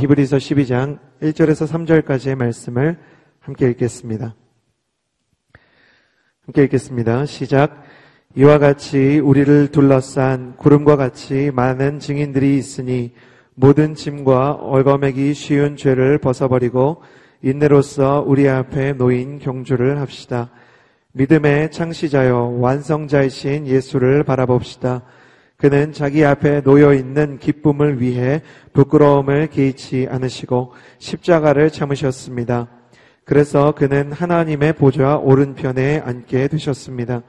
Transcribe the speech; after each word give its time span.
히브리서 0.00 0.38
12장 0.38 0.98
1절에서 1.20 1.68
3절까지의 1.68 2.34
말씀을 2.34 2.96
함께 3.38 3.68
읽겠습니다. 3.68 4.34
함께 6.46 6.64
읽겠습니다. 6.64 7.26
시작. 7.26 7.82
이와 8.34 8.56
같이 8.56 9.18
우리를 9.18 9.68
둘러싼 9.68 10.56
구름과 10.56 10.96
같이 10.96 11.50
많은 11.52 11.98
증인들이 11.98 12.56
있으니 12.56 13.12
모든 13.54 13.94
짐과 13.94 14.52
얼거매기 14.52 15.34
쉬운 15.34 15.76
죄를 15.76 16.16
벗어버리고 16.16 17.02
인내로서 17.42 18.24
우리 18.26 18.48
앞에 18.48 18.94
놓인 18.94 19.38
경주를 19.38 20.00
합시다. 20.00 20.50
믿음의 21.12 21.72
창시자여 21.72 22.56
완성자이신 22.58 23.66
예수를 23.66 24.24
바라봅시다. 24.24 25.02
그는 25.60 25.92
자기 25.92 26.24
앞에 26.24 26.62
놓여 26.62 26.94
있는 26.94 27.38
기쁨을 27.38 28.00
위해 28.00 28.40
부끄러움을 28.72 29.48
개의치 29.48 30.08
않으시고 30.10 30.72
십자가를 30.98 31.70
참으셨습니다. 31.70 32.68
그래서 33.24 33.72
그는 33.72 34.10
하나님의 34.10 34.72
보좌 34.72 35.18
오른편에 35.18 35.98
앉게 35.98 36.48
되셨습니다. 36.48 37.22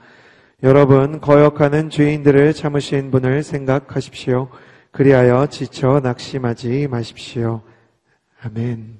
여러분, 0.64 1.20
거역하는 1.20 1.90
죄인들을 1.90 2.54
참으신 2.54 3.12
분을 3.12 3.44
생각하십시오. 3.44 4.48
그리하여 4.92 5.48
지쳐 5.48 6.00
낙심하지 6.02 6.88
마십시오. 6.88 7.62
아멘. 8.42 8.98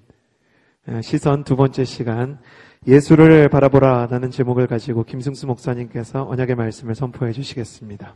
아, 0.88 1.02
시선 1.02 1.46
두 1.46 1.56
번째 1.56 1.86
시간. 1.86 2.38
예수를 2.86 3.48
바라보라 3.48 4.08
라는 4.12 4.30
제목을 4.30 4.68
가지고 4.68 5.04
김승수 5.06 5.48
목사님께서 5.48 6.28
언약의 6.28 6.56
말씀을 6.56 6.96
선포해 6.96 7.32
주시겠습니다. 7.32 8.14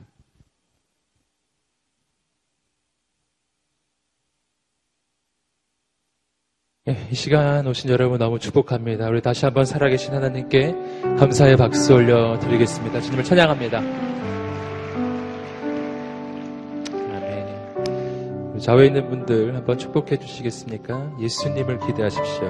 예, 6.87 6.95
이 7.09 7.15
시간 7.15 7.65
오신 7.65 7.89
여러분 7.89 8.19
너무 8.19 8.37
축복합니다. 8.37 9.07
우리 9.09 9.19
다시 9.21 9.43
한번 9.45 9.65
살아계신 9.65 10.13
하나님께 10.13 10.75
감사의 11.17 11.57
박수 11.57 11.95
올려 11.95 12.37
드리겠습니다. 12.39 13.01
주님을 13.01 13.23
찬양합니다. 13.23 13.79
아멘. 16.93 18.59
좌우에 18.59 18.85
있는 18.85 19.09
분들 19.09 19.55
한번 19.55 19.79
축복해 19.79 20.17
주시겠습니까? 20.19 21.17
예수님을 21.19 21.79
기대하십시오. 21.79 22.45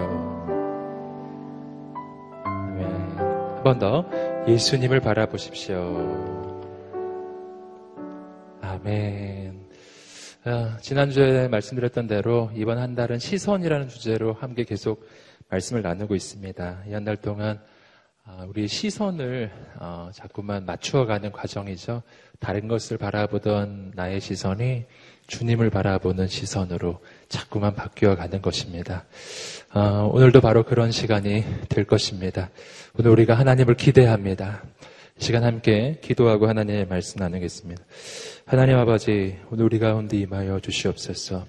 아멘. 2.44 2.86
한 3.18 3.64
번 3.64 3.80
더 3.80 4.06
예수님을 4.50 5.00
바라보십시오. 5.00 5.78
아멘. 8.62 9.55
아, 10.48 10.78
지난주에 10.80 11.48
말씀드렸던 11.48 12.06
대로 12.08 12.52
이번 12.56 12.78
한 12.78 12.94
달은 12.94 13.18
시선이라는 13.18 13.88
주제로 13.90 14.34
함께 14.34 14.64
계속 14.64 15.04
말씀을 15.50 15.82
나누고 15.82 16.14
있습니다. 16.16 16.84
이 16.88 16.94
한 16.94 17.04
달 17.04 17.18
동안 17.18 17.60
아, 18.26 18.46
우리 18.48 18.68
시선을 18.68 19.52
어, 19.80 20.10
자꾸만 20.14 20.66
맞추어가는 20.66 21.32
과정이죠. 21.32 22.04
다른 22.40 22.68
것을 22.68 22.98
바라보던 22.98 23.94
나의 23.96 24.22
시선이 24.22 24.86
주님을 25.28 25.72
바라보는 25.72 26.28
시선으로 26.28 27.00
자꾸만 27.28 27.74
바뀌어 27.74 28.16
가는 28.16 28.40
것입니다. 28.42 29.06
어, 29.74 30.10
오늘도 30.14 30.42
바로 30.42 30.64
그런 30.64 30.92
시간이 30.92 31.44
될 31.70 31.86
것입니다. 31.86 32.52
오늘 33.00 33.10
우리가 33.12 33.34
하나님을 33.34 33.76
기대합니다. 33.76 34.62
이 35.18 35.24
시간 35.24 35.44
함께 35.46 35.98
기도하고 36.02 36.48
하나님의 36.48 36.88
말씀 36.88 37.20
나누겠습니다. 37.20 37.82
하나님 38.46 38.78
아버지, 38.78 39.38
오늘 39.50 39.66
우리 39.66 39.80
가운데 39.80 40.18
임하여 40.18 40.60
주시옵소서. 40.60 41.46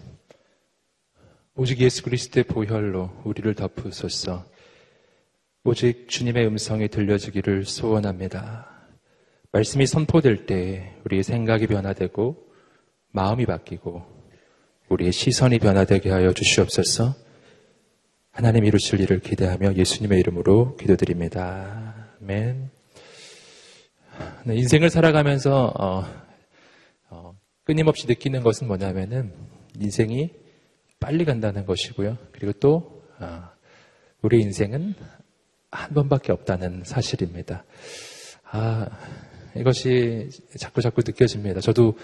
오직 1.56 1.80
예수 1.80 2.02
그리스도의 2.04 2.44
보혈로 2.44 3.10
우리를 3.24 3.52
덮으소서. 3.54 4.44
오직 5.64 6.08
주님의 6.08 6.46
음성이 6.46 6.86
들려지기를 6.88 7.64
소원합니다. 7.64 8.70
말씀이 9.50 9.84
선포될 9.86 10.46
때 10.46 10.94
우리의 11.04 11.24
생각이 11.24 11.66
변화되고 11.66 12.36
마음이 13.10 13.46
바뀌고 13.46 14.04
우리의 14.88 15.10
시선이 15.10 15.58
변화되게 15.58 16.10
하여 16.10 16.32
주시옵소서. 16.32 17.16
하나님 18.30 18.64
이루실 18.64 19.00
일을 19.00 19.18
기대하며 19.18 19.74
예수님의 19.74 20.20
이름으로 20.20 20.76
기도드립니다. 20.76 22.12
아멘. 22.22 22.75
네, 24.46 24.54
인생을 24.54 24.90
살아가면서 24.90 25.72
어, 27.10 27.34
끊임없이 27.64 28.06
느끼는 28.06 28.44
것은 28.44 28.68
뭐냐면은 28.68 29.32
인생이 29.76 30.30
빨리 31.00 31.24
간다는 31.24 31.66
것이고요. 31.66 32.16
그리고 32.30 32.52
또 32.60 33.02
아, 33.18 33.50
우리 34.22 34.40
인생은 34.42 34.94
한 35.72 35.94
번밖에 35.94 36.30
없다는 36.30 36.84
사실입니다. 36.84 37.64
아, 38.44 38.88
이것이 39.56 40.30
자꾸 40.60 40.80
자꾸 40.80 41.02
느껴집니다. 41.04 41.60
저도 41.60 41.98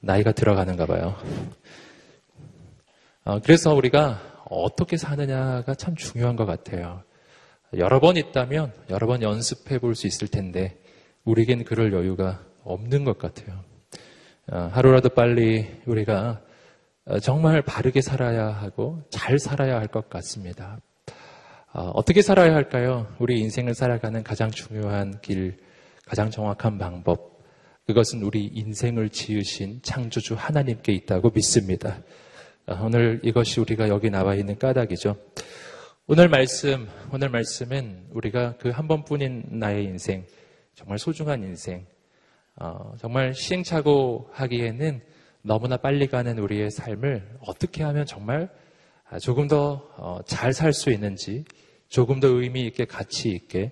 나이가 0.00 0.32
들어가는가 0.32 0.86
봐요. 0.86 1.14
어, 3.22 3.38
그래서 3.38 3.72
우리가 3.72 4.42
어떻게 4.50 4.96
사느냐가 4.96 5.76
참 5.76 5.94
중요한 5.94 6.34
것 6.34 6.44
같아요. 6.44 7.04
여러 7.76 8.00
번 8.00 8.16
있다면 8.16 8.72
여러 8.90 9.06
번 9.06 9.22
연습해 9.22 9.78
볼 9.78 9.94
수 9.94 10.08
있을 10.08 10.26
텐데 10.26 10.76
우리에겐 11.24 11.64
그럴 11.64 11.92
여유가 11.92 12.44
없는 12.64 13.04
것 13.04 13.18
같아요. 13.18 13.60
어, 14.50 14.68
하루라도 14.72 15.08
빨리 15.10 15.66
우리가 15.86 16.42
어, 17.06 17.18
정말 17.18 17.62
바르게 17.62 18.00
살아야 18.02 18.48
하고 18.48 19.02
잘 19.10 19.38
살아야 19.38 19.76
할 19.78 19.88
것 19.88 20.08
같습니다. 20.10 20.78
어, 21.72 21.90
어떻게 21.94 22.22
살아야 22.22 22.54
할까요? 22.54 23.06
우리 23.18 23.40
인생을 23.40 23.74
살아가는 23.74 24.22
가장 24.22 24.50
중요한 24.50 25.20
길, 25.20 25.56
가장 26.06 26.30
정확한 26.30 26.78
방법. 26.78 27.34
그것은 27.86 28.22
우리 28.22 28.46
인생을 28.46 29.10
지으신 29.10 29.80
창조주 29.82 30.34
하나님께 30.38 30.92
있다고 30.92 31.30
믿습니다. 31.34 31.98
오늘 32.82 33.20
이것이 33.22 33.60
우리가 33.60 33.88
여기 33.88 34.08
나와 34.08 34.34
있는 34.34 34.58
까닭이죠. 34.58 35.16
오늘 36.06 36.28
말씀, 36.30 36.88
오늘 37.12 37.28
말씀은 37.28 38.06
우리가 38.10 38.56
그 38.56 38.70
한 38.70 38.88
번뿐인 38.88 39.44
나의 39.50 39.84
인생, 39.84 40.24
정말 40.74 40.98
소중한 40.98 41.42
인생, 41.42 41.86
어, 42.56 42.94
정말 42.98 43.34
시행착오 43.34 44.28
하기에는 44.32 45.00
너무나 45.42 45.76
빨리 45.76 46.06
가는 46.06 46.38
우리의 46.38 46.70
삶을 46.70 47.38
어떻게 47.40 47.82
하면 47.82 48.06
정말 48.06 48.48
조금 49.20 49.46
더 49.48 50.22
잘 50.26 50.52
살수 50.52 50.90
어, 50.90 50.92
있는지, 50.92 51.44
조금 51.88 52.18
더 52.18 52.28
의미 52.28 52.66
있게 52.66 52.84
가치 52.86 53.30
있게 53.30 53.70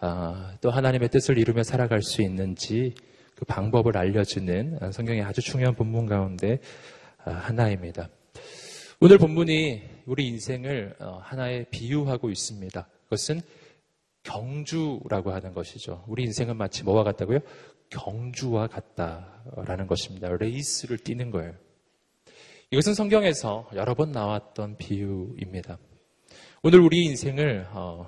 어, 0.00 0.50
또 0.60 0.70
하나님의 0.70 1.08
뜻을 1.08 1.38
이루며 1.38 1.62
살아갈 1.62 2.02
수 2.02 2.22
있는지 2.22 2.94
그 3.36 3.44
방법을 3.44 3.96
알려주는 3.96 4.90
성경의 4.92 5.22
아주 5.22 5.40
중요한 5.40 5.74
본문 5.74 6.06
가운데 6.06 6.58
어, 7.24 7.30
하나입니다. 7.30 8.08
오늘 9.00 9.18
본문이 9.18 9.82
우리 10.06 10.28
인생을 10.28 10.96
하나의 11.22 11.66
비유하고 11.70 12.30
있습니다. 12.30 12.86
그것은 13.04 13.40
경주라고 14.24 15.32
하는 15.32 15.54
것이죠. 15.54 16.04
우리 16.08 16.24
인생은 16.24 16.56
마치 16.56 16.82
뭐와 16.82 17.04
같다고요? 17.04 17.38
경주와 17.90 18.66
같다라는 18.66 19.86
것입니다. 19.86 20.28
레이스를 20.28 20.98
뛰는 20.98 21.30
거예요. 21.30 21.52
이것은 22.70 22.94
성경에서 22.94 23.68
여러 23.74 23.94
번 23.94 24.10
나왔던 24.10 24.78
비유입니다. 24.78 25.78
오늘 26.62 26.80
우리 26.80 27.04
인생을 27.04 27.68
어, 27.70 28.06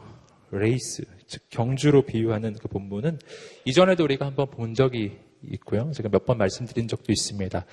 레이스, 0.50 1.04
즉 1.26 1.42
경주로 1.50 2.02
비유하는 2.02 2.54
그 2.54 2.66
본문은 2.68 3.18
이전에도 3.64 4.02
우리가 4.04 4.26
한번 4.26 4.50
본 4.50 4.74
적이 4.74 5.18
있고요. 5.52 5.92
제가 5.92 6.08
몇 6.08 6.24
번 6.24 6.38
말씀드린 6.38 6.88
적도 6.88 7.12
있습니다. 7.12 7.64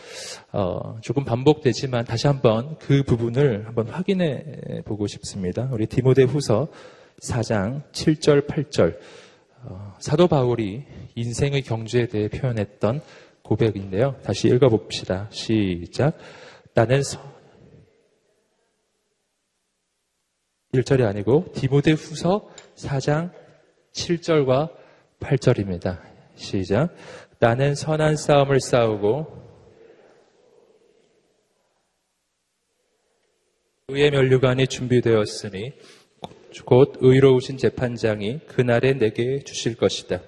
어, 0.52 1.00
조금 1.02 1.24
반복되지만 1.24 2.06
다시 2.06 2.28
한번 2.28 2.78
그 2.78 3.04
부분을 3.04 3.66
한번 3.66 3.88
확인해 3.88 4.82
보고 4.86 5.08
싶습니다. 5.08 5.70
우리 5.72 5.88
디모데 5.88 6.24
후서 6.24 6.68
4장 7.24 7.90
7절, 7.92 8.48
8절. 8.48 9.00
어, 9.64 9.96
사도 10.00 10.28
바울이 10.28 10.84
인생의 11.16 11.62
경주에 11.62 12.08
대해 12.08 12.28
표현했던 12.28 13.02
고백인데요. 13.44 14.18
다시 14.24 14.48
읽어봅시다. 14.50 15.28
시작. 15.32 16.18
나는 16.74 17.02
서... 17.02 17.34
1절이 20.74 21.06
아니고 21.06 21.52
디모데 21.54 21.92
후서 21.92 22.50
4장 22.76 23.32
7절과 23.94 24.74
8절입니다. 25.20 26.02
시작. 26.36 26.96
나는 27.40 27.76
선한 27.76 28.18
싸움을 28.18 28.60
싸우고 28.60 29.44
의의 33.90 34.12
면류관이 34.12 34.68
준비되었으니 34.68 35.74
곧 36.66 36.98
의로우신 37.00 37.58
재판장이 37.58 38.40
그날에 38.48 38.94
내게 38.94 39.40
주실 39.40 39.76
것이다. 39.76 40.22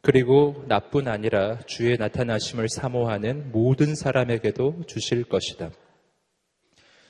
그리고 0.00 0.64
나뿐 0.68 1.08
아니라 1.08 1.58
주의 1.66 1.96
나타나심을 1.96 2.68
사모하는 2.68 3.50
모든 3.50 3.94
사람에게도 3.94 4.84
주실 4.86 5.24
것이다. 5.24 5.70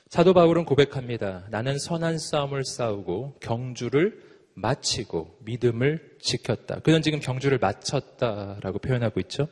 사도 0.09 0.33
바울은 0.33 0.65
고백합니다. 0.65 1.45
나는 1.51 1.77
선한 1.77 2.17
싸움을 2.17 2.63
싸우고 2.65 3.35
경주를 3.39 4.21
마치고 4.55 5.37
믿음을 5.41 6.17
지켰다. 6.19 6.79
그는 6.79 7.01
지금 7.01 7.19
경주를 7.19 7.59
마쳤다라고 7.59 8.79
표현하고 8.79 9.19
있죠. 9.21 9.47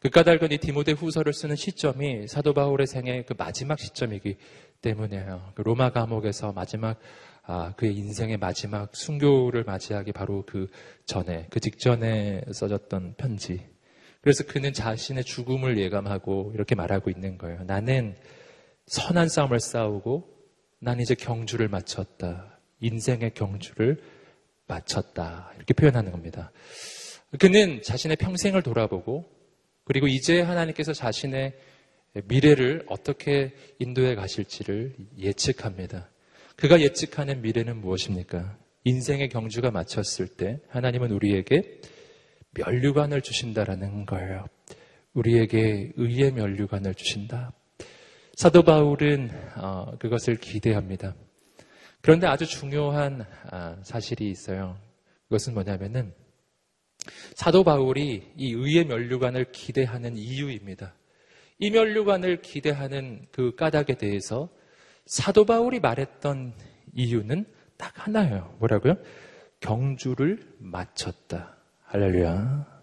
그 0.00 0.10
까닭은 0.10 0.52
이 0.52 0.58
디모데 0.58 0.92
후서를 0.92 1.32
쓰는 1.32 1.56
시점이 1.56 2.28
사도 2.28 2.52
바울의 2.52 2.86
생애 2.86 3.22
그 3.22 3.34
마지막 3.38 3.78
시점이기 3.78 4.36
때문에요. 4.82 5.52
그 5.54 5.62
로마 5.62 5.90
감옥에서 5.90 6.52
마지막 6.52 6.98
아, 7.48 7.74
그의 7.76 7.94
인생의 7.94 8.38
마지막 8.38 8.94
순교를 8.94 9.62
맞이하기 9.64 10.12
바로 10.12 10.44
그 10.46 10.66
전에, 11.04 11.46
그 11.50 11.60
직전에 11.60 12.42
써졌던 12.52 13.14
편지. 13.16 13.64
그래서 14.20 14.44
그는 14.44 14.72
자신의 14.72 15.22
죽음을 15.22 15.78
예감하고 15.78 16.50
이렇게 16.54 16.74
말하고 16.74 17.10
있는 17.10 17.38
거예요. 17.38 17.62
나는 17.62 18.16
선한 18.86 19.28
싸움을 19.28 19.60
싸우고 19.60 20.28
난 20.80 20.98
이제 20.98 21.14
경주를 21.14 21.68
마쳤다. 21.68 22.58
인생의 22.80 23.34
경주를 23.34 24.02
마쳤다. 24.66 25.52
이렇게 25.56 25.72
표현하는 25.74 26.10
겁니다. 26.10 26.50
그는 27.38 27.80
자신의 27.82 28.16
평생을 28.16 28.64
돌아보고 28.64 29.30
그리고 29.84 30.08
이제 30.08 30.40
하나님께서 30.40 30.92
자신의 30.92 31.56
미래를 32.24 32.86
어떻게 32.88 33.54
인도해 33.78 34.16
가실지를 34.16 34.96
예측합니다. 35.18 36.10
그가 36.56 36.80
예측하는 36.80 37.42
미래는 37.42 37.82
무엇입니까? 37.82 38.56
인생의 38.84 39.28
경주가 39.28 39.70
마쳤을 39.70 40.26
때 40.26 40.58
하나님은 40.68 41.10
우리에게 41.10 41.80
면류관을 42.52 43.20
주신다라는 43.20 44.06
거예요. 44.06 44.46
우리에게 45.12 45.92
의의 45.96 46.32
면류관을 46.32 46.94
주신다. 46.94 47.52
사도 48.36 48.62
바울은 48.62 49.30
어, 49.56 49.98
그것을 49.98 50.36
기대합니다. 50.36 51.14
그런데 52.00 52.26
아주 52.26 52.46
중요한 52.46 53.26
아, 53.50 53.76
사실이 53.82 54.30
있어요. 54.30 54.78
그것은 55.24 55.52
뭐냐면은 55.52 56.14
사도 57.34 57.64
바울이 57.64 58.32
이 58.34 58.52
의의 58.52 58.86
면류관을 58.86 59.52
기대하는 59.52 60.16
이유입니다. 60.16 60.94
이 61.58 61.70
면류관을 61.70 62.40
기대하는 62.40 63.26
그 63.30 63.54
까닭에 63.56 63.96
대해서 63.98 64.48
사도 65.06 65.44
바울이 65.44 65.80
말했던 65.80 66.54
이유는 66.92 67.46
딱 67.76 68.06
하나예요. 68.06 68.54
뭐라고요? 68.58 68.96
경주를 69.60 70.54
마쳤다. 70.58 71.56
할렐루야. 71.84 72.76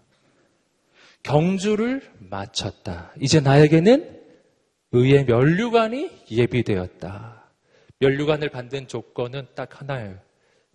경주를 1.22 2.02
마쳤다. 2.18 3.12
이제 3.20 3.40
나에게는 3.40 4.22
의의 4.92 5.24
면류관이 5.24 6.26
예비되었다. 6.30 7.50
면류관을 7.98 8.50
받는 8.50 8.88
조건은 8.88 9.48
딱 9.54 9.80
하나예요. 9.80 10.18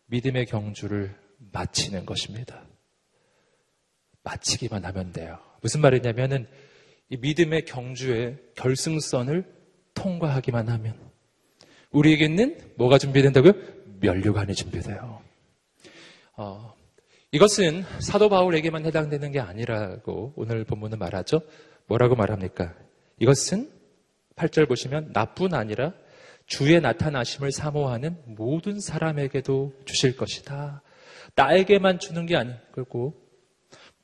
믿음의 0.07 0.45
경주를 0.47 1.15
마치는 1.51 2.05
것입니다. 2.05 2.63
마치기만 4.23 4.85
하면 4.85 5.11
돼요. 5.11 5.39
무슨 5.61 5.81
말이냐면은 5.81 6.47
이 7.09 7.17
믿음의 7.17 7.65
경주의 7.65 8.37
결승선을 8.55 9.45
통과하기만 9.93 10.69
하면 10.69 11.08
우리에게는 11.91 12.73
뭐가 12.75 12.97
준비된다고요? 12.97 13.53
면류관이 13.99 14.53
준비돼요. 14.55 15.21
어, 16.35 16.73
이것은 17.31 17.83
사도 17.99 18.29
바울에게만 18.29 18.85
해당되는 18.85 19.31
게 19.31 19.39
아니라고 19.39 20.33
오늘 20.35 20.63
본문은 20.63 20.97
말하죠. 20.99 21.41
뭐라고 21.87 22.15
말합니까? 22.15 22.73
이것은 23.19 23.69
8절 24.35 24.67
보시면 24.67 25.11
나뿐 25.13 25.53
아니라 25.53 25.93
주의 26.45 26.79
나타나심을 26.79 27.51
사모하는 27.51 28.17
모든 28.25 28.79
사람에게도 28.79 29.73
주실 29.85 30.15
것이다. 30.15 30.81
나에게만 31.35 31.99
주는 31.99 32.25
게 32.25 32.35
아니고 32.35 33.13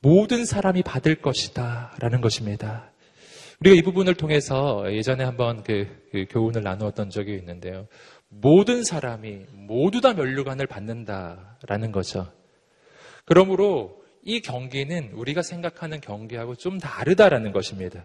모든 0.00 0.44
사람이 0.44 0.82
받을 0.82 1.16
것이다. 1.16 1.96
라는 1.98 2.20
것입니다. 2.20 2.92
우리가 3.60 3.76
이 3.76 3.82
부분을 3.82 4.14
통해서 4.14 4.84
예전에 4.92 5.24
한번 5.24 5.62
그, 5.62 5.86
그 6.12 6.26
교훈을 6.28 6.62
나누었던 6.62 7.10
적이 7.10 7.34
있는데요. 7.36 7.86
모든 8.28 8.84
사람이 8.84 9.46
모두 9.52 10.00
다 10.00 10.12
면류관을 10.12 10.66
받는다라는 10.66 11.92
거죠. 11.92 12.30
그러므로 13.24 14.02
이 14.22 14.40
경기는 14.40 15.12
우리가 15.12 15.42
생각하는 15.42 16.00
경기하고 16.00 16.56
좀 16.56 16.78
다르다라는 16.78 17.52
것입니다. 17.52 18.04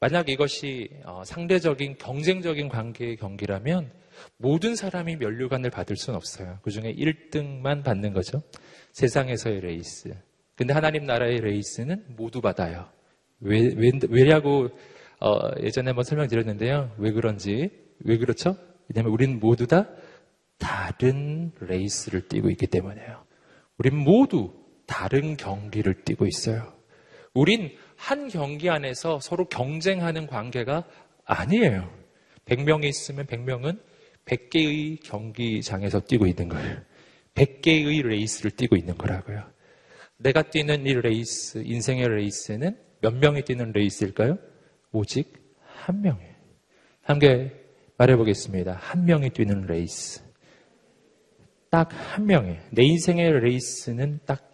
만약 0.00 0.28
이것이 0.28 0.88
어, 1.04 1.22
상대적인 1.24 1.98
경쟁적인 1.98 2.68
관계의 2.68 3.16
경기라면 3.16 3.90
모든 4.36 4.76
사람이 4.76 5.16
면류관을 5.16 5.70
받을 5.70 5.96
수는 5.96 6.16
없어요. 6.16 6.58
그 6.62 6.70
중에 6.70 6.94
1등만 6.94 7.82
받는 7.84 8.12
거죠. 8.12 8.42
세상에서의 8.92 9.60
레이스. 9.60 10.14
근데 10.54 10.72
하나님 10.72 11.04
나라의 11.04 11.40
레이스는 11.40 12.04
모두 12.16 12.40
받아요. 12.40 12.88
왜, 13.40 13.72
왜, 13.76 13.92
왜냐고, 14.08 14.68
어, 15.20 15.38
예전에 15.62 15.90
한번 15.90 16.04
설명드렸는데요. 16.04 16.94
왜 16.98 17.12
그런지. 17.12 17.70
왜 18.00 18.18
그렇죠? 18.18 18.56
왜냐면 18.88 19.12
우리는 19.12 19.38
모두 19.40 19.66
다 19.66 19.86
다른 20.58 21.52
레이스를 21.60 22.28
뛰고 22.28 22.50
있기 22.50 22.66
때문에요. 22.66 23.24
우린 23.78 23.96
모두 23.96 24.52
다른 24.86 25.36
경기를 25.36 26.02
뛰고 26.04 26.26
있어요. 26.26 26.72
우린 27.34 27.70
한 27.96 28.28
경기 28.28 28.68
안에서 28.68 29.20
서로 29.20 29.44
경쟁하는 29.48 30.26
관계가 30.26 30.84
아니에요. 31.24 31.88
100명이 32.46 32.84
있으면 32.84 33.26
100명은 33.26 33.78
100개의 34.24 35.02
경기장에서 35.02 36.00
뛰고 36.00 36.26
있는 36.26 36.48
거예요. 36.48 36.78
100개의 37.34 38.02
레이스를 38.02 38.50
뛰고 38.50 38.76
있는 38.76 38.96
거라고요. 38.96 39.44
내가 40.16 40.42
뛰는 40.42 40.86
이 40.86 40.94
레이스, 40.94 41.62
인생의 41.64 42.08
레이스는 42.08 42.76
몇 43.00 43.14
명이 43.14 43.42
뛰는 43.42 43.72
레이스일까요? 43.72 44.38
오직 44.92 45.32
한 45.62 46.00
명이에요. 46.02 46.34
함께 47.02 47.52
말해보겠습니다. 47.96 48.72
한 48.74 49.04
명이 49.04 49.30
뛰는 49.30 49.66
레이스. 49.66 50.22
딱 51.70 51.92
한 51.92 52.26
명이에요. 52.26 52.60
내 52.70 52.82
인생의 52.84 53.40
레이스는 53.40 54.20
딱 54.24 54.48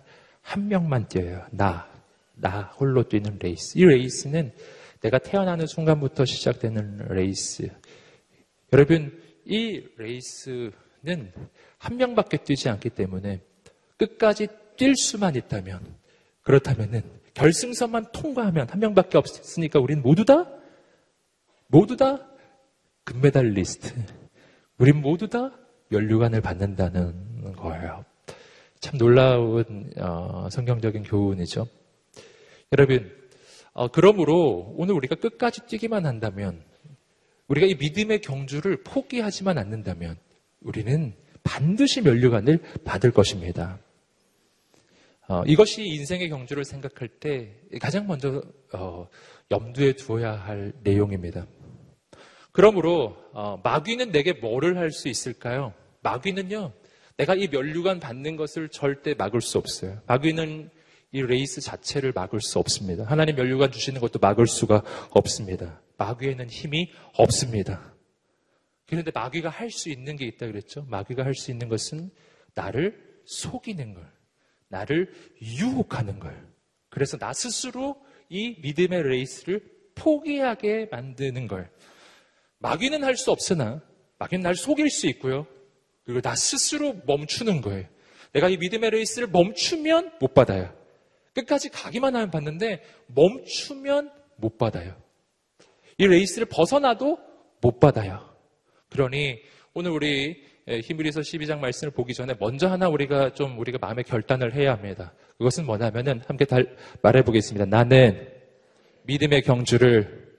한 0.44 0.68
명만 0.68 1.08
뛰어요. 1.08 1.46
나. 1.50 1.90
나 2.34 2.62
홀로 2.78 3.08
뛰는 3.08 3.38
레이스. 3.40 3.78
이 3.78 3.84
레이스는 3.84 4.52
내가 5.00 5.18
태어나는 5.18 5.66
순간부터 5.66 6.24
시작되는 6.24 7.08
레이스. 7.08 7.70
여러분, 8.72 9.20
이 9.44 9.82
레이스는 9.96 11.32
한 11.78 11.96
명밖에 11.96 12.38
뛰지 12.38 12.68
않기 12.68 12.90
때문에 12.90 13.40
끝까지 13.96 14.48
뛸 14.76 14.94
수만 14.96 15.34
있다면, 15.36 15.96
그렇다면은 16.42 17.02
결승선만 17.34 18.06
통과하면 18.12 18.68
한 18.68 18.80
명밖에 18.80 19.18
없으니까 19.18 19.80
우린 19.80 20.02
모두 20.02 20.24
다, 20.24 20.48
모두 21.66 21.96
다 21.96 22.26
금메달 23.04 23.48
리스트. 23.48 23.92
우린 24.78 25.00
모두 25.00 25.28
다 25.28 25.52
연류관을 25.92 26.40
받는다는 26.40 27.52
거예요. 27.56 28.04
참 28.80 28.98
놀라운 28.98 29.92
어, 29.98 30.48
성경적인 30.50 31.04
교훈이죠. 31.04 31.66
여러분, 32.72 33.10
어, 33.72 33.88
그러므로 33.88 34.74
오늘 34.76 34.94
우리가 34.94 35.16
끝까지 35.16 35.66
뛰기만 35.66 36.06
한다면, 36.06 36.62
우리가 37.48 37.66
이 37.66 37.74
믿음의 37.74 38.20
경주를 38.20 38.82
포기하지만 38.82 39.58
않는다면, 39.58 40.16
우리는 40.60 41.14
반드시 41.42 42.00
면류관을 42.00 42.58
받을 42.84 43.10
것입니다. 43.10 43.78
어, 45.26 45.42
이것이 45.46 45.84
인생의 45.86 46.28
경주를 46.28 46.64
생각할 46.64 47.08
때 47.08 47.54
가장 47.80 48.06
먼저 48.06 48.42
어, 48.72 49.08
염두에 49.50 49.94
두어야 49.94 50.32
할 50.32 50.72
내용입니다. 50.82 51.46
그러므로 52.52 53.16
어, 53.32 53.58
마귀는 53.64 54.12
내게 54.12 54.32
뭐를 54.34 54.76
할 54.76 54.90
수 54.92 55.08
있을까요? 55.08 55.72
마귀는요, 56.02 56.72
내가 57.16 57.34
이 57.34 57.48
면류관 57.48 58.00
받는 58.00 58.36
것을 58.36 58.68
절대 58.68 59.14
막을 59.14 59.40
수 59.40 59.58
없어요. 59.58 60.00
마귀는 60.06 60.70
이 61.12 61.22
레이스 61.22 61.60
자체를 61.60 62.12
막을 62.14 62.40
수 62.40 62.58
없습니다. 62.58 63.04
하나님 63.04 63.36
면류관 63.36 63.70
주시는 63.72 64.00
것도 64.00 64.18
막을 64.20 64.46
수가 64.46 64.82
없습니다. 65.10 65.80
마귀에는 65.96 66.50
힘이 66.50 66.90
없습니다. 67.14 67.94
그런데 68.86 69.10
마귀가 69.14 69.48
할 69.48 69.70
수 69.70 69.88
있는 69.90 70.16
게 70.16 70.26
있다 70.26 70.46
그랬죠. 70.46 70.84
마귀가 70.90 71.24
할 71.24 71.34
수 71.34 71.50
있는 71.50 71.68
것은 71.68 72.10
나를 72.54 73.00
속이는 73.24 73.94
걸. 73.94 74.13
나를 74.74 75.12
유혹하는 75.40 76.18
걸. 76.18 76.36
그래서 76.90 77.16
나 77.16 77.32
스스로 77.32 77.96
이 78.28 78.56
믿음의 78.60 79.04
레이스를 79.04 79.60
포기하게 79.94 80.88
만드는 80.90 81.46
걸. 81.46 81.70
마귀는 82.58 83.04
할 83.04 83.16
수 83.16 83.30
없으나, 83.30 83.82
마귀는 84.18 84.42
날 84.42 84.54
속일 84.56 84.90
수 84.90 85.06
있고요. 85.06 85.46
그리고 86.04 86.20
나 86.20 86.34
스스로 86.34 86.96
멈추는 87.06 87.60
거예요. 87.60 87.86
내가 88.32 88.48
이 88.48 88.56
믿음의 88.56 88.90
레이스를 88.90 89.28
멈추면 89.28 90.12
못 90.20 90.34
받아요. 90.34 90.74
끝까지 91.34 91.68
가기만 91.68 92.16
하면 92.16 92.30
받는데, 92.30 92.82
멈추면 93.06 94.10
못 94.36 94.58
받아요. 94.58 95.00
이 95.98 96.06
레이스를 96.06 96.46
벗어나도 96.46 97.18
못 97.60 97.78
받아요. 97.78 98.34
그러니 98.90 99.40
오늘 99.72 99.92
우리 99.92 100.43
히브리서 100.66 101.20
12장 101.20 101.58
말씀을 101.58 101.92
보기 101.92 102.14
전에 102.14 102.34
먼저 102.38 102.68
하나 102.68 102.88
우리가 102.88 103.34
좀 103.34 103.58
우리가 103.58 103.78
마음의 103.80 104.04
결단을 104.04 104.54
해야 104.54 104.72
합니다. 104.72 105.12
그것은 105.38 105.66
뭐냐면은 105.66 106.22
함께 106.26 106.44
달, 106.44 106.76
말해 107.02 107.22
보겠습니다. 107.22 107.66
나는 107.66 108.28
믿음의 109.02 109.42
경주를 109.42 110.32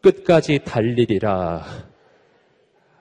끝까지 0.00 0.60
달리리라. 0.64 1.64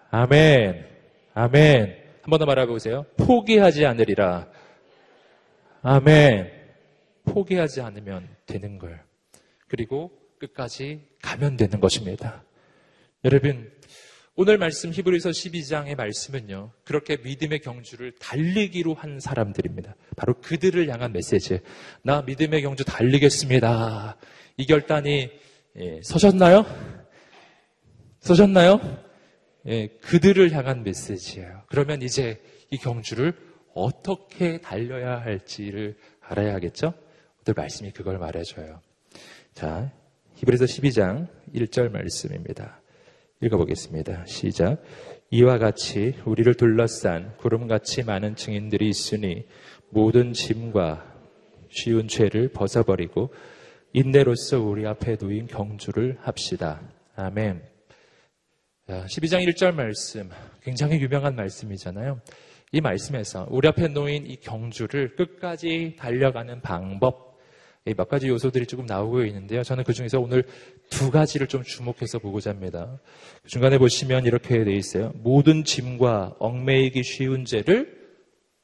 아멘. 0.10 0.86
아멘. 1.34 1.98
한 2.22 2.30
번 2.30 2.40
더 2.40 2.46
말해 2.46 2.66
보세요. 2.66 3.06
포기하지 3.18 3.86
않으리라. 3.86 4.48
아멘. 5.82 6.52
포기하지 7.24 7.80
않으면 7.82 8.28
되는 8.46 8.78
걸. 8.78 9.02
그리고 9.70 10.12
끝까지 10.40 11.02
가면 11.22 11.56
되는 11.56 11.80
것입니다. 11.80 12.44
여러분, 13.24 13.72
오늘 14.40 14.60
말씀 14.60 14.94
히브리서 14.94 15.32
12장의 15.32 15.96
말씀은요. 15.96 16.70
그렇게 16.84 17.18
믿음의 17.18 17.58
경주를 17.62 18.12
달리기로 18.20 18.94
한 18.94 19.20
사람들입니다. 19.20 19.96
바로 20.16 20.36
그들을 20.42 20.88
향한 20.94 21.12
메시지. 21.12 21.60
나 22.04 22.22
믿음의 22.22 22.62
경주 22.62 22.86
달리겠습니다. 22.86 24.16
이 24.58 24.66
결단이 24.68 25.32
예, 25.78 26.02
서셨나요? 26.04 26.68
서셨나요? 28.20 28.80
예, 29.66 29.88
그들을 29.88 30.52
향한 30.52 30.84
메시지예요. 30.84 31.64
그러면 31.68 32.04
이제 32.04 32.40
이 32.70 32.78
경주를 32.78 33.34
어떻게 33.74 34.62
달려야 34.62 35.20
할지를 35.20 35.98
알아야겠죠? 36.22 36.94
오늘 37.44 37.56
말씀이 37.56 37.90
그걸 37.90 38.20
말해줘요. 38.20 38.82
자, 39.56 39.92
히브리서 40.36 40.66
12장 40.66 41.28
1절 41.56 41.90
말씀입니다. 41.90 42.77
읽어보겠습니다. 43.42 44.26
시작. 44.26 44.82
이와 45.30 45.58
같이 45.58 46.16
우리를 46.26 46.54
둘러싼 46.56 47.36
구름같이 47.38 48.04
많은 48.04 48.36
증인들이 48.36 48.88
있으니 48.90 49.46
모든 49.90 50.34
짐과 50.34 51.16
쉬운 51.70 52.08
죄를 52.08 52.50
벗어버리고 52.50 53.34
인내로서 53.94 54.62
우리 54.62 54.86
앞에 54.88 55.18
놓인 55.18 55.48
경주를 55.48 56.18
합시다. 56.22 56.82
아멘. 57.16 57.62
12장 58.88 59.46
1절 59.48 59.74
말씀, 59.74 60.30
굉장히 60.62 61.02
유명한 61.02 61.36
말씀이잖아요. 61.36 62.22
이 62.72 62.82
말씀에서 62.82 63.48
우리 63.50 63.68
앞에 63.68 63.90
놓인 63.90 64.26
이 64.28 64.38
경주를 64.38 65.16
끝까지 65.16 65.96
달려가는 65.98 66.62
방법, 66.62 67.27
몇 67.96 68.08
가지 68.10 68.28
요소들이 68.28 68.66
조금 68.66 68.86
나오고 68.86 69.24
있는데요. 69.26 69.64
저는 69.64 69.84
그 69.84 69.94
중에서 69.94 70.20
오늘 70.20 70.44
두 70.90 71.12
가지를 71.12 71.48
좀 71.48 71.64
주목해서 71.64 72.20
보고자 72.20 72.50
합니다. 72.52 73.00
그 73.44 73.50
중간에 73.50 73.78
보시면 73.78 74.26
이렇게 74.26 74.64
돼 74.64 74.74
있어요. 74.76 75.12
모든 75.16 75.64
짐과 75.64 76.36
얽매이기 76.40 77.04
쉬운 77.04 77.46
죄를 77.46 77.98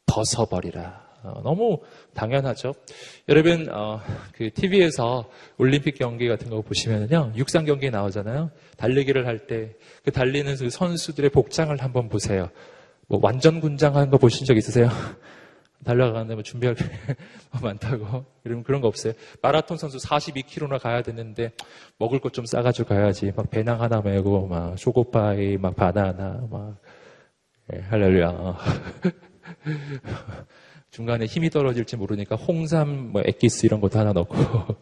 벗어버리라. 0.06 1.04
어, 1.24 1.42
너무 1.42 1.80
당연하죠. 2.14 2.74
여러분, 3.30 3.70
어, 3.72 4.02
그 4.34 4.50
TV에서 4.54 5.30
올림픽 5.58 5.96
경기 5.98 6.28
같은 6.28 6.50
거 6.50 6.62
보시면요. 6.62 7.32
육상 7.38 7.64
경기 7.66 7.90
나오잖아요. 7.90 8.52
달리기를 8.78 9.26
할 9.26 9.48
때 9.48 9.72
그 10.04 10.12
달리는 10.12 10.54
그 10.58 10.70
선수들의 10.70 11.30
복장을 11.30 11.76
한번 11.82 12.10
보세요. 12.10 12.50
뭐 13.08 13.20
완전 13.24 13.62
군장 13.62 13.96
하는 13.96 14.10
거 14.10 14.18
보신 14.18 14.46
적 14.46 14.58
있으세요? 14.58 14.90
달려가는데 15.84 16.36
뭐 16.36 16.44
준비할 16.44 16.76
게 16.76 16.84
많다고. 17.62 18.26
이러면 18.44 18.64
그런 18.64 18.82
거 18.82 18.88
없어요. 18.88 19.14
마라톤 19.42 19.78
선수 19.78 19.98
42km나 19.98 20.80
가야 20.80 21.02
되는데 21.02 21.52
먹을 22.00 22.20
것 22.20 22.34
좀 22.34 22.46
싸가지고 22.46 22.90
가야지. 22.90 23.32
막 23.36 23.50
배낭 23.52 23.82
하나 23.82 24.02
메고 24.02 24.48
막 24.48 24.78
쇼고파이, 24.78 25.58
막 25.58 25.76
바나나, 25.76 26.48
막 26.50 26.78
예, 27.74 27.80
할렐루야. 27.80 28.58
중간에 30.92 31.26
힘이 31.26 31.50
떨어질지 31.50 31.98
모르니까 31.98 32.36
홍삼, 32.36 33.12
뭐 33.12 33.22
액기스 33.26 33.66
이런 33.66 33.82
것도 33.82 34.00
하나 34.00 34.14
넣고. 34.14 34.36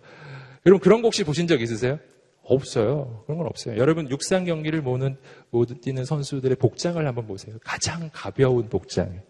여러분 0.66 0.80
그런 0.82 1.02
거 1.02 1.08
혹시 1.08 1.24
보신 1.24 1.48
적 1.48 1.62
있으세요? 1.62 2.00
없어요. 2.44 3.24
그런 3.26 3.38
건 3.38 3.48
없어요. 3.48 3.78
여러분 3.78 4.10
육상 4.10 4.46
경기를 4.46 4.82
모는 4.82 5.18
모두 5.52 5.80
뛰는 5.80 6.06
선수들의 6.06 6.56
복장을 6.58 7.06
한번 7.06 7.28
보세요. 7.28 7.56
가장 7.64 8.10
가벼운 8.12 8.68
복장. 8.68 9.22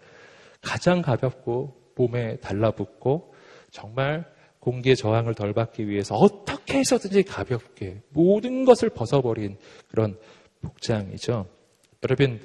가장 0.62 1.02
가볍고 1.02 1.94
몸에 1.96 2.38
달라붙고 2.38 3.34
정말 3.72 4.26
공기의 4.60 4.96
저항을 4.96 5.34
덜 5.34 5.54
받기 5.54 5.88
위해서 5.88 6.16
어떻게 6.16 6.80
해서든지 6.80 7.24
가볍게 7.24 8.02
모든 8.10 8.64
것을 8.66 8.90
벗어버린 8.90 9.58
그런 9.90 10.18
복장이죠. 10.62 11.48
여러분, 12.04 12.40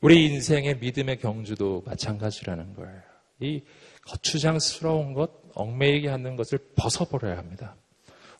우리 0.00 0.26
인생의 0.26 0.78
믿음의 0.78 1.18
경주도 1.20 1.82
마찬가지라는 1.86 2.74
거예요. 2.74 3.00
이 3.40 3.62
거추장스러운 4.06 5.14
것, 5.14 5.30
얽매이게 5.54 6.08
하는 6.08 6.34
것을 6.34 6.58
벗어버려야 6.76 7.38
합니다. 7.38 7.76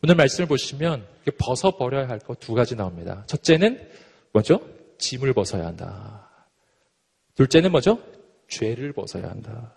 오늘 0.03 0.17
말씀을 0.17 0.49
보시면 0.49 1.07
벗어버려야 1.39 2.09
할 2.09 2.19
것 2.19 2.41
두 2.41 2.55
가지 2.55 2.75
나옵니다. 2.75 3.23
첫째는 3.29 3.89
뭐죠? 4.33 4.61
짐을 4.99 5.33
벗어야 5.33 5.67
한다. 5.67 6.29
둘째는 7.37 7.71
뭐죠? 7.71 7.99
죄를 8.53 8.93
벗어야 8.93 9.31
한다. 9.31 9.73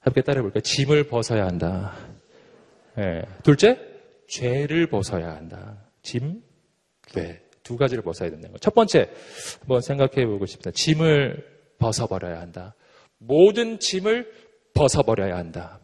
함께 0.00 0.22
따라해 0.22 0.42
볼까요? 0.42 0.62
짐을 0.62 1.08
벗어야 1.08 1.46
한다. 1.46 1.94
네. 2.94 3.22
둘째, 3.42 3.78
죄를 4.28 4.86
벗어야 4.86 5.34
한다. 5.36 5.76
짐, 6.02 6.42
죄. 7.08 7.42
두 7.62 7.76
가지를 7.76 8.02
벗어야 8.02 8.30
된다는 8.30 8.52
거. 8.52 8.58
첫 8.58 8.74
번째, 8.74 9.10
한번 9.60 9.80
생각해 9.82 10.24
보고 10.26 10.46
싶다. 10.46 10.70
짐을 10.70 11.44
벗어버려야 11.78 12.40
한다. 12.40 12.74
모든 13.18 13.78
짐을 13.78 14.32
벗어버려야 14.72 15.36
한다. 15.36 15.80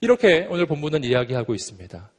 이렇게 0.00 0.46
오늘 0.50 0.66
본문은 0.66 1.02
이야기하고 1.04 1.54
있습니다. 1.54 2.10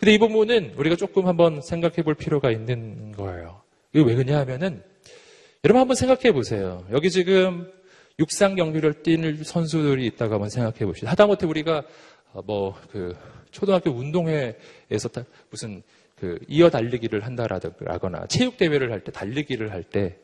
근데 0.00 0.14
이 0.14 0.18
본문은 0.18 0.74
우리가 0.76 0.96
조금 0.96 1.28
한번 1.28 1.60
생각해 1.60 2.02
볼 2.02 2.14
필요가 2.14 2.50
있는 2.50 3.12
거예요. 3.12 3.62
이거 3.94 4.06
왜 4.06 4.14
그러냐 4.14 4.38
하면은, 4.40 4.82
여러분 5.64 5.80
한번 5.80 5.94
생각해 5.94 6.32
보세요. 6.32 6.84
여기 6.90 7.10
지금 7.10 7.70
육상 8.18 8.54
경기를 8.56 9.02
뛰는 9.02 9.42
선수들이 9.42 10.06
있다고 10.06 10.34
한번 10.34 10.50
생각해 10.50 10.78
봅시다. 10.84 11.10
하다못해 11.10 11.46
우리가 11.46 11.82
어, 12.32 12.42
뭐그 12.42 13.16
초등학교 13.50 13.90
운동회에서 13.90 15.08
무슨 15.50 15.82
그 16.16 16.38
이어 16.48 16.70
달리기를 16.70 17.24
한다라거나 17.24 18.26
체육 18.28 18.56
대회를 18.56 18.92
할 18.92 19.02
때 19.04 19.12
달리기를 19.12 19.72
할 19.72 19.82
때 19.82 20.18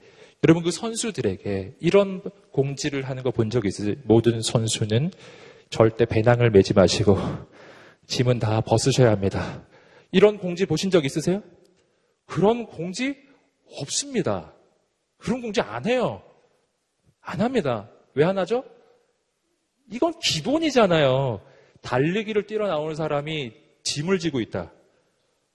여러분 0.45 0.63
그 0.63 0.71
선수들에게 0.71 1.75
이런 1.81 2.23
공지를 2.53 3.09
하는 3.09 3.23
거 3.23 3.31
본 3.31 3.51
적 3.51 3.65
있으세요? 3.67 3.97
모든 4.05 4.41
선수는 4.41 5.11
절대 5.71 6.05
배낭을 6.05 6.51
매지 6.51 6.73
마시고 6.75 7.19
짐은 8.07 8.39
다 8.39 8.61
벗으셔야 8.61 9.11
합니다. 9.11 9.63
이런 10.13 10.39
공지 10.39 10.65
보신 10.65 10.91
적 10.91 11.05
있으세요? 11.05 11.43
그런 12.25 12.67
공지 12.67 13.17
없습니다. 13.81 14.55
그런 15.19 15.43
공지 15.43 15.61
안 15.61 15.85
해요. 15.85 16.23
안 17.29 17.41
합니다. 17.43 17.91
왜 18.15 18.25
안 18.25 18.39
하죠? 18.39 18.65
이건 19.93 20.15
기본이잖아요. 20.19 21.41
달리기를 21.83 22.47
뛰러 22.47 22.67
나오는 22.67 22.95
사람이 22.95 23.53
짐을 23.83 24.19
지고 24.19 24.41
있다. 24.41 24.73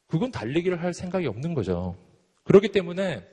그건 0.08 0.32
달리기를 0.32 0.82
할 0.82 0.94
생각이 0.94 1.26
없는 1.28 1.54
거죠. 1.56 1.98
그렇기 2.44 2.70
때문에 2.70 3.28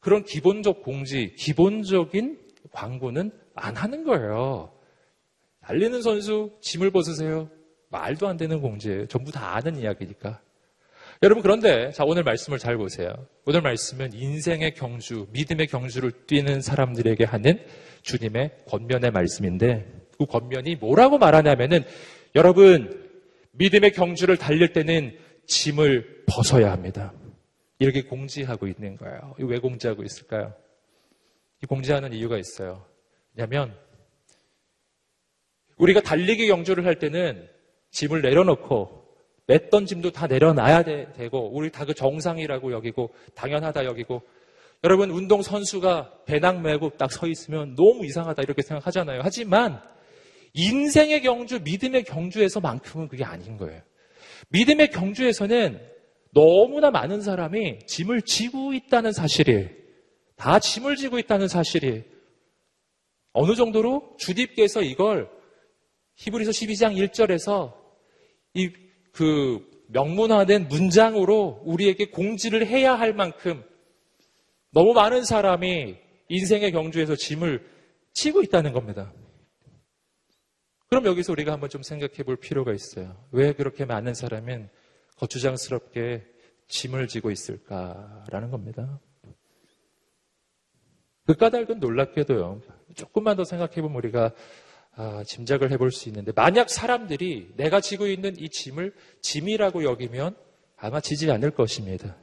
그런 0.00 0.24
기본적 0.24 0.82
공지, 0.82 1.34
기본적인 1.34 2.38
광고는 2.72 3.32
안 3.54 3.76
하는 3.76 4.04
거예요. 4.04 4.72
달리는 5.62 6.02
선수 6.02 6.52
짐을 6.60 6.90
벗으세요. 6.90 7.48
말도 7.88 8.28
안 8.28 8.36
되는 8.36 8.60
공지예요. 8.60 9.06
전부 9.06 9.32
다 9.32 9.56
아는 9.56 9.76
이야기니까. 9.76 10.40
여러분 11.22 11.42
그런데 11.42 11.90
자 11.92 12.04
오늘 12.04 12.22
말씀을 12.22 12.58
잘 12.58 12.78
보세요. 12.78 13.12
오늘 13.44 13.60
말씀은 13.60 14.14
인생의 14.14 14.72
경주, 14.74 15.26
믿음의 15.32 15.66
경주를 15.66 16.12
뛰는 16.26 16.62
사람들에게 16.62 17.24
하는 17.24 17.62
주님의 18.00 18.64
권면의 18.66 19.10
말씀인데 19.10 19.86
그 20.16 20.24
권면이 20.24 20.76
뭐라고 20.76 21.18
말하냐면은 21.18 21.84
여러분 22.34 23.06
믿음의 23.52 23.92
경주를 23.92 24.38
달릴 24.38 24.72
때는 24.72 25.18
짐을 25.46 26.24
벗어야 26.26 26.72
합니다. 26.72 27.12
이렇게 27.78 28.02
공지하고 28.02 28.66
있는 28.66 28.96
거예요. 28.96 29.34
왜 29.38 29.58
공지하고 29.58 30.02
있을까요? 30.02 30.54
이 31.62 31.66
공지하는 31.66 32.14
이유가 32.14 32.38
있어요. 32.38 32.86
왜냐하면 33.34 33.76
우리가 35.76 36.00
달리기 36.00 36.46
경주를 36.46 36.86
할 36.86 36.98
때는 36.98 37.46
짐을 37.90 38.22
내려놓고 38.22 38.99
맸던 39.50 39.86
짐도 39.86 40.12
다 40.12 40.26
내려놔야 40.26 40.82
되, 40.84 41.28
고 41.28 41.50
우리 41.52 41.70
다 41.70 41.84
그 41.84 41.92
정상이라고 41.94 42.72
여기고 42.72 43.10
당연하다 43.34 43.84
여기고 43.84 44.22
여러분 44.84 45.10
운동 45.10 45.42
선수가 45.42 46.22
배낭 46.24 46.62
메고 46.62 46.90
딱 46.90 47.10
서 47.10 47.26
있으면 47.26 47.74
너무 47.74 48.06
이상하다 48.06 48.42
이렇게 48.42 48.62
생각하잖아요. 48.62 49.20
하지만 49.24 49.80
인생의 50.54 51.22
경주, 51.22 51.60
믿음의 51.60 52.04
경주에서만큼은 52.04 53.08
그게 53.08 53.24
아닌 53.24 53.56
거예요. 53.56 53.82
믿음의 54.50 54.90
경주에서는 54.90 55.80
너무나 56.32 56.90
많은 56.90 57.20
사람이 57.22 57.80
짐을 57.86 58.22
지고 58.22 58.72
있다는 58.72 59.12
사실이 59.12 59.68
다 60.36 60.58
짐을 60.58 60.96
지고 60.96 61.18
있다는 61.18 61.48
사실이 61.48 62.04
어느 63.32 63.54
정도로 63.54 64.16
주님께서 64.18 64.82
이걸 64.82 65.28
히브리서 66.16 66.50
12장 66.50 66.96
1절에서 66.96 67.74
이 68.54 68.70
그 69.12 69.68
명문화된 69.88 70.68
문장으로 70.68 71.62
우리에게 71.64 72.10
공지를 72.10 72.66
해야 72.66 72.94
할 72.94 73.12
만큼 73.12 73.62
너무 74.70 74.92
많은 74.92 75.24
사람이 75.24 75.96
인생의 76.28 76.72
경주에서 76.72 77.16
짐을 77.16 77.66
치고 78.12 78.42
있다는 78.42 78.72
겁니다. 78.72 79.12
그럼 80.88 81.06
여기서 81.06 81.32
우리가 81.32 81.52
한번 81.52 81.70
좀 81.70 81.82
생각해 81.82 82.22
볼 82.24 82.36
필요가 82.36 82.72
있어요. 82.72 83.16
왜 83.30 83.52
그렇게 83.52 83.84
많은 83.84 84.14
사람은 84.14 84.68
거추장스럽게 85.16 86.24
짐을 86.68 87.08
지고 87.08 87.30
있을까라는 87.30 88.50
겁니다. 88.50 89.00
그 91.26 91.34
까닭은 91.34 91.78
놀랍게도요. 91.78 92.60
조금만 92.94 93.36
더 93.36 93.44
생각해 93.44 93.82
보면 93.82 93.96
우리가 93.96 94.32
아, 95.02 95.24
짐작을 95.24 95.72
해볼 95.72 95.92
수 95.92 96.10
있는데 96.10 96.30
만약 96.36 96.68
사람들이 96.68 97.54
내가 97.56 97.80
지고 97.80 98.06
있는 98.06 98.38
이 98.38 98.50
짐을 98.50 98.92
짐이라고 99.22 99.84
여기면 99.84 100.36
아마 100.76 101.00
지지 101.00 101.30
않을 101.30 101.52
것입니다. 101.52 102.18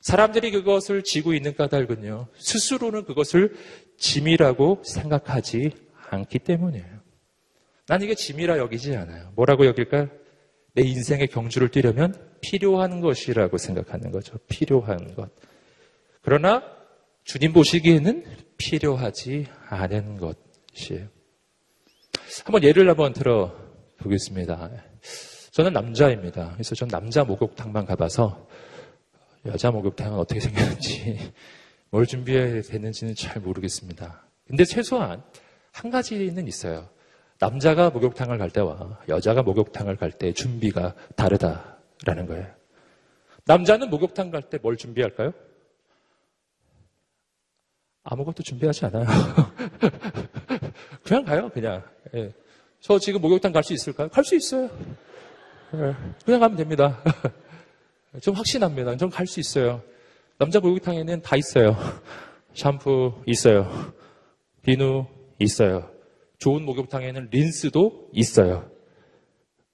사람들이 0.00 0.50
그것을 0.50 1.02
지고 1.02 1.32
있는 1.32 1.54
까닭은요, 1.54 2.28
스스로는 2.36 3.06
그것을 3.06 3.56
짐이라고 3.96 4.82
생각하지 4.84 5.70
않기 6.10 6.40
때문이에요. 6.40 7.00
난 7.86 8.02
이게 8.02 8.14
짐이라 8.14 8.58
여기지 8.58 8.94
않아요. 8.96 9.32
뭐라고 9.34 9.64
여길까요? 9.64 10.10
내 10.74 10.82
인생의 10.82 11.28
경주를 11.28 11.70
뛰려면 11.70 12.14
필요한 12.42 13.00
것이라고 13.00 13.56
생각하는 13.56 14.10
거죠. 14.10 14.36
필요한 14.50 15.14
것. 15.14 15.30
그러나 16.20 16.62
주님 17.24 17.54
보시기에는 17.54 18.24
필요하지 18.58 19.46
않은 19.70 20.18
것이에요. 20.18 21.08
한번 22.44 22.62
예를 22.62 22.88
한번 22.88 23.12
들어 23.12 23.54
보겠습니다. 23.98 24.70
저는 25.52 25.72
남자입니다. 25.72 26.52
그래서 26.54 26.74
전 26.74 26.88
남자 26.88 27.24
목욕탕만 27.24 27.84
가봐서 27.86 28.48
여자 29.46 29.70
목욕탕은 29.70 30.18
어떻게 30.18 30.40
생겼는지 30.40 31.32
뭘 31.90 32.06
준비해야 32.06 32.62
되는지는 32.62 33.14
잘 33.14 33.40
모르겠습니다. 33.40 34.22
근데 34.46 34.64
최소한 34.64 35.22
한 35.72 35.90
가지는 35.90 36.46
있어요. 36.48 36.88
남자가 37.38 37.90
목욕탕을 37.90 38.38
갈 38.38 38.50
때와 38.50 39.00
여자가 39.08 39.42
목욕탕을 39.42 39.96
갈 39.96 40.10
때 40.12 40.32
준비가 40.32 40.94
다르다라는 41.16 42.26
거예요. 42.26 42.46
남자는 43.46 43.90
목욕탕 43.90 44.30
갈 44.30 44.42
때 44.48 44.58
뭘 44.58 44.76
준비할까요? 44.76 45.32
아무것도 48.04 48.42
준비하지 48.42 48.86
않아요. 48.86 49.06
그냥 51.04 51.24
가요, 51.24 51.48
그냥. 51.50 51.82
예. 52.14 52.32
저 52.80 52.98
지금 52.98 53.20
목욕탕 53.20 53.52
갈 53.52 53.62
수 53.62 53.72
있을까요? 53.72 54.08
갈 54.08 54.24
수 54.24 54.34
있어요. 54.36 54.70
예. 55.74 55.94
그냥 56.24 56.40
가면 56.40 56.56
됩니다. 56.56 57.02
좀 58.22 58.34
확신합니다. 58.34 58.96
좀갈수 58.96 59.40
있어요. 59.40 59.82
남자 60.38 60.60
목욕탕에는 60.60 61.22
다 61.22 61.36
있어요. 61.36 61.76
샴푸 62.54 63.14
있어요. 63.26 63.68
비누 64.62 65.06
있어요. 65.40 65.90
좋은 66.38 66.64
목욕탕에는 66.64 67.28
린스도 67.32 68.10
있어요. 68.12 68.70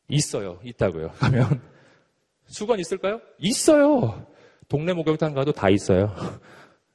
있어요. 0.08 0.58
있다고요. 0.64 1.10
가면 1.12 1.60
수건 2.46 2.78
있을까요? 2.80 3.20
있어요. 3.38 4.26
동네 4.68 4.92
목욕탕 4.94 5.34
가도 5.34 5.52
다 5.52 5.68
있어요. 5.68 6.14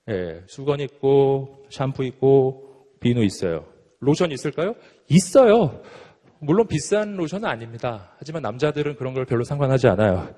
예, 0.10 0.42
수건 0.48 0.80
있고 0.80 1.66
샴푸 1.70 2.04
있고 2.06 2.88
비누 3.00 3.24
있어요. 3.24 3.66
로션 4.06 4.32
있을까요? 4.32 4.76
있어요. 5.10 5.82
물론 6.40 6.68
비싼 6.68 7.16
로션은 7.16 7.48
아닙니다. 7.48 8.14
하지만 8.18 8.42
남자들은 8.42 8.96
그런 8.96 9.14
걸 9.14 9.26
별로 9.26 9.44
상관하지 9.44 9.88
않아요. 9.88 10.34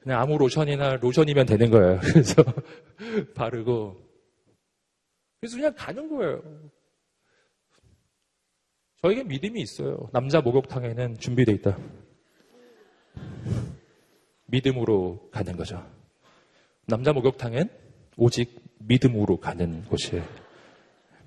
그냥 0.00 0.20
아무 0.20 0.38
로션이나 0.38 0.96
로션이면 0.96 1.46
되는 1.46 1.70
거예요. 1.70 1.98
그래서 2.12 2.42
바르고 3.34 3.96
그래서 5.40 5.56
그냥 5.56 5.74
가는 5.76 6.08
거예요. 6.08 6.42
저에게 9.02 9.24
믿음이 9.24 9.60
있어요. 9.60 10.08
남자 10.12 10.40
목욕탕에는 10.40 11.18
준비되어 11.18 11.54
있다. 11.56 11.78
믿음으로 14.46 15.30
가는 15.30 15.56
거죠. 15.56 15.86
남자 16.86 17.12
목욕탕엔 17.12 17.70
오직 18.16 18.60
믿음으로 18.80 19.38
가는 19.38 19.82
곳이에요. 19.84 20.39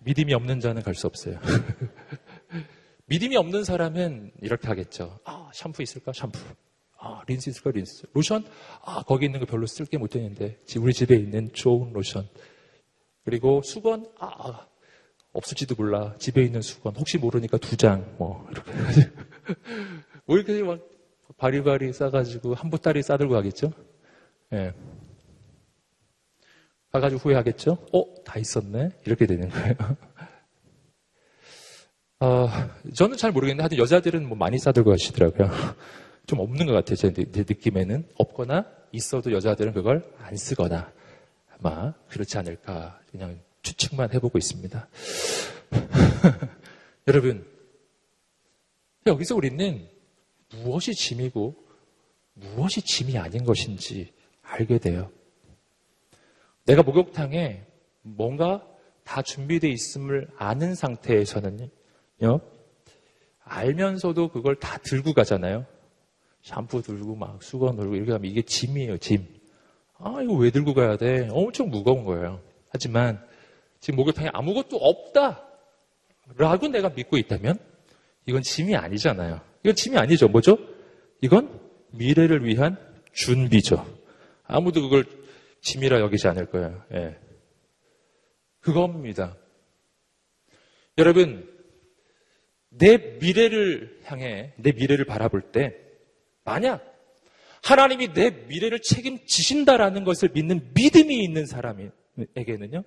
믿음이 0.04 0.34
없는 0.34 0.60
자는 0.60 0.82
갈 0.82 0.94
수 0.96 1.08
없어요. 1.08 1.39
믿음이 3.08 3.36
없는 3.36 3.63
사람은 3.63 4.32
이렇게 4.42 4.68
하겠죠. 4.68 5.20
아, 5.26 5.50
샴푸 5.54 5.82
있을까? 5.84 6.13
샴푸. 6.13 6.39
아, 7.00 7.22
린스 7.28 7.50
있을까? 7.50 7.72
린스. 7.72 8.08
로션? 8.13 8.46
아, 8.86 9.04
거기 9.04 9.26
있는 9.26 9.39
거 9.39 9.46
별로 9.46 9.66
쓸 9.66 9.86
게 9.86 9.98
못 9.98 10.10
되는데. 10.10 10.58
우리 10.80 10.94
집에 10.94 11.16
있는 11.16 11.52
좋은 11.54 11.92
로션. 11.94 12.28
그리고 13.26 13.62
수건? 13.63 14.06
아, 14.20 14.68
없을지도 15.34 15.76
몰라. 15.76 16.16
집에 16.18 16.44
있는 16.44 16.62
수건. 16.62 16.96
혹시 16.96 17.18
모르니까 17.18 17.58
두 17.58 17.76
장. 17.76 18.16
뭐, 18.18 18.48
이렇게. 18.52 18.72
뭐 20.26 20.38
이렇게 20.38 20.63
막 20.63 20.80
바리바리 21.38 21.92
싸가지고 21.92 22.54
한 22.56 22.70
보따리 22.70 23.02
싸들고 23.04 23.34
가겠죠? 23.34 23.72
예. 24.54 24.58
네. 24.58 24.74
가가지고 26.93 27.21
후회하겠죠? 27.21 27.77
어, 27.91 28.23
다 28.23 28.38
있었네? 28.38 28.91
이렇게 29.06 29.25
되는 29.25 29.49
거예요. 29.49 29.73
어, 32.19 32.47
저는 32.93 33.17
잘 33.17 33.32
모르겠는데, 33.32 33.63
하여튼 33.63 33.77
여자들은 33.79 34.27
뭐 34.27 34.38
많이 34.38 34.60
싸들고 34.60 34.91
가시더라고요. 34.91 35.49
좀 36.27 36.39
없는 36.39 36.67
것 36.67 36.73
같아요. 36.73 36.95
제, 36.95 37.12
제 37.12 37.25
느낌에는. 37.25 38.08
없거나 38.15 38.67
있어도 38.91 39.32
여자들은 39.32 39.73
그걸 39.73 40.08
안 40.19 40.38
쓰거나 40.38 40.93
아마 41.58 41.93
그렇지 42.10 42.38
않을까. 42.38 42.99
그냥 43.12 43.39
추측만 43.63 44.13
해보고 44.13 44.38
있습니다. 44.38 44.88
여러분, 47.08 47.43
여기서 49.08 49.36
우리는 49.36 49.89
무엇이 50.51 50.93
짐이고 50.93 51.56
무엇이 52.36 52.84
짐이 52.84 53.17
아닌 53.17 53.43
것인지 53.43 54.13
알게 54.43 54.77
돼요. 54.77 55.10
내가 56.65 56.84
목욕탕에 56.84 57.65
뭔가 58.02 58.65
다 59.04 59.21
준비되어 59.21 59.69
있음을 59.69 60.30
아는 60.38 60.76
상태에서는요, 60.76 61.69
알면서도 63.43 64.30
그걸 64.30 64.56
다 64.56 64.78
들고 64.78 65.13
가잖아요. 65.13 65.65
샴푸 66.41 66.82
들고 66.82 67.15
막 67.15 67.43
수건 67.43 67.76
들고 67.76 67.95
이렇게 67.95 68.12
하면 68.13 68.30
이게 68.30 68.41
짐이에요, 68.41 68.97
짐. 68.97 69.26
아, 69.97 70.21
이거 70.21 70.34
왜 70.34 70.52
들고 70.52 70.73
가야 70.73 70.97
돼? 70.97 71.28
엄청 71.32 71.69
무거운 71.69 72.04
거예요. 72.04 72.41
하지만 72.69 73.21
지금 73.80 73.97
목욕탕에 73.97 74.30
아무것도 74.34 74.78
없다. 74.78 75.45
라고 76.38 76.67
내가 76.69 76.89
믿고 76.89 77.17
있다면 77.17 77.60
이건 78.26 78.41
짐이 78.41 78.76
아니잖아요. 78.76 79.41
이건 79.63 79.76
짐이 79.76 79.97
아니죠. 79.97 80.30
뭐죠? 80.30 80.58
이건 81.21 81.60
미래를 81.91 82.45
위한 82.45 82.78
준비죠. 83.12 83.86
아무도 84.45 84.82
그걸 84.82 85.06
짐이라 85.63 85.99
여기지 86.02 86.28
않을 86.28 86.47
거예요. 86.47 86.86
예. 86.93 87.17
그겁니다. 88.60 89.38
여러분, 90.97 91.49
내 92.69 92.97
미래를 92.97 94.02
향해, 94.04 94.54
내 94.58 94.71
미래를 94.71 95.06
바라볼 95.06 95.52
때, 95.52 95.76
만약 96.43 96.84
하나님이 97.63 98.13
내 98.13 98.30
미래를 98.30 98.80
책임지신다라는 98.82 100.04
것을 100.04 100.30
믿는 100.34 100.73
믿음이 100.73 101.23
있는 101.23 101.45
사람에게는요, 101.45 102.84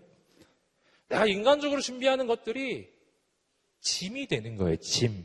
내가 1.09 1.27
인간적으로 1.27 1.81
준비하는 1.81 2.27
것들이 2.27 2.89
짐이 3.81 4.27
되는 4.27 4.57
거예요, 4.57 4.77
짐. 4.77 5.25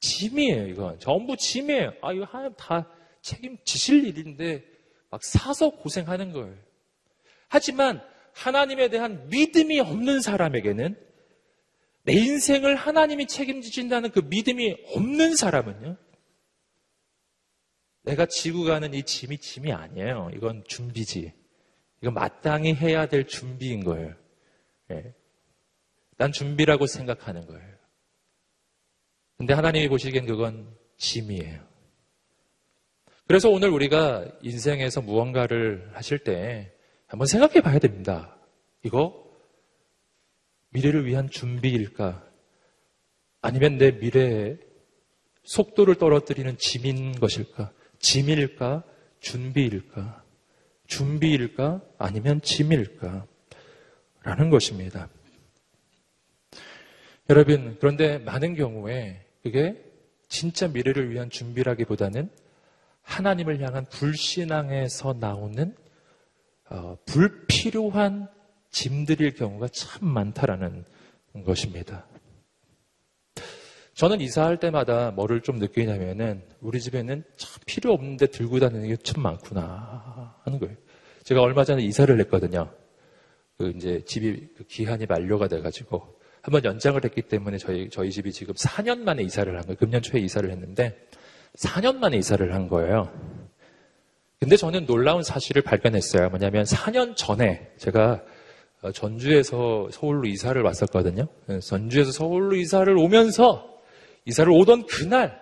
짐이에요, 0.00 0.68
이건. 0.68 0.98
전부 0.98 1.36
짐이에요. 1.36 1.94
아, 2.02 2.12
이거 2.12 2.24
하나님 2.24 2.54
다 2.56 2.90
책임지실 3.22 4.06
일인데, 4.06 4.69
막 5.10 5.22
사서 5.22 5.70
고생하는 5.70 6.32
거예요. 6.32 6.56
하지만 7.48 8.00
하나님에 8.34 8.88
대한 8.88 9.28
믿음이 9.28 9.80
없는 9.80 10.20
사람에게는 10.20 10.96
내 12.04 12.12
인생을 12.12 12.76
하나님이 12.76 13.26
책임지신다는 13.26 14.10
그 14.10 14.20
믿음이 14.20 14.76
없는 14.94 15.36
사람은요. 15.36 15.96
내가 18.02 18.26
지고 18.26 18.64
가는 18.64 18.94
이 18.94 19.02
짐이 19.02 19.38
짐이 19.38 19.72
아니에요. 19.72 20.30
이건 20.34 20.64
준비지. 20.66 21.32
이건 22.00 22.14
마땅히 22.14 22.74
해야 22.74 23.06
될 23.06 23.26
준비인 23.26 23.84
거예요. 23.84 24.14
예. 24.90 25.14
난 26.16 26.32
준비라고 26.32 26.86
생각하는 26.86 27.46
거예요. 27.46 27.76
근데 29.36 29.54
하나님이 29.54 29.88
보시기엔 29.88 30.26
그건 30.26 30.74
짐이에요. 30.96 31.69
그래서 33.30 33.48
오늘 33.48 33.68
우리가 33.68 34.26
인생에서 34.42 35.02
무언가를 35.02 35.88
하실 35.92 36.18
때 36.18 36.72
한번 37.06 37.28
생각해 37.28 37.60
봐야 37.60 37.78
됩니다. 37.78 38.36
이거 38.82 39.24
미래를 40.70 41.06
위한 41.06 41.30
준비일까? 41.30 42.28
아니면 43.40 43.78
내 43.78 43.92
미래에 43.92 44.56
속도를 45.44 45.94
떨어뜨리는 45.94 46.58
짐인 46.58 47.20
것일까? 47.20 47.70
짐일까? 48.00 48.82
준비일까? 49.20 50.24
준비일까? 50.88 51.82
아니면 51.98 52.40
짐일까? 52.40 53.28
라는 54.24 54.50
것입니다. 54.50 55.08
여러분, 57.28 57.76
그런데 57.78 58.18
많은 58.18 58.56
경우에 58.56 59.24
그게 59.44 59.80
진짜 60.28 60.66
미래를 60.66 61.12
위한 61.12 61.30
준비라기보다는 61.30 62.28
하나님을 63.10 63.60
향한 63.60 63.84
불신앙에서 63.86 65.14
나오는 65.18 65.74
어, 66.70 66.96
불필요한 67.06 68.28
짐들일 68.70 69.34
경우가 69.34 69.68
참 69.68 70.06
많다라는 70.08 70.84
것입니다. 71.44 72.06
저는 73.94 74.20
이사할 74.20 74.58
때마다 74.58 75.10
뭐를 75.10 75.42
좀 75.42 75.58
느끼냐면은 75.58 76.42
우리 76.60 76.80
집에는 76.80 77.24
참 77.36 77.62
필요 77.66 77.92
없는데 77.92 78.28
들고 78.28 78.60
다니는 78.60 78.88
게 78.88 78.96
참 79.02 79.22
많구나 79.22 80.36
하는 80.44 80.58
거예요. 80.60 80.76
제가 81.24 81.42
얼마 81.42 81.64
전에 81.64 81.82
이사를 81.82 82.18
했거든요. 82.20 82.72
그 83.58 83.72
이제 83.76 84.02
집이 84.06 84.54
그 84.56 84.64
기한이 84.64 85.06
만료가 85.06 85.48
돼가지고 85.48 86.16
한번 86.42 86.64
연장을 86.64 87.04
했기 87.04 87.22
때문에 87.22 87.58
저희 87.58 87.90
저희 87.90 88.10
집이 88.10 88.32
지금 88.32 88.54
4년 88.54 89.00
만에 89.00 89.22
이사를 89.24 89.52
한 89.54 89.62
거예요. 89.62 89.76
금년 89.76 90.00
초에 90.00 90.20
이사를 90.20 90.48
했는데 90.48 90.96
4년 91.56 91.96
만에 91.96 92.16
이사를 92.16 92.54
한 92.54 92.68
거예요. 92.68 93.10
근데 94.38 94.56
저는 94.56 94.86
놀라운 94.86 95.22
사실을 95.22 95.62
발견했어요. 95.62 96.30
뭐냐면 96.30 96.64
4년 96.64 97.14
전에 97.16 97.70
제가 97.76 98.22
어, 98.82 98.92
전주에서 98.92 99.88
서울로 99.92 100.26
이사를 100.26 100.60
왔었거든요. 100.62 101.26
전주에서 101.62 102.12
서울로 102.12 102.56
이사를 102.56 102.96
오면서 102.96 103.78
이사를 104.24 104.50
오던 104.50 104.86
그날 104.86 105.38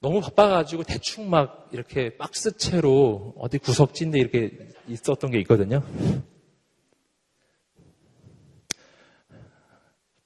너무 0.00 0.20
바빠가지고 0.20 0.84
대충 0.84 1.28
막 1.28 1.68
이렇게 1.72 2.16
박스채로 2.16 3.34
어디 3.38 3.58
구석진데 3.58 4.18
이렇게 4.18 4.52
있었던 4.86 5.30
게 5.32 5.40
있거든요. 5.40 5.82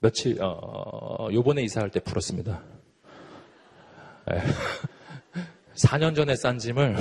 며칠, 0.00 0.36
어, 0.42 1.28
요번에 1.32 1.62
이사할 1.62 1.90
때 1.90 2.00
풀었습니다. 2.00 2.62
네. 4.28 4.40
4년 5.74 6.14
전에 6.14 6.36
싼 6.36 6.58
짐을 6.58 6.96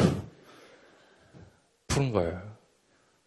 푸른 1.87 2.11
거예요. 2.11 2.41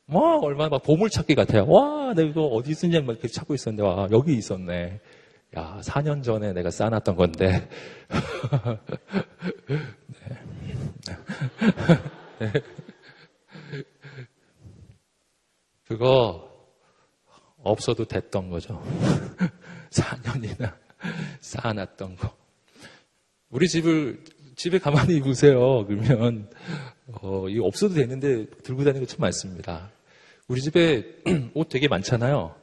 와, 0.06 0.38
얼마나 0.38 0.70
막 0.70 0.82
보물찾기 0.82 1.34
같아요. 1.34 1.66
와, 1.68 2.12
내가 2.14 2.28
이거 2.28 2.46
어디 2.46 2.70
있었냐, 2.72 3.00
막 3.00 3.12
이렇게 3.12 3.28
찾고 3.28 3.54
있었는데, 3.54 3.82
와, 3.82 4.08
여기 4.10 4.34
있었네. 4.34 5.00
야, 5.56 5.80
4년 5.82 6.22
전에 6.22 6.52
내가 6.52 6.70
쌓아놨던 6.70 7.16
건데. 7.16 7.68
네. 9.68 10.38
네. 12.38 12.52
그거 15.86 16.50
없어도 17.62 18.04
됐던 18.06 18.50
거죠. 18.50 18.82
4년이나 19.90 20.74
쌓아놨던 21.40 22.16
거. 22.16 22.41
우리 23.52 23.68
집을, 23.68 24.18
집에 24.56 24.78
가만히 24.78 25.20
보세요. 25.20 25.84
그러면, 25.86 26.48
어, 27.06 27.48
이거 27.48 27.64
없어도 27.66 27.94
되는데 27.94 28.46
들고 28.64 28.82
다니는 28.84 29.06
거 29.06 29.06
참 29.06 29.20
많습니다. 29.20 29.90
우리 30.48 30.60
집에 30.60 31.04
옷 31.54 31.68
되게 31.68 31.86
많잖아요. 31.86 32.54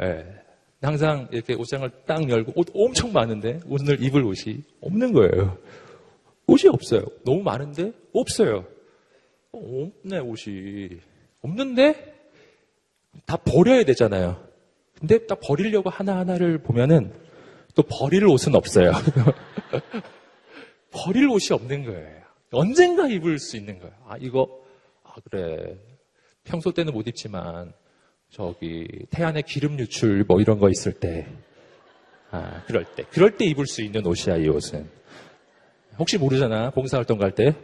예. 0.00 0.04
네. 0.04 0.26
항상 0.82 1.28
이렇게 1.30 1.52
옷장을 1.54 1.90
딱 2.06 2.30
열고 2.30 2.52
옷 2.56 2.68
엄청 2.74 3.12
많은데 3.12 3.60
오늘 3.66 4.02
입을 4.02 4.24
옷이 4.24 4.62
없는 4.80 5.12
거예요. 5.12 5.58
옷이 6.46 6.68
없어요. 6.72 7.02
너무 7.24 7.42
많은데 7.42 7.92
없어요. 8.14 8.64
없네 9.52 10.20
옷이 10.20 11.00
없는데 11.42 12.14
다 13.26 13.36
버려야 13.36 13.84
되잖아요. 13.84 14.42
근데 14.98 15.26
딱 15.26 15.38
버리려고 15.42 15.90
하나 15.90 16.16
하나를 16.18 16.58
보면은 16.62 17.12
또 17.74 17.82
버릴 17.82 18.26
옷은 18.26 18.54
없어요. 18.54 18.92
버릴 20.90 21.28
옷이 21.28 21.48
없는 21.52 21.84
거예요. 21.84 22.20
언젠가 22.52 23.06
입을 23.06 23.38
수 23.38 23.56
있는 23.56 23.78
거예요. 23.78 23.94
아, 24.06 24.16
이거, 24.18 24.48
아, 25.04 25.14
그래. 25.30 25.76
평소 26.44 26.72
때는 26.72 26.92
못 26.92 27.06
입지만, 27.06 27.72
저기 28.30 28.86
태안의 29.10 29.42
기름 29.42 29.78
유출 29.78 30.24
뭐 30.26 30.40
이런 30.40 30.58
거 30.58 30.68
있을 30.70 30.92
때, 30.92 31.26
아 32.30 32.62
그럴 32.66 32.84
때, 32.84 33.02
그럴 33.10 33.36
때 33.36 33.44
입을 33.44 33.66
수 33.66 33.82
있는 33.82 34.06
옷이야 34.06 34.36
이 34.36 34.48
옷은. 34.48 34.88
혹시 35.98 36.16
모르잖아 36.16 36.70
봉사활동 36.70 37.18
갈 37.18 37.34
때. 37.34 37.54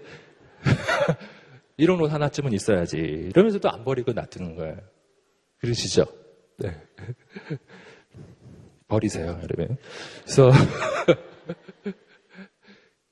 이런 1.78 2.00
옷 2.00 2.12
하나쯤은 2.12 2.52
있어야지. 2.52 2.96
이러면서도 2.96 3.70
안 3.70 3.84
버리고 3.84 4.12
놔두는 4.12 4.56
거예요. 4.56 4.78
그러시죠? 5.58 6.06
네. 6.58 6.74
버리세요, 8.88 9.38
여러분. 9.42 9.76
그래서 10.24 10.50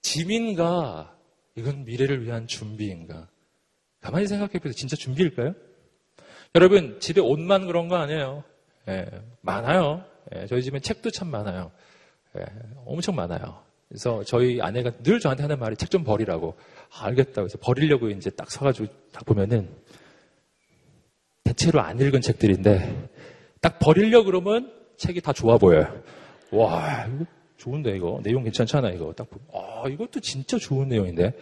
짐인가 0.05 1.17
이건 1.57 1.85
미래를 1.85 2.25
위한 2.25 2.47
준비인가? 2.47 3.27
가만히 4.01 4.27
생각해 4.27 4.53
보세요. 4.59 4.75
진짜 4.75 4.97
준비일까요? 4.97 5.55
여러분, 6.55 7.01
집에 7.01 7.21
옷만 7.23 7.67
그런 7.67 7.89
거 7.89 7.97
아니에요. 7.97 8.45
예, 8.89 9.07
많아요. 9.41 10.05
예, 10.35 10.47
저희 10.47 10.63
집엔 10.63 10.83
책도 10.83 11.11
참 11.11 11.31
많아요. 11.31 11.73
예, 12.39 12.45
엄청 12.85 13.17
많아요. 13.17 13.63
그래서 13.89 14.23
저희 14.25 14.61
아내가 14.61 14.91
늘 15.03 15.21
저한테 15.21 15.43
하는 15.43 15.59
말이 15.59 15.75
책 15.77 15.89
좀 15.89 16.05
버리라고. 16.05 16.55
아, 16.93 17.07
알겠다고 17.07 17.47
해서 17.47 17.59
버리려고 17.61 18.11
이제 18.11 18.29
딱 18.31 18.51
서가지고 18.51 18.89
딱 19.11 19.25
보면은 19.25 19.71
대체로 21.45 21.81
안 21.81 21.99
읽은 21.99 22.21
책들인데 22.21 23.09
딱 23.63 23.79
버리려고 23.79 24.27
그러면 24.27 24.71
책이 24.99 25.23
다 25.23 25.33
좋아 25.33 25.57
보여요. 25.57 26.03
와, 26.51 27.09
좋은데 27.57 27.97
이거. 27.97 28.21
내용 28.23 28.45
괜찮잖아 28.45 28.91
이거. 28.91 29.13
딱 29.13 29.29
보면. 29.29 29.47
아, 29.53 29.89
이것도 29.89 30.21
진짜 30.21 30.59
좋은 30.59 30.89
내용인데. 30.89 31.33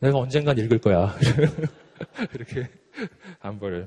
내가 0.00 0.18
언젠간 0.18 0.58
읽을 0.58 0.78
거야. 0.78 1.16
이렇게 2.34 2.68
안 3.40 3.58
버려요. 3.58 3.86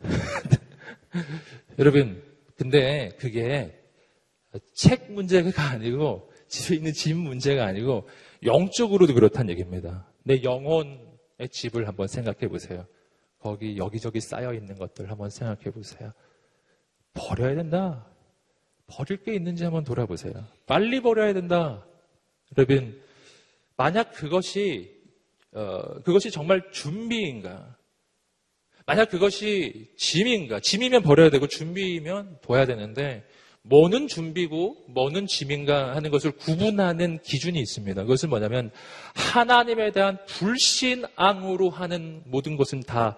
여러분, 1.78 2.22
근데 2.56 3.16
그게 3.18 3.78
책 4.74 5.10
문제가 5.12 5.70
아니고 5.70 6.30
집에 6.48 6.76
있는 6.76 6.92
집 6.92 7.16
문제가 7.16 7.64
아니고 7.66 8.08
영적으로도 8.44 9.14
그렇다는 9.14 9.50
얘기입니다. 9.50 10.06
내 10.24 10.42
영혼의 10.42 11.48
집을 11.50 11.88
한번 11.88 12.06
생각해 12.06 12.48
보세요. 12.48 12.86
거기 13.38 13.76
여기저기 13.76 14.20
쌓여 14.20 14.54
있는 14.54 14.76
것들 14.76 15.10
한번 15.10 15.30
생각해 15.30 15.70
보세요. 15.72 16.12
버려야 17.14 17.54
된다. 17.56 18.06
버릴 18.92 19.22
게 19.22 19.34
있는지 19.34 19.64
한번 19.64 19.84
돌아보세요. 19.84 20.32
빨리 20.66 21.00
버려야 21.00 21.32
된다. 21.32 21.84
여러분, 22.56 23.00
만약 23.76 24.12
그것이 24.12 25.02
어, 25.52 26.00
그것이 26.02 26.30
정말 26.30 26.70
준비인가? 26.72 27.76
만약 28.86 29.10
그것이 29.10 29.92
짐인가? 29.96 30.60
짐이면 30.60 31.02
버려야 31.02 31.30
되고 31.30 31.46
준비면 31.46 32.38
둬야 32.42 32.66
되는데 32.66 33.24
뭐는 33.62 34.08
준비고 34.08 34.84
뭐는 34.88 35.26
짐인가 35.26 35.94
하는 35.94 36.10
것을 36.10 36.32
구분하는 36.32 37.20
기준이 37.22 37.60
있습니다. 37.60 38.02
그것은 38.02 38.28
뭐냐면 38.28 38.70
하나님에 39.14 39.92
대한 39.92 40.18
불신앙으로 40.26 41.70
하는 41.70 42.22
모든 42.26 42.56
것은 42.56 42.80
다 42.80 43.16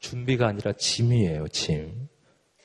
준비가 0.00 0.48
아니라 0.48 0.72
짐이에요, 0.72 1.48
짐. 1.48 2.08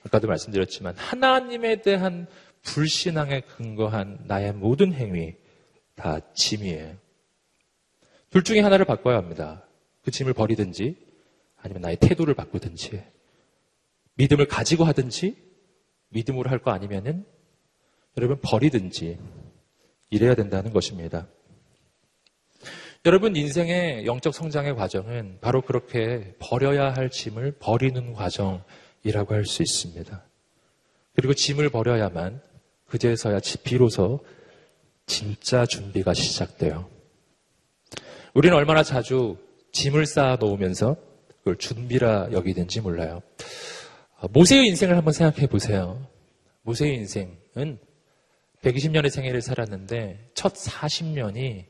아까도 0.05 0.27
말씀드렸지만 0.27 0.95
하나님에 0.97 1.81
대한 1.81 2.27
불신앙에 2.63 3.41
근거한 3.41 4.25
나의 4.27 4.53
모든 4.53 4.93
행위 4.93 5.35
다 5.95 6.19
짐이에요. 6.33 6.95
둘 8.29 8.43
중에 8.43 8.59
하나를 8.59 8.85
바꿔야 8.85 9.17
합니다. 9.17 9.65
그 10.03 10.11
짐을 10.11 10.33
버리든지 10.33 10.95
아니면 11.57 11.81
나의 11.81 11.97
태도를 11.97 12.33
바꾸든지 12.35 13.03
믿음을 14.15 14.47
가지고 14.47 14.83
하든지 14.85 15.35
믿음으로 16.09 16.49
할 16.49 16.59
거 16.59 16.71
아니면은 16.71 17.25
여러분 18.17 18.39
버리든지 18.41 19.17
이래야 20.09 20.35
된다는 20.35 20.73
것입니다. 20.73 21.27
여러분 23.05 23.35
인생의 23.35 24.05
영적 24.05 24.33
성장의 24.33 24.75
과정은 24.75 25.37
바로 25.41 25.61
그렇게 25.61 26.35
버려야 26.39 26.91
할 26.93 27.09
짐을 27.09 27.53
버리는 27.59 28.13
과정이라고 28.13 29.33
할 29.33 29.45
수 29.45 29.61
있습니다. 29.61 30.23
그리고 31.15 31.33
짐을 31.33 31.69
버려야만 31.69 32.41
그제서야 32.89 33.39
비로소 33.63 34.23
진짜 35.05 35.65
준비가 35.65 36.13
시작돼요. 36.13 36.89
우리는 38.33 38.55
얼마나 38.55 38.83
자주 38.83 39.37
짐을 39.71 40.05
쌓아 40.05 40.35
놓으면서 40.35 40.95
그걸 41.39 41.57
준비라 41.57 42.29
여기든지 42.31 42.81
몰라요. 42.81 43.21
어, 44.19 44.27
모세의 44.31 44.67
인생을 44.67 44.95
한번 44.97 45.13
생각해 45.13 45.47
보세요. 45.47 46.05
모세의 46.63 46.95
인생은 46.95 47.79
120년의 48.61 49.09
생애를 49.09 49.41
살았는데 49.41 50.31
첫 50.33 50.53
40년이 50.53 51.65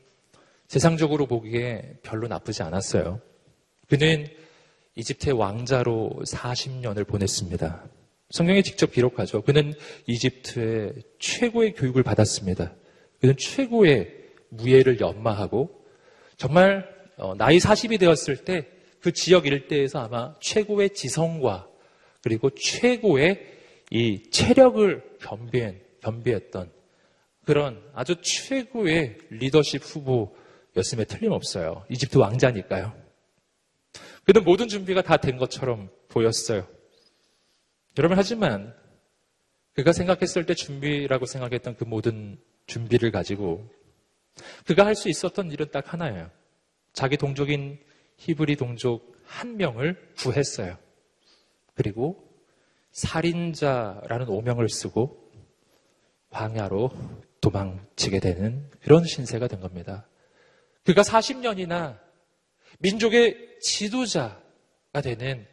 세상적으로 0.68 1.26
보기에 1.26 1.98
별로 2.02 2.28
나쁘지 2.28 2.62
않았어요. 2.62 3.20
그는 3.88 4.26
이집트의 4.96 5.36
왕자로 5.36 6.10
40년을 6.24 7.06
보냈습니다. 7.06 7.84
성경에 8.30 8.62
직접 8.62 8.92
기록하죠. 8.92 9.42
그는 9.42 9.74
이집트의 10.06 10.94
최고의 11.18 11.74
교육을 11.74 12.02
받았습니다. 12.02 12.74
그는 13.20 13.36
최고의 13.36 14.14
무예를 14.50 15.00
연마하고 15.00 15.70
정말 16.36 16.88
어, 17.16 17.34
나이 17.34 17.58
40이 17.58 17.98
되었을 17.98 18.44
때 18.44 18.80
그 19.00 19.12
지역 19.12 19.46
일대에서 19.46 20.00
아마 20.00 20.34
최고의 20.40 20.90
지성과 20.90 21.68
그리고 22.22 22.50
최고의 22.50 23.46
이 23.90 24.22
체력을 24.30 25.16
겸비한, 25.20 25.80
겸비했던 26.02 26.70
그런 27.44 27.82
아주 27.94 28.16
최고의 28.20 29.18
리더십 29.30 29.82
후보였음에 29.82 31.04
틀림없어요. 31.08 31.84
이집트 31.88 32.18
왕자니까요. 32.18 32.92
그는 34.24 34.44
모든 34.44 34.68
준비가 34.68 35.02
다 35.02 35.16
된 35.16 35.38
것처럼 35.38 35.90
보였어요. 36.08 36.68
여러분, 37.98 38.16
하지만 38.18 38.74
그가 39.74 39.92
생각했을 39.92 40.46
때 40.46 40.54
준비라고 40.54 41.26
생각했던 41.26 41.76
그 41.76 41.84
모든 41.84 42.38
준비를 42.66 43.10
가지고 43.10 43.68
그가 44.66 44.86
할 44.86 44.94
수 44.94 45.08
있었던 45.08 45.50
일은 45.50 45.70
딱 45.70 45.92
하나예요. 45.92 46.30
자기 46.92 47.16
동족인 47.16 47.78
히브리 48.16 48.56
동족 48.56 49.16
한 49.24 49.56
명을 49.56 50.14
구했어요. 50.18 50.76
그리고 51.74 52.28
살인자라는 52.92 54.28
오명을 54.28 54.68
쓰고 54.68 55.30
광야로 56.30 56.90
도망치게 57.40 58.20
되는 58.20 58.68
그런 58.82 59.04
신세가 59.04 59.48
된 59.48 59.60
겁니다. 59.60 60.06
그가 60.84 61.02
40년이나 61.02 61.98
민족의 62.80 63.58
지도자가 63.60 65.00
되는 65.02 65.46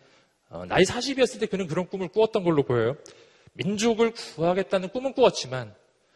어, 0.49 0.65
나이 0.65 0.83
40이었을 0.83 1.39
때 1.39 1.45
그는 1.45 1.67
그런 1.67 1.87
꿈을 1.87 2.07
꾸었던 2.07 2.43
걸로 2.43 2.63
보여요. 2.63 2.95
민족을 3.53 4.11
구하겠다는 4.11 4.89
꿈은 4.89 5.13
꾸었지만 5.13 5.73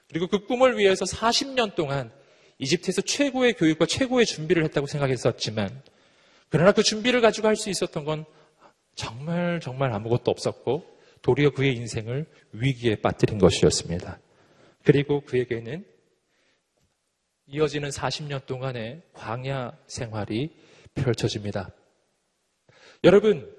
그리고 0.10 0.28
그 0.28 0.46
꿈을 0.46 0.78
위해서 0.78 1.06
40년 1.06 1.76
동안 1.76 2.12
이집트에서 2.60 3.02
최고의 3.02 3.54
교육과 3.54 3.86
최고의 3.86 4.26
준비를 4.26 4.64
했다고 4.66 4.88
생각했었지만 4.88 5.82
그러나 6.50 6.72
그 6.72 6.84
준비를 6.84 7.22
가지고 7.22 7.48
할 7.48 7.56
수 7.56 7.70
있었던 7.70 8.06
건 8.06 8.26
정말 8.96 9.60
정말 9.62 9.92
아무것도 9.94 10.30
없었고 10.30 10.86
도리어 11.22 11.52
그의 11.52 11.76
인생을 11.76 12.26
위기에 12.52 12.96
빠뜨린 12.98 13.40
것이었습니다. 13.40 14.20
그리고 14.84 15.22
그에게는 15.22 15.86
이어지는 17.48 17.90
40년 17.90 18.46
동안의 18.46 19.02
광야 19.14 19.78
생활이 19.88 20.56
펼쳐집니다. 20.94 21.72
여러분, 23.04 23.50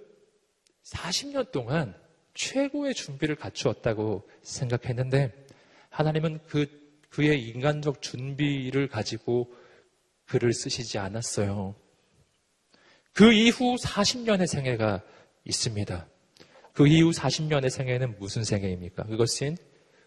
40년 0.85 1.51
동안 1.53 1.95
최고의 2.35 2.95
준비를 2.95 3.37
갖추었다고 3.37 4.29
생각했는데 4.43 5.33
하나님은 5.91 6.41
그, 6.47 6.67
그의 7.11 7.43
인간적 7.49 8.01
준비를 8.01 8.89
가지고 8.89 9.53
글을 10.27 10.53
쓰시지 10.53 10.99
않았어요. 10.99 11.75
그 13.13 13.33
이후 13.33 13.77
40년의 13.77 14.47
생애가 14.47 15.03
있습니다. 15.45 16.07
그 16.73 16.87
이후 16.89 17.11
40년의 17.11 17.69
생애는 17.69 18.19
무슨 18.19 18.45
생애입니까? 18.45 19.05
그것은 19.05 19.57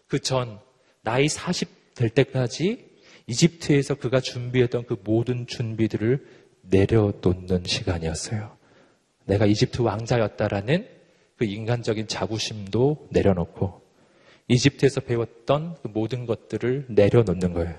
그 0.08 0.18
전 0.20 0.60
나이 1.02 1.28
40 1.28 1.94
될 1.94 2.10
때까지 2.10 2.84
이집트에서 3.26 3.94
그가 3.94 4.20
준비했던 4.20 4.86
그 4.86 4.96
모든 5.04 5.46
준비들을 5.46 6.26
내려놓는 6.62 7.64
시간이었어요. 7.64 8.55
내가 9.26 9.46
이집트 9.46 9.82
왕자였다라는 9.82 10.88
그 11.36 11.44
인간적인 11.44 12.08
자부심도 12.08 13.08
내려놓고 13.10 13.82
이집트에서 14.48 15.00
배웠던 15.00 15.76
그 15.82 15.88
모든 15.88 16.24
것들을 16.24 16.86
내려놓는 16.88 17.52
거예요. 17.52 17.74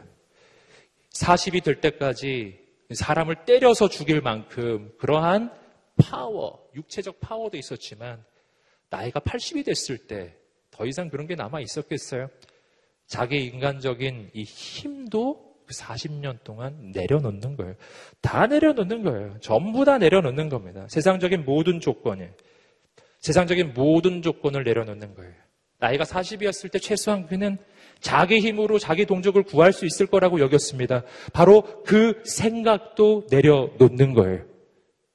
40이 1.14 1.64
될 1.64 1.82
때까지 1.82 2.60
사람을 2.94 3.46
때려서 3.46 3.90
죽일 3.90 4.22
만큼 4.22 4.92
그러한 5.00 5.52
파워, 5.98 6.64
육체적 6.76 7.20
파워도 7.20 7.58
있었지만 7.58 8.24
나이가 8.90 9.20
80이 9.20 9.66
됐을 9.66 9.98
때 9.98 10.38
더 10.78 10.86
이상 10.86 11.10
그런 11.10 11.26
게 11.26 11.34
남아 11.34 11.60
있었겠어요? 11.62 12.30
자기 13.08 13.46
인간적인 13.46 14.30
이 14.34 14.44
힘도 14.44 15.47
그 15.47 15.47
40년 15.74 16.44
동안 16.44 16.92
내려놓는 16.94 17.56
거예요. 17.56 17.76
다 18.22 18.48
내려놓는 18.48 19.04
거예요. 19.04 19.38
전부 19.40 19.86
다 19.86 19.98
내려놓는 19.98 20.50
겁니다. 20.50 20.86
세상적인 20.90 21.46
모든 21.46 21.80
조건에. 21.80 22.32
세상적인 23.20 23.74
모든 23.74 24.22
조건을 24.22 24.64
내려놓는 24.64 25.16
거예요. 25.16 25.34
나이가 25.80 26.04
40이었을 26.04 26.72
때 26.72 26.80
최소한 26.80 27.28
그는 27.28 27.58
자기 28.00 28.40
힘으로 28.40 28.80
자기 28.80 29.06
동족을 29.06 29.44
구할 29.44 29.74
수 29.74 29.86
있을 29.86 30.08
거라고 30.08 30.40
여겼습니다. 30.40 31.04
바로 31.34 31.84
그 31.84 32.22
생각도 32.26 33.28
내려놓는 33.30 34.14
거예요. 34.14 34.46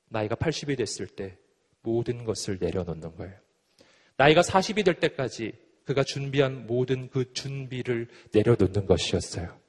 나이가 0.08 0.34
80이 0.36 0.76
됐을 0.76 1.06
때 1.06 1.36
모든 1.82 2.24
것을 2.24 2.58
내려놓는 2.60 3.16
거예요. 3.16 3.34
나이가 4.16 4.40
40이 4.42 4.84
될 4.84 4.94
때까지 4.94 5.52
그가 5.84 6.04
준비한 6.04 6.66
모든 6.66 7.08
그 7.08 7.32
준비를 7.32 8.08
내려놓는 8.32 8.86
것이었어요. 8.86 9.61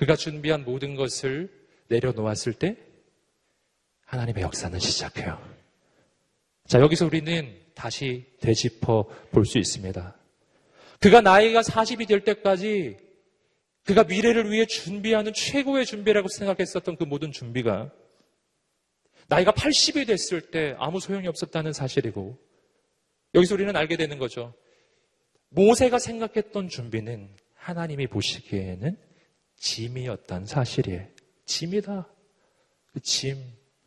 그가 0.00 0.16
준비한 0.16 0.64
모든 0.64 0.96
것을 0.96 1.52
내려놓았을 1.88 2.54
때 2.54 2.78
하나님의 4.06 4.42
역사는 4.44 4.78
시작해요. 4.78 5.38
자, 6.66 6.80
여기서 6.80 7.04
우리는 7.04 7.54
다시 7.74 8.24
되짚어 8.40 9.04
볼 9.30 9.44
수 9.44 9.58
있습니다. 9.58 10.16
그가 11.00 11.20
나이가 11.20 11.60
40이 11.60 12.08
될 12.08 12.24
때까지 12.24 12.96
그가 13.84 14.04
미래를 14.04 14.50
위해 14.50 14.64
준비하는 14.64 15.34
최고의 15.34 15.84
준비라고 15.84 16.28
생각했었던 16.28 16.96
그 16.96 17.04
모든 17.04 17.30
준비가 17.30 17.92
나이가 19.28 19.52
80이 19.52 20.06
됐을 20.06 20.50
때 20.50 20.76
아무 20.78 20.98
소용이 20.98 21.28
없었다는 21.28 21.74
사실이고 21.74 22.38
여기서 23.34 23.54
우리는 23.54 23.76
알게 23.76 23.98
되는 23.98 24.18
거죠. 24.18 24.54
모세가 25.50 25.98
생각했던 25.98 26.70
준비는 26.70 27.28
하나님이 27.54 28.06
보시기에는 28.06 29.09
짐이었단 29.60 30.46
사실이에요. 30.46 31.06
짐이다. 31.46 32.08
그 32.92 33.00
짐, 33.00 33.36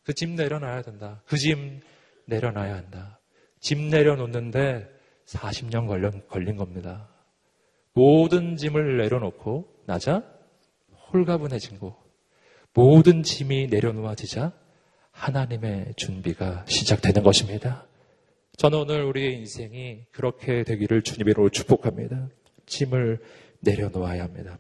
그 0.04 0.14
짐 0.14 0.36
내려놔야 0.36 0.82
된다. 0.84 1.22
그 1.26 1.38
짐 1.38 1.82
내려놔야 2.26 2.76
한다. 2.76 3.20
짐 3.60 3.90
내려놓는데 3.90 4.90
40년 5.26 5.88
걸린, 5.88 6.22
걸린 6.28 6.58
겁니다. 6.58 7.10
모든 7.94 8.56
짐을 8.56 8.98
내려놓고 8.98 9.84
나자 9.86 10.24
홀가분해진 11.12 11.80
거. 11.80 12.02
모든 12.74 13.24
짐이 13.24 13.68
내려놓아지자 13.68 14.52
하나님의 15.12 15.94
준비가 15.96 16.66
시작되는 16.68 17.22
것입니다. 17.24 17.86
저는 18.58 18.80
오늘 18.80 19.04
우리의 19.04 19.36
인생이 19.36 20.06
그렇게 20.12 20.64
되기를 20.64 21.02
주님으로 21.04 21.50
축복합니다. 21.50 22.30
짐을 22.66 23.22
내려놓아야 23.60 24.24
합니다. 24.24 24.58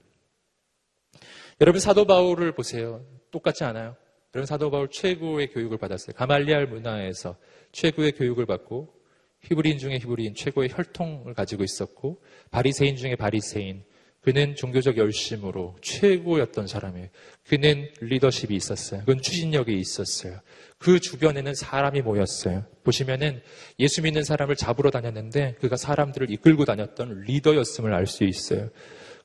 여러분 1.64 1.80
사도 1.80 2.04
바울을 2.04 2.52
보세요. 2.52 3.06
똑같지 3.32 3.64
않아요? 3.64 3.96
여러분 4.36 4.46
사도 4.46 4.70
바울 4.70 4.90
최고의 4.90 5.50
교육을 5.52 5.78
받았어요. 5.78 6.14
가말리알 6.14 6.68
문화에서 6.68 7.38
최고의 7.72 8.12
교육을 8.12 8.46
받고 8.46 8.94
히브리인 9.44 9.78
중에 9.78 9.98
히브리인 10.00 10.36
최고의 10.36 10.72
혈통을 10.74 11.34
가지고 11.34 11.64
있었고 11.64 12.22
바리새인 12.52 12.98
중에 12.98 13.16
바리새인 13.16 13.86
그는 14.20 14.56
종교적 14.56 14.98
열심으로 14.98 15.78
최고였던 15.82 16.68
사람이에요. 16.68 17.08
그는 17.48 17.90
리더십이 18.02 18.54
있었어요. 18.54 19.00
그건 19.00 19.22
추진력이 19.22 19.74
있었어요. 19.74 20.42
그 20.78 21.00
주변에는 21.00 21.56
사람이 21.56 22.02
모였어요. 22.02 22.66
보시면은 22.84 23.42
예수 23.80 24.02
믿는 24.02 24.26
사람을 24.26 24.58
잡으러 24.58 24.92
다녔는데 24.92 25.56
그가 25.62 25.78
사람들을 25.78 26.30
이끌고 26.30 26.66
다녔던 26.66 27.22
리더였음을 27.22 27.94
알 27.94 28.06
수 28.06 28.26
있어요. 28.26 28.70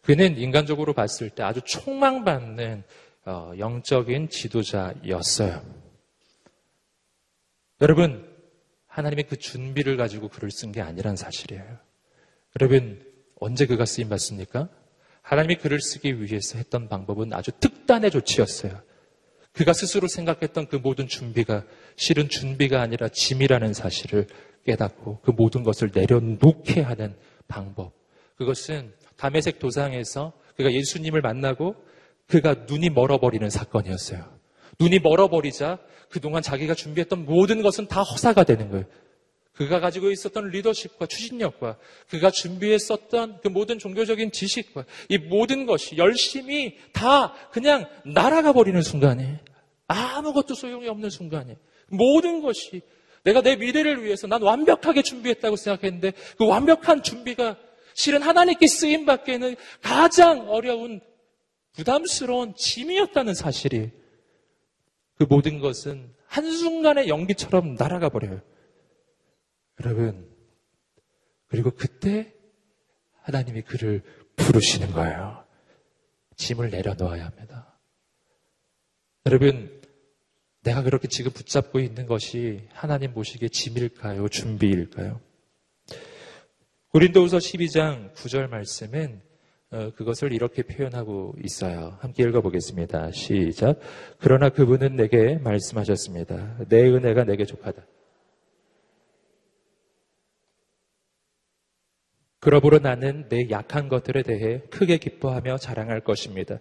그는 0.09 0.39
인간적으로 0.39 0.95
봤을 0.95 1.29
때 1.29 1.43
아주 1.43 1.61
총망받는 1.61 2.83
어, 3.27 3.53
영적인 3.59 4.31
지도자였어요. 4.31 5.63
여러분, 7.83 8.27
하나님의 8.87 9.27
그 9.27 9.37
준비를 9.37 9.99
가지고 9.99 10.31
글을 10.31 10.51
쓴 10.51 10.73
게 10.73 10.81
아니란 10.81 11.15
사실이에요. 11.15 11.63
여러분, 12.59 13.05
언제 13.39 13.67
그가 13.67 13.85
쓰임 13.85 14.09
받습니까? 14.09 14.71
하나님이 15.21 15.57
글을 15.57 15.79
쓰기 15.83 16.23
위해서 16.23 16.57
했던 16.57 16.89
방법은 16.89 17.35
아주 17.35 17.51
특단의 17.61 18.11
조치였어요. 18.11 18.81
그가 19.53 19.75
스스로 19.75 20.09
생각했던 20.09 20.69
그 20.69 20.77
모든 20.77 21.07
준비가 21.07 21.65
실은 21.97 22.31
준비가 22.31 22.81
아니라 22.81 23.11
짐이라는 23.11 23.75
사실을 23.75 24.27
깨닫고 24.65 25.21
그 25.21 25.33
모든 25.33 25.65
것을 25.65 25.91
내려놓게 25.93 26.81
하는 26.81 27.15
방법. 27.47 27.93
그것은 28.37 28.95
담에색 29.19 29.59
도상에서 29.59 30.33
그가 30.57 30.73
예수님을 30.73 31.21
만나고 31.21 31.77
그가 32.27 32.55
눈이 32.69 32.91
멀어버리는 32.91 33.49
사건이었어요. 33.51 34.25
눈이 34.81 35.01
멀어버리자 35.01 35.79
그동안 36.09 36.43
자기가 36.43 36.75
준비했던 36.75 37.27
모든 37.27 37.63
것은 37.63 37.87
다 37.87 38.03
허사가 38.03 38.45
되는 38.45 38.71
거예요. 38.71 38.87
그가 39.53 39.81
가지고 39.81 40.13
있었던 40.13 40.51
리더십과 40.51 41.07
추진력과 41.07 41.79
그가 42.09 42.31
준비했었던 42.31 43.41
그 43.43 43.49
모든 43.49 43.79
종교적인 43.79 44.31
지식과 44.31 44.85
이 45.09 45.19
모든 45.19 45.67
것이 45.67 45.97
열심히 45.97 46.79
다 46.93 47.35
그냥 47.51 47.87
날아가 48.05 48.53
버리는 48.53 48.81
순간에 48.81 49.41
아무것도 49.89 50.55
소용이 50.55 50.87
없는 50.87 51.11
순간에 51.11 51.57
모든 51.89 52.41
것이 52.41 52.83
내가 53.25 53.43
내 53.43 53.57
미래를 53.57 54.05
위해서 54.05 54.29
난 54.29 54.43
완벽하게 54.43 55.03
준비했다고 55.03 55.57
생각했는데 55.57 56.13
그 56.37 56.47
완벽한 56.47 57.03
준비가 57.03 57.57
실은 57.99 58.23
하나님께 58.23 58.69
쓰임 58.69 59.07
받기에는 59.07 59.57
가장 59.83 60.49
어려운 60.49 61.01
부담스러운 61.73 62.55
짐이었다는 62.55 63.35
사실이 63.35 63.91
그 65.17 65.25
모든 65.25 65.59
것은 65.59 66.15
한순간에 66.27 67.09
연기처럼 67.09 67.75
날아가 67.75 68.09
버려요. 68.09 68.41
여러분, 69.81 70.31
그리고 71.49 71.73
그때 71.73 72.33
하나님이 73.23 73.63
그를 73.63 74.05
부르시는 74.37 74.93
거예요. 74.93 75.45
짐을 76.37 76.71
내려놓아야 76.71 77.27
합니다. 77.27 77.81
여러분, 79.27 79.83
내가 80.63 80.85
그렇게 80.85 81.09
지금 81.09 81.33
붙잡고 81.33 81.81
있는 81.81 82.07
것이 82.07 82.69
하나님 82.71 83.13
보시기에 83.13 83.49
짐일까요? 83.49 84.29
준비일까요? 84.29 85.21
고린도후서 86.99 87.39
12장 87.39 88.13
9절 88.15 88.49
말씀은 88.49 89.21
어, 89.71 89.93
그것을 89.95 90.33
이렇게 90.33 90.65
표현하고 90.65 91.37
있어요. 91.45 91.97
함께 92.01 92.25
읽어보겠습니다. 92.25 93.13
시작. 93.13 93.79
그러나 94.19 94.49
그분은 94.49 94.97
내게 94.97 95.37
말씀하셨습니다. 95.37 96.57
내 96.69 96.89
은혜가 96.89 97.23
내게 97.23 97.45
족하다. 97.45 97.87
그러므로 102.41 102.81
나는 102.81 103.29
내 103.29 103.49
약한 103.49 103.89
것들에 103.89 104.25
대해 104.25 104.63
크게 104.69 104.99
기뻐하며 104.99 105.59
자랑할 105.59 106.01
것입니다. 106.01 106.59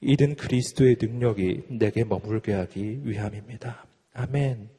이른 0.00 0.36
그리스도의 0.36 0.98
능력이 1.00 1.62
내게 1.70 2.04
머물게 2.04 2.52
하기 2.52 3.00
위함입니다. 3.02 3.84
아멘. 4.12 4.70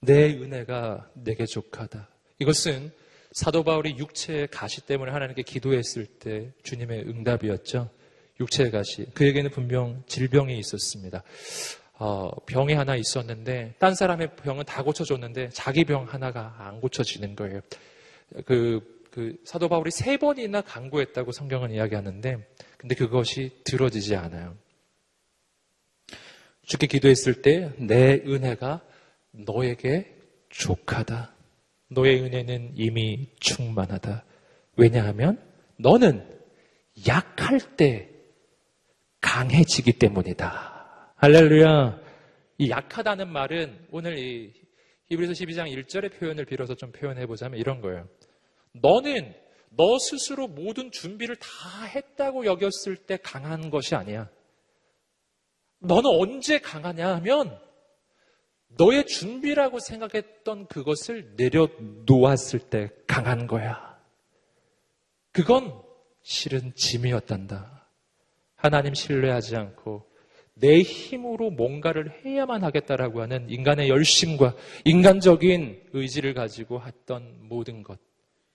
내 0.00 0.32
은혜가 0.38 1.10
내게 1.16 1.44
족하다. 1.44 2.08
이것은 2.38 2.98
사도 3.32 3.62
바울이 3.62 3.96
육체의 3.96 4.48
가시 4.48 4.80
때문에 4.80 5.12
하나님께 5.12 5.42
기도했을 5.42 6.06
때 6.06 6.50
주님의 6.62 7.02
응답이었죠. 7.08 7.90
육체의 8.40 8.70
가시. 8.70 9.06
그에게는 9.14 9.50
분명 9.50 10.02
질병이 10.06 10.58
있었습니다. 10.58 11.22
어, 11.94 12.30
병이 12.46 12.72
하나 12.72 12.96
있었는데 12.96 13.74
딴 13.78 13.94
사람의 13.94 14.36
병은 14.36 14.64
다 14.64 14.82
고쳐줬는데 14.82 15.50
자기 15.50 15.84
병 15.84 16.04
하나가 16.04 16.56
안 16.58 16.80
고쳐지는 16.80 17.36
거예요. 17.36 17.60
그, 18.46 19.04
그 19.10 19.36
사도 19.44 19.68
바울이 19.68 19.90
세 19.90 20.16
번이나 20.16 20.62
강구했다고 20.62 21.32
성경은 21.32 21.72
이야기하는데 21.72 22.48
근데 22.78 22.94
그것이 22.94 23.60
들어지지 23.64 24.16
않아요. 24.16 24.56
주께 26.64 26.86
기도했을 26.86 27.42
때 27.42 27.70
내 27.76 28.14
은혜가 28.14 28.80
너에게 29.32 30.16
족하다. 30.48 31.39
너의 31.90 32.20
은혜는 32.22 32.72
이미 32.76 33.28
충만하다. 33.40 34.24
왜냐하면 34.76 35.40
너는 35.76 36.26
약할 37.06 37.60
때 37.76 38.08
강해지기 39.20 39.98
때문이다. 39.98 41.12
할렐루야. 41.16 42.00
이 42.58 42.70
약하다는 42.70 43.28
말은 43.28 43.86
오늘 43.90 44.18
이 44.18 44.52
히브리서 45.08 45.32
12장 45.32 45.84
1절의 45.84 46.18
표현을 46.18 46.44
빌어서 46.44 46.74
좀 46.74 46.92
표현해 46.92 47.26
보자면 47.26 47.58
이런 47.58 47.80
거예요. 47.80 48.08
너는 48.72 49.34
너 49.70 49.98
스스로 49.98 50.46
모든 50.46 50.90
준비를 50.90 51.36
다 51.36 51.84
했다고 51.84 52.44
여겼을 52.44 52.96
때 52.96 53.16
강한 53.16 53.70
것이 53.70 53.94
아니야. 53.94 54.28
너는 55.80 56.04
언제 56.06 56.58
강하냐 56.60 57.16
하면 57.16 57.58
너의 58.76 59.06
준비라고 59.06 59.78
생각했던 59.80 60.66
그것을 60.66 61.34
내려놓았을 61.36 62.60
때 62.70 62.90
강한 63.06 63.46
거야. 63.46 63.98
그건 65.32 65.72
실은 66.22 66.72
짐이었단다. 66.74 67.88
하나님 68.56 68.94
신뢰하지 68.94 69.56
않고 69.56 70.08
내 70.54 70.82
힘으로 70.82 71.50
뭔가를 71.50 72.24
해야만 72.24 72.64
하겠다라고 72.64 73.22
하는 73.22 73.48
인간의 73.48 73.88
열심과 73.88 74.54
인간적인 74.84 75.90
의지를 75.92 76.34
가지고 76.34 76.82
했던 76.82 77.38
모든 77.48 77.82
것 77.82 78.10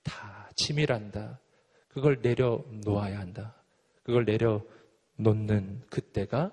다 0.05 0.49
짐이란다. 0.55 1.41
그걸 1.89 2.19
내려놓아야 2.21 3.19
한다. 3.19 3.61
그걸 4.03 4.23
내려놓는 4.23 5.81
그때가 5.89 6.51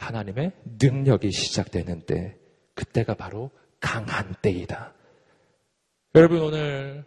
하나님의 0.00 0.52
능력이 0.80 1.30
시작되는 1.30 2.02
때, 2.06 2.36
그때가 2.74 3.14
바로 3.14 3.50
강한 3.80 4.34
때이다. 4.42 4.94
여러분 6.14 6.40
오늘 6.40 7.04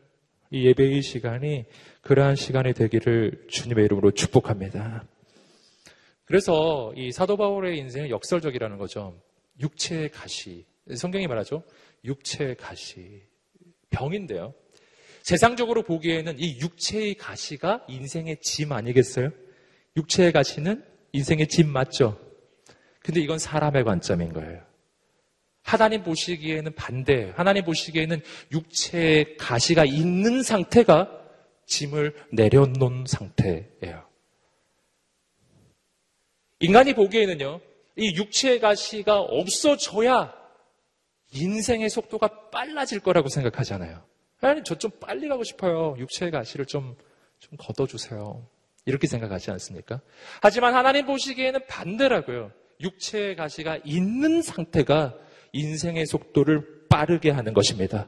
이 0.52 0.66
예배의 0.68 1.02
시간이 1.02 1.66
그러한 2.02 2.36
시간이 2.36 2.74
되기를 2.74 3.48
주님의 3.50 3.86
이름으로 3.86 4.12
축복합니다. 4.12 5.04
그래서 6.26 6.94
이 6.96 7.12
사도 7.12 7.36
바울의 7.36 7.78
인생은 7.80 8.10
역설적이라는 8.10 8.78
거죠. 8.78 9.20
육체의 9.60 10.10
가시. 10.10 10.66
성경이 10.96 11.28
말하죠. 11.28 11.64
육체의 12.06 12.56
가시. 12.56 13.24
병인데요. 13.90 14.54
세상적으로 15.22 15.84
보기에는 15.84 16.36
이 16.38 16.60
육체의 16.60 17.16
가시가 17.16 17.86
인생의 17.88 18.38
짐 18.42 18.72
아니겠어요? 18.72 19.30
육체의 19.98 20.32
가시는 20.32 20.84
인생의 21.14 21.48
짐 21.48 21.72
맞죠? 21.72 22.23
근데 23.04 23.20
이건 23.20 23.38
사람의 23.38 23.84
관점인 23.84 24.34
거예요. 24.34 24.62
하나님 25.62 26.04
보시기에는 26.04 26.74
반대예요. 26.76 27.34
하나님 27.36 27.64
보시기에는 27.66 28.22
육체의 28.52 29.38
가시가 29.38 29.86
있는 29.86 30.42
상태가 30.44 31.10
짐을 31.66 32.16
내려놓은 32.32 33.06
상태예요. 33.08 34.06
인간이 36.60 36.94
보기에는요, 36.94 37.60
이 37.98 38.16
육체의 38.16 38.60
가시가 38.60 39.20
없어져야 39.20 40.34
인생의 41.34 41.90
속도가 41.90 42.50
빨라질 42.52 43.00
거라고 43.00 43.28
생각하잖아요. 43.30 44.04
하나님, 44.38 44.64
저 44.64 44.76
좀 44.76 44.92
빨리 45.00 45.28
가고 45.28 45.44
싶어요. 45.44 45.96
육체의 45.98 46.32
가시를 46.32 46.66
좀, 46.66 46.96
좀 47.40 47.58
걷어주세요. 47.58 48.46
이렇게 48.86 49.08
생각하지 49.08 49.52
않습니까? 49.52 50.02
하지만 50.42 50.76
하나님 50.76 51.06
보시기에는 51.06 51.62
반대라고요. 51.68 52.52
육체의 52.80 53.36
가시가 53.36 53.80
있는 53.84 54.42
상태가 54.42 55.16
인생의 55.52 56.06
속도를 56.06 56.88
빠르게 56.90 57.30
하는 57.30 57.54
것입니다. 57.54 58.08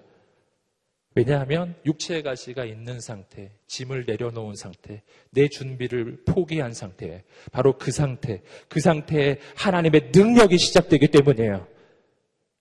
왜냐하면 1.15 1.75
육체의 1.85 2.23
가시가 2.23 2.65
있는 2.65 2.99
상태, 2.99 3.51
짐을 3.67 4.03
내려놓은 4.05 4.55
상태, 4.55 5.01
내 5.31 5.47
준비를 5.47 6.23
포기한 6.25 6.73
상태, 6.73 7.23
바로 7.53 7.77
그 7.77 7.91
상태, 7.91 8.41
그 8.67 8.81
상태에 8.81 9.37
하나님의 9.55 10.11
능력이 10.13 10.57
시작되기 10.57 11.07
때문이에요. 11.07 11.67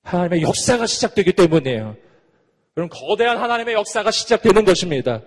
하나님의 0.02 0.42
역사가 0.42 0.86
시작되기 0.86 1.32
때문이에요. 1.32 1.96
그럼 2.74 2.88
거대한 2.90 3.38
하나님의 3.38 3.74
역사가 3.74 4.12
시작되는 4.12 4.64
것입니다. 4.64 5.22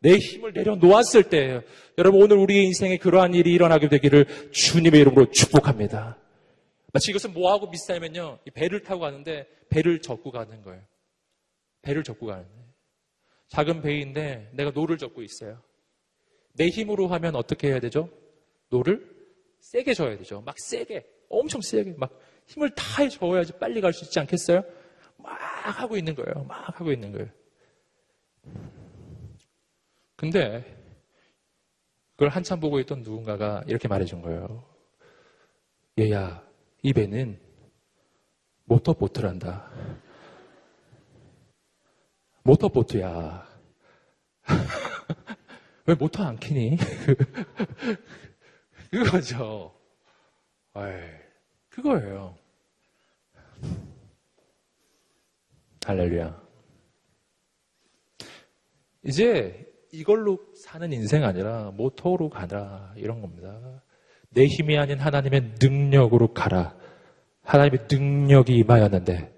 내 0.00 0.16
힘을 0.16 0.52
내려놓았을 0.54 1.24
때예요. 1.24 1.62
여러분 1.98 2.22
오늘 2.22 2.36
우리의 2.38 2.64
인생에 2.66 2.96
그러한 2.98 3.34
일이 3.34 3.52
일어나게 3.52 3.88
되기를 3.88 4.50
주님의 4.52 5.00
이름으로 5.00 5.30
축복합니다. 5.30 6.16
마치 6.92 7.10
이것은 7.10 7.32
뭐하고 7.32 7.70
비슷하냐면요. 7.70 8.38
배를 8.54 8.82
타고 8.82 9.00
가는데 9.00 9.46
배를 9.68 10.00
젓고 10.00 10.30
가는 10.30 10.62
거예요. 10.62 10.82
배를 11.82 12.02
젓고 12.04 12.26
가는 12.26 12.44
거예요. 12.44 12.62
작은 13.48 13.82
배인데 13.82 14.50
내가 14.52 14.70
노를 14.70 14.98
젓고 14.98 15.22
있어요. 15.22 15.60
내 16.54 16.68
힘으로 16.68 17.08
하면 17.08 17.34
어떻게 17.36 17.68
해야 17.68 17.80
되죠? 17.80 18.08
노를 18.68 19.10
세게 19.60 19.94
저야 19.94 20.16
되죠. 20.18 20.40
막 20.42 20.54
세게, 20.58 21.06
엄청 21.28 21.60
세게, 21.60 21.94
막 21.96 22.10
힘을 22.46 22.70
다 22.74 23.08
저어야지 23.08 23.52
빨리 23.58 23.80
갈 23.80 23.92
수 23.92 24.04
있지 24.04 24.18
않겠어요? 24.20 24.62
막 25.18 25.32
하고 25.78 25.96
있는 25.96 26.14
거예요. 26.14 26.44
막 26.44 26.68
하고 26.80 26.90
있는 26.92 27.12
거예요. 27.12 27.28
근데 30.16 30.81
그걸 32.22 32.30
한참 32.36 32.60
보고 32.60 32.78
있던 32.78 33.02
누군가가 33.02 33.64
이렇게 33.66 33.88
말해준 33.88 34.22
거예요. 34.22 34.64
얘야, 35.98 36.40
이 36.80 36.92
배는 36.92 37.36
모터보트란다. 38.66 39.68
모터보트야. 42.44 43.44
왜 45.86 45.94
모터 45.96 46.22
안 46.22 46.38
키니? 46.38 46.76
그거죠. 48.92 49.74
에이, 50.76 51.02
그거예요. 51.70 52.38
할렐루야. 55.84 56.40
이제 59.02 59.71
이걸로 59.92 60.38
사는 60.54 60.90
인생 60.92 61.22
아니라 61.24 61.70
모토로 61.76 62.30
가라 62.30 62.92
이런 62.96 63.20
겁니다. 63.20 63.82
내 64.30 64.46
힘이 64.46 64.78
아닌 64.78 64.98
하나님의 64.98 65.52
능력으로 65.60 66.32
가라. 66.32 66.74
하나님의 67.42 67.80
능력이 67.90 68.54
임하였는데 68.56 69.32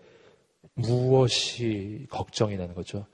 무엇이 0.74 2.06
걱정이 2.10 2.56
되는 2.56 2.74
거죠? 2.74 3.06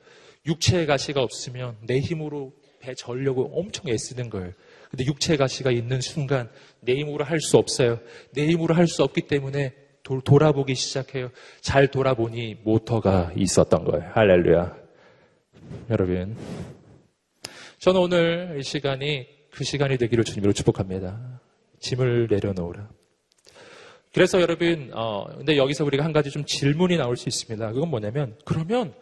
육체의 0.46 0.86
가시가 0.86 1.22
없으면 1.22 1.76
내 1.86 1.98
힘으로 2.00 2.52
배 2.80 2.94
절려고 2.94 3.44
엄청 3.58 3.88
애쓰는 3.88 4.30
거예요. 4.30 4.52
근데 4.90 5.04
육체의 5.06 5.38
가시가 5.38 5.70
있는 5.70 6.00
순간 6.00 6.50
내 6.80 6.94
힘으로 6.94 7.24
할 7.24 7.40
수 7.40 7.56
없어요. 7.56 8.00
내 8.32 8.46
힘으로 8.48 8.74
할 8.74 8.86
수 8.86 9.02
없기 9.02 9.22
때문에 9.22 9.74
도, 10.02 10.20
돌아보기 10.20 10.74
시작해요. 10.74 11.30
잘 11.60 11.90
돌아보니 11.90 12.56
모터가 12.64 13.32
있었던 13.36 13.84
거예요. 13.84 14.10
할렐루야. 14.14 14.76
여러분. 15.90 16.36
저는 17.80 17.98
오늘 17.98 18.56
이 18.60 18.62
시간이 18.62 19.26
그 19.50 19.64
시간이 19.64 19.96
되기를 19.96 20.22
주님으로 20.22 20.52
축복합니다. 20.52 21.40
짐을 21.78 22.28
내려놓으라. 22.30 22.90
그래서 24.12 24.38
여러분, 24.42 24.90
어, 24.92 25.24
근데 25.34 25.56
여기서 25.56 25.86
우리가 25.86 26.04
한 26.04 26.12
가지 26.12 26.30
좀 26.30 26.44
질문이 26.44 26.98
나올 26.98 27.16
수 27.16 27.30
있습니다. 27.30 27.72
그건 27.72 27.88
뭐냐면, 27.88 28.36
그러면 28.44 28.92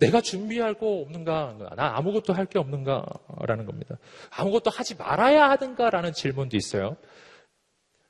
내가 0.00 0.20
준비할 0.20 0.74
거 0.74 1.00
없는가? 1.02 1.56
나 1.76 1.96
아무것도 1.96 2.32
할 2.32 2.46
게 2.46 2.58
없는가? 2.58 3.06
라는 3.46 3.66
겁니다. 3.66 3.98
아무것도 4.30 4.68
하지 4.68 4.96
말아야 4.96 5.48
하든가? 5.50 5.90
라는 5.90 6.12
질문도 6.12 6.56
있어요. 6.56 6.96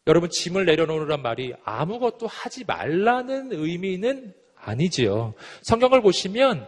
여러분, 0.07 0.31
짐을 0.31 0.65
내려놓으란 0.65 1.21
말이 1.21 1.53
아무것도 1.65 2.29
하지 2.29 2.65
말라는 2.65 3.53
의미는 3.53 4.33
아니지요. 4.57 5.35
성경을 5.61 6.01
보시면 6.01 6.67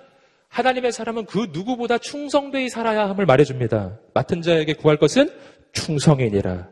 하나님의 0.48 0.92
사람은 0.92 1.26
그 1.26 1.48
누구보다 1.52 1.98
충성되이 1.98 2.68
살아야 2.68 3.08
함을 3.08 3.26
말해줍니다. 3.26 3.98
맡은 4.14 4.42
자에게 4.42 4.74
구할 4.74 4.96
것은 4.96 5.30
충성이니라. 5.72 6.70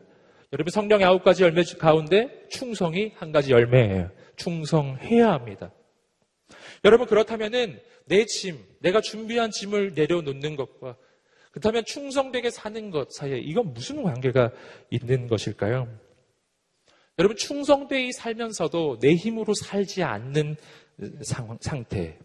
여러분 0.53 0.71
성령의 0.71 1.05
아홉 1.05 1.23
가지 1.23 1.43
열매 1.43 1.63
가운데 1.77 2.47
충성이 2.49 3.11
한 3.15 3.31
가지 3.31 3.51
열매예요. 3.51 4.09
충성해야 4.37 5.31
합니다. 5.31 5.71
여러분 6.83 7.07
그렇다면은 7.07 7.79
내 8.05 8.25
짐, 8.25 8.63
내가 8.79 9.01
준비한 9.01 9.51
짐을 9.51 9.93
내려놓는 9.95 10.55
것과 10.55 10.95
그렇다면 11.51 11.83
충성되게 11.85 12.49
사는 12.51 12.91
것 12.91 13.11
사이에 13.13 13.37
이건 13.39 13.73
무슨 13.73 14.03
관계가 14.03 14.51
있는 14.91 15.27
것일까요? 15.27 15.87
여러분 17.17 17.37
충성되이 17.37 18.11
살면서도 18.11 18.99
내 18.99 19.15
힘으로 19.15 19.53
살지 19.53 20.03
않는 20.03 20.57
상, 21.23 21.57
상태. 21.61 22.17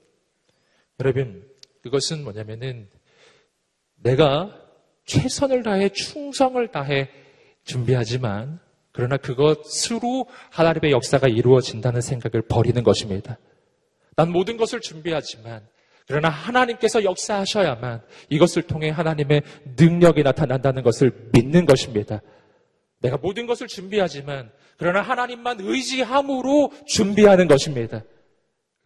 여러분 1.00 1.48
그것은 1.82 2.22
뭐냐면은 2.24 2.88
내가 3.96 4.56
최선을 5.06 5.62
다해 5.62 5.88
충성을 5.90 6.66
다해 6.68 7.08
준비하지만 7.64 8.60
그러나 8.92 9.16
그것으로 9.16 10.26
하나님의 10.50 10.92
역사가 10.92 11.28
이루어진다는 11.28 12.00
생각을 12.00 12.42
버리는 12.42 12.82
것입니다. 12.82 13.38
난 14.16 14.30
모든 14.30 14.56
것을 14.56 14.80
준비하지만 14.80 15.66
그러나 16.06 16.28
하나님께서 16.28 17.04
역사하셔야만 17.04 18.02
이것을 18.30 18.62
통해 18.62 18.90
하나님의 18.90 19.42
능력이 19.78 20.22
나타난다는 20.22 20.82
것을 20.82 21.30
믿는 21.32 21.66
것입니다. 21.66 22.20
내가 23.00 23.16
모든 23.16 23.46
것을 23.46 23.68
준비하지만 23.68 24.50
그러나 24.76 25.02
하나님만 25.02 25.58
의지함으로 25.60 26.72
준비하는 26.86 27.48
것입니다. 27.48 28.02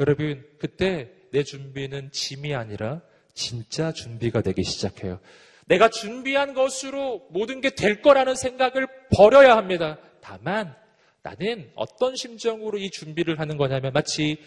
여러분, 0.00 0.44
그때 0.58 1.10
내 1.35 1.43
준비는 1.43 2.12
짐이 2.12 2.55
아니라 2.55 3.03
진짜 3.35 3.93
준비가 3.93 4.41
되기 4.41 4.62
시작해요. 4.62 5.18
내가 5.66 5.89
준비한 5.91 6.55
것으로 6.55 7.26
모든 7.30 7.61
게 7.61 7.70
될 7.70 8.03
거라는 8.03 8.37
생각을 8.37 8.87
버려야 9.11 9.57
합니다. 9.57 9.99
다만 10.20 10.76
나는 11.24 11.68
어떤 11.74 12.14
심정으로 12.14 12.78
이 12.78 12.89
준비를 12.89 13.41
하는 13.41 13.57
거냐면 13.57 13.93
마치 13.93 14.39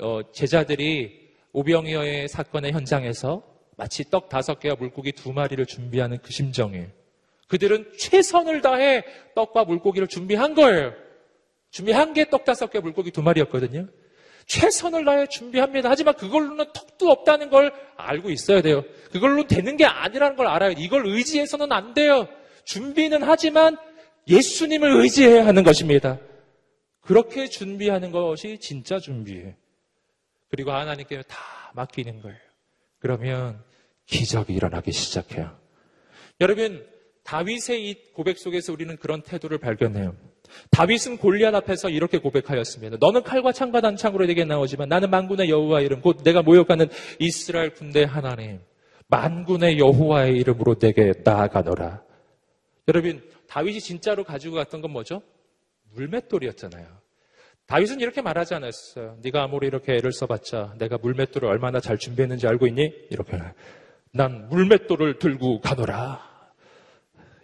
어, 0.00 0.20
제자들이 0.32 1.28
오병이어의 1.52 2.28
사건의 2.28 2.72
현장에서 2.72 3.42
마치 3.76 4.08
떡 4.08 4.30
다섯 4.30 4.58
개와 4.58 4.76
물고기 4.76 5.12
두 5.12 5.32
마리를 5.34 5.66
준비하는 5.66 6.16
그 6.22 6.32
심정이에요. 6.32 6.86
그들은 7.48 7.92
최선을 7.98 8.62
다해 8.62 9.04
떡과 9.34 9.64
물고기를 9.64 10.08
준비한 10.08 10.54
거예요. 10.54 10.94
준비한 11.70 12.14
게 12.14 12.24
떡 12.30 12.44
다섯 12.46 12.70
개, 12.70 12.78
물고기 12.80 13.10
두 13.10 13.20
마리였거든요. 13.22 13.88
최선을 14.50 15.04
다해 15.04 15.28
준비합니다. 15.28 15.88
하지만 15.88 16.14
그걸로는 16.14 16.72
턱도 16.72 17.08
없다는 17.08 17.50
걸 17.50 17.72
알고 17.96 18.30
있어야 18.30 18.62
돼요. 18.62 18.82
그걸로 19.12 19.46
되는 19.46 19.76
게 19.76 19.84
아니라는 19.84 20.34
걸 20.34 20.48
알아요. 20.48 20.74
이걸 20.76 21.06
의지해서는 21.06 21.70
안 21.70 21.94
돼요. 21.94 22.26
준비는 22.64 23.22
하지만 23.22 23.76
예수님을 24.26 24.90
의지해야 25.02 25.46
하는 25.46 25.62
것입니다. 25.62 26.18
그렇게 27.00 27.46
준비하는 27.46 28.10
것이 28.10 28.58
진짜 28.58 28.98
준비예요. 28.98 29.54
그리고 30.48 30.72
하나님께 30.72 31.22
다 31.28 31.38
맡기는 31.74 32.20
거예요. 32.20 32.38
그러면 32.98 33.62
기적이 34.06 34.54
일어나기 34.54 34.90
시작해요. 34.90 35.56
여러분, 36.40 36.84
다윗의 37.22 37.88
이 37.88 38.12
고백 38.14 38.36
속에서 38.36 38.72
우리는 38.72 38.96
그런 38.96 39.22
태도를 39.22 39.58
발견해요. 39.58 40.16
다윗은 40.70 41.18
골리앗 41.18 41.54
앞에서 41.54 41.90
이렇게 41.90 42.18
고백하였습니다. 42.18 42.96
너는 43.00 43.22
칼과 43.22 43.52
창과 43.52 43.80
단창으로 43.80 44.26
내게 44.26 44.44
나오지만 44.44 44.88
나는 44.88 45.10
만군의 45.10 45.50
여호와 45.50 45.80
이름 45.80 46.00
곧 46.00 46.22
내가 46.22 46.42
모욕하는 46.42 46.88
이스라엘 47.18 47.72
군대 47.74 48.04
하나님 48.04 48.60
만군의 49.08 49.78
여호와의 49.78 50.36
이름으로 50.38 50.76
내게 50.76 51.12
나아가노라. 51.24 52.02
여러분 52.88 53.22
다윗이 53.48 53.80
진짜로 53.80 54.24
가지고 54.24 54.56
갔던 54.56 54.80
건 54.80 54.92
뭐죠? 54.92 55.22
물맷돌이었잖아요. 55.94 56.86
다윗은 57.66 58.00
이렇게 58.00 58.20
말하지 58.22 58.54
않았어요. 58.54 59.18
네가 59.22 59.44
아무리 59.44 59.66
이렇게 59.66 59.94
애를 59.94 60.12
써봤자 60.12 60.74
내가 60.78 60.98
물맷돌을 60.98 61.48
얼마나 61.48 61.80
잘 61.80 61.98
준비했는지 61.98 62.46
알고 62.46 62.66
있니? 62.66 62.92
이렇게 63.10 63.38
난 64.12 64.48
물맷돌을 64.48 65.18
들고 65.18 65.60
가노라. 65.60 66.29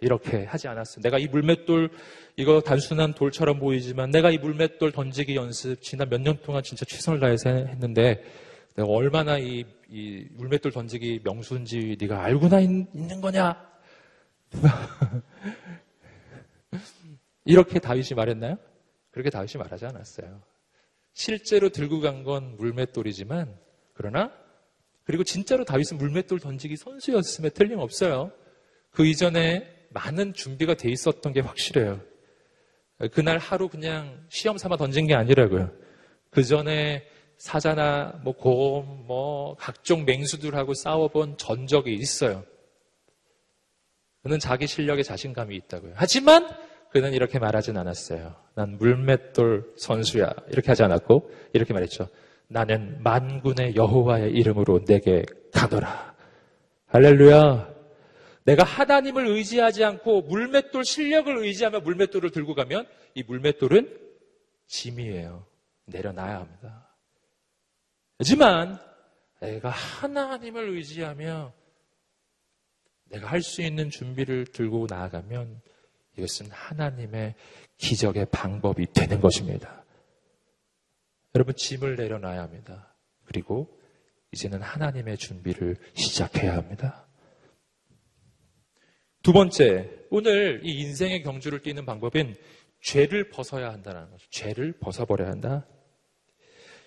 이렇게 0.01 0.45
하지 0.45 0.67
않았어요. 0.67 1.01
내가 1.01 1.17
이 1.17 1.27
물맷돌 1.27 1.89
이거 2.35 2.61
단순한 2.61 3.13
돌처럼 3.13 3.59
보이지만 3.59 4.11
내가 4.11 4.29
이 4.31 4.37
물맷돌 4.37 4.91
던지기 4.91 5.35
연습 5.35 5.81
지난 5.81 6.09
몇 6.09 6.21
년 6.21 6.37
동안 6.41 6.61
진짜 6.63 6.85
최선을 6.85 7.19
다해서 7.19 7.49
했는데 7.49 8.23
내가 8.75 8.87
얼마나 8.89 9.37
이, 9.39 9.65
이 9.89 10.27
물맷돌 10.33 10.71
던지기 10.71 11.21
명수인지 11.23 11.97
네가 11.99 12.23
알고나 12.23 12.59
있, 12.59 12.69
는 12.69 13.21
거냐? 13.21 13.67
이렇게 17.45 17.79
다윗이 17.79 18.09
말했나요? 18.15 18.57
그렇게 19.11 19.29
다윗이 19.29 19.53
말하지 19.57 19.85
않았어요. 19.85 20.41
실제로 21.13 21.69
들고 21.69 22.01
간 22.01 22.23
건 22.23 22.55
물맷돌이지만 22.57 23.55
그러나 23.93 24.31
그리고 25.03 25.23
진짜로 25.23 25.63
다윗은 25.65 25.97
물맷돌 25.97 26.39
던지기 26.39 26.75
선수였음에 26.77 27.49
틀림없어요. 27.49 28.31
그 28.91 29.05
이전에 29.05 29.76
많은 29.97 30.33
준비가 30.33 30.75
돼 30.75 30.89
있었던 30.89 31.33
게 31.33 31.39
확실해요. 31.39 31.99
그날 33.13 33.37
하루 33.39 33.67
그냥 33.67 34.25
시험 34.29 34.57
삼아 34.57 34.77
던진 34.77 35.07
게 35.07 35.15
아니라고요. 35.15 35.71
그 36.29 36.43
전에 36.43 37.03
사자나 37.37 38.19
뭐 38.23 38.35
곰, 38.35 39.05
뭐 39.07 39.55
각종 39.55 40.05
맹수들하고 40.05 40.73
싸워본 40.75 41.37
전적이 41.37 41.93
있어요. 41.95 42.43
그는 44.23 44.39
자기 44.39 44.67
실력에 44.67 45.03
자신감이 45.03 45.55
있다고요. 45.55 45.93
하지만 45.95 46.47
그는 46.91 47.13
이렇게 47.13 47.39
말하진 47.39 47.77
않았어요. 47.77 48.35
난 48.55 48.77
물맷돌 48.77 49.73
선수야. 49.77 50.31
이렇게 50.51 50.67
하지 50.67 50.83
않았고 50.83 51.29
이렇게 51.53 51.73
말했죠. 51.73 52.07
나는 52.47 53.01
만군의 53.03 53.75
여호와의 53.75 54.31
이름으로 54.31 54.85
내게 54.85 55.23
가노라. 55.53 56.15
할렐루야. 56.87 57.76
내가 58.47 58.63
하나님을 58.63 59.27
의지하지 59.27 59.83
않고 59.83 60.21
물맷돌 60.21 60.85
실력을 60.85 61.37
의지하며 61.37 61.81
물맷돌을 61.81 62.31
들고 62.31 62.55
가면 62.55 62.87
이 63.13 63.23
물맷돌은 63.23 63.93
짐이에요. 64.67 65.45
내려놔야 65.85 66.39
합니다. 66.39 66.95
하지만 68.17 68.79
내가 69.41 69.69
하나님을 69.69 70.69
의지하며 70.69 71.53
내가 73.09 73.27
할 73.27 73.41
수 73.41 73.61
있는 73.61 73.89
준비를 73.89 74.45
들고 74.45 74.87
나아가면 74.89 75.61
이것은 76.17 76.49
하나님의 76.49 77.35
기적의 77.77 78.27
방법이 78.31 78.87
되는 78.93 79.19
것입니다. 79.19 79.83
여러분 81.35 81.53
짐을 81.53 81.97
내려놔야 81.97 82.41
합니다. 82.41 82.95
그리고 83.25 83.77
이제는 84.31 84.61
하나님의 84.61 85.17
준비를 85.17 85.75
시작해야 85.95 86.55
합니다. 86.55 87.06
두 89.23 89.33
번째, 89.33 89.89
오늘 90.09 90.61
이 90.63 90.81
인생의 90.81 91.23
경주를 91.23 91.61
뛰는 91.61 91.85
방법은 91.85 92.35
죄를 92.81 93.29
벗어야 93.29 93.71
한다는 93.71 94.09
거죠. 94.09 94.25
죄를 94.29 94.73
벗어버려야 94.79 95.29
한다. 95.29 95.65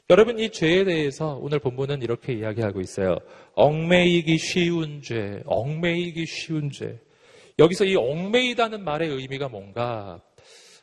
여러분, 0.08 0.38
이 0.38 0.50
죄에 0.50 0.84
대해서 0.84 1.38
오늘 1.40 1.58
본문은 1.58 2.02
이렇게 2.02 2.32
이야기하고 2.32 2.80
있어요. 2.80 3.16
얽매이기 3.54 4.38
쉬운 4.38 5.02
죄, 5.02 5.42
얽매이기 5.46 6.26
쉬운 6.26 6.70
죄. 6.70 6.98
여기서 7.58 7.84
이 7.84 7.94
얽매이다는 7.94 8.82
말의 8.82 9.10
의미가 9.10 9.48
뭔가 9.48 10.20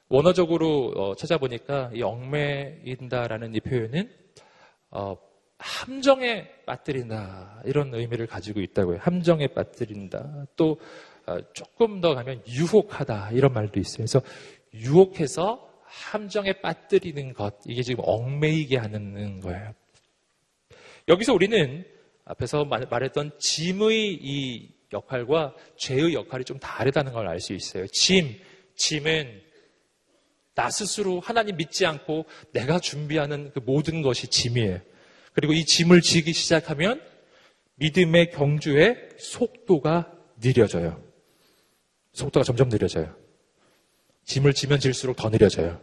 원어적으로 0.10 0.94
어, 0.96 1.16
찾아보니까 1.16 1.92
이 1.94 2.04
얽매인다라는 2.04 3.56
이 3.56 3.60
표현은 3.60 4.10
어, 4.92 5.18
함정에 5.58 6.48
빠뜨린다 6.66 7.64
이런 7.66 7.94
의미를 7.94 8.28
가지고 8.28 8.62
있다고요. 8.62 9.00
함정에 9.02 9.48
빠뜨린다. 9.48 10.46
또 10.56 10.72
어, 10.72 10.78
조금 11.54 12.02
더 12.02 12.16
가면 12.16 12.44
유혹하다 12.48 13.32
이런 13.32 13.54
말도 13.54 13.80
있어요. 13.80 13.98
그래서 13.98 14.22
유혹해서 14.74 15.68
함정에 15.84 16.54
빠뜨리는 16.62 17.34
것 17.34 17.56
이게 17.66 17.82
지금 17.82 18.04
얽매이게 18.08 18.78
하는 18.78 19.40
거예요. 19.40 19.74
여기서 21.08 21.34
우리는 21.34 21.86
앞에서 22.26 22.66
말했던 22.66 23.32
짐의 23.40 24.14
이 24.22 24.70
역할과 24.94 25.56
죄의 25.78 26.14
역할이 26.14 26.44
좀 26.44 26.60
다르다는 26.60 27.14
걸 27.14 27.28
알 27.28 27.40
수 27.40 27.54
있어요. 27.54 27.88
짐, 27.88 28.40
짐은 28.76 29.42
나 30.56 30.70
스스로 30.70 31.20
하나님 31.20 31.56
믿지 31.58 31.86
않고 31.86 32.26
내가 32.52 32.80
준비하는 32.80 33.52
그 33.54 33.60
모든 33.60 34.02
것이 34.02 34.28
짐이에요. 34.28 34.80
그리고 35.34 35.54
이 35.54 35.66
짐을 35.66 36.02
지기 36.02 36.34
시작하면 36.34 37.02
믿음의 37.76 38.32
경주의 38.32 38.98
속도가 39.20 40.12
느려져요. 40.42 41.07
속도가 42.18 42.44
점점 42.44 42.70
느려져요. 42.70 43.16
짐을 44.26 44.54
지면 44.54 44.80
질수록 44.80 45.16
더 45.16 45.30
느려져요. 45.30 45.82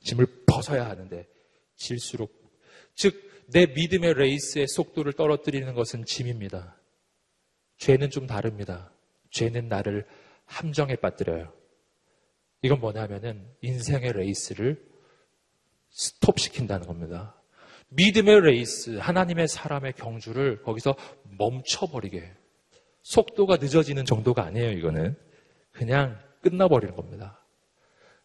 짐을 0.00 0.26
벗어야 0.46 0.88
하는데 0.88 1.26
질수록 1.76 2.32
즉 2.94 3.26
내 3.48 3.66
믿음의 3.66 4.14
레이스의 4.14 4.66
속도를 4.68 5.12
떨어뜨리는 5.12 5.72
것은 5.74 6.04
짐입니다. 6.04 6.76
죄는 7.78 8.10
좀 8.10 8.26
다릅니다. 8.26 8.90
죄는 9.30 9.68
나를 9.68 10.06
함정에 10.44 10.96
빠뜨려요. 10.96 11.52
이건 12.62 12.80
뭐냐면은 12.80 13.46
인생의 13.60 14.12
레이스를 14.14 14.84
스톱시킨다는 15.90 16.86
겁니다. 16.86 17.40
믿음의 17.90 18.40
레이스, 18.40 18.96
하나님의 18.98 19.46
사람의 19.46 19.92
경주를 19.92 20.62
거기서 20.62 20.96
멈춰버리게. 21.38 22.32
속도가 23.02 23.58
늦어지는 23.58 24.04
정도가 24.04 24.42
아니에요, 24.42 24.72
이거는. 24.72 25.16
그냥 25.76 26.18
끝나버리는 26.40 26.94
겁니다. 26.96 27.38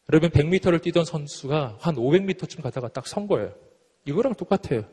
여러분 0.09 0.29
100m를 0.29 0.81
뛰던 0.81 1.03
선수가 1.05 1.77
한 1.79 1.95
500m쯤 1.95 2.61
가다가 2.61 2.87
딱 2.87 3.07
선 3.07 3.27
거예요. 3.27 3.53
이거랑 4.05 4.35
똑같아요. 4.35 4.85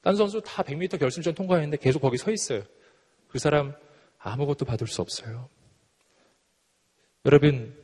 딴 0.00 0.16
선수 0.16 0.40
다 0.40 0.62
100m 0.62 0.98
결승전 0.98 1.34
통과했는데 1.34 1.76
계속 1.76 2.00
거기 2.00 2.16
서 2.16 2.30
있어요. 2.30 2.62
그 3.28 3.38
사람 3.38 3.74
아무것도 4.18 4.64
받을 4.64 4.86
수 4.86 5.02
없어요. 5.02 5.48
여러분 7.26 7.76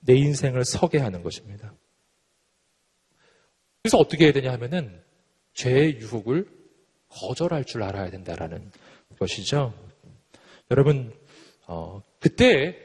내 0.00 0.14
인생을 0.14 0.64
서게 0.64 0.98
하는 0.98 1.22
것입니다. 1.22 1.72
그래서 3.82 3.98
어떻게 3.98 4.24
해야 4.24 4.32
되냐 4.32 4.52
하면은 4.52 5.02
죄의 5.54 6.00
유혹을 6.00 6.48
거절할 7.08 7.64
줄 7.64 7.82
알아야 7.82 8.10
된다라는 8.10 8.70
것이죠. 9.18 9.72
여러분 10.70 11.14
어, 11.66 12.02
그때 12.18 12.76
어, 12.78 12.83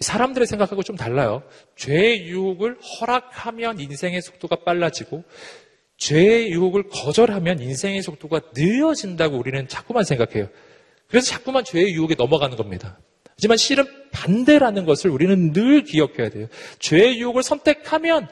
사람들의 0.00 0.46
생각하고 0.46 0.82
좀 0.82 0.96
달라요. 0.96 1.42
죄의 1.76 2.26
유혹을 2.26 2.78
허락하면 2.80 3.80
인생의 3.80 4.20
속도가 4.20 4.56
빨라지고 4.64 5.24
죄의 5.96 6.50
유혹을 6.50 6.88
거절하면 6.88 7.60
인생의 7.60 8.02
속도가 8.02 8.40
느려진다고 8.54 9.36
우리는 9.38 9.68
자꾸만 9.68 10.04
생각해요. 10.04 10.48
그래서 11.06 11.30
자꾸만 11.30 11.64
죄의 11.64 11.92
유혹에 11.94 12.14
넘어가는 12.16 12.56
겁니다. 12.56 12.98
하지만 13.30 13.56
실은 13.56 13.84
반대라는 14.10 14.84
것을 14.84 15.10
우리는 15.10 15.52
늘 15.52 15.84
기억해야 15.84 16.28
돼요. 16.30 16.48
죄의 16.78 17.20
유혹을 17.20 17.42
선택하면 17.42 18.28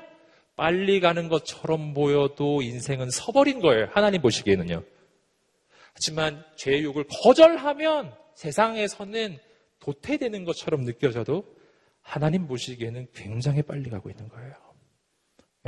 빨리 0.57 1.01
가는 1.01 1.29
것처럼 1.29 1.95
보여도 1.95 2.61
인생은 2.63 3.11
서버린 3.11 3.61
거예요. 3.61 3.89
하나님 3.93 4.21
보시기에는요. 4.21 4.83
하지만 5.95 6.45
죄의 6.57 6.83
유혹을 6.83 7.05
거절하면 7.23 8.13
세상에서는 8.35 9.39
도태되는 9.81 10.45
것처럼 10.45 10.85
느껴져도 10.85 11.45
하나님 12.03 12.47
보시기에는 12.47 13.09
굉장히 13.15 13.63
빨리 13.63 13.91
가고 13.91 14.11
있는 14.11 14.29
거예요. 14.29 14.55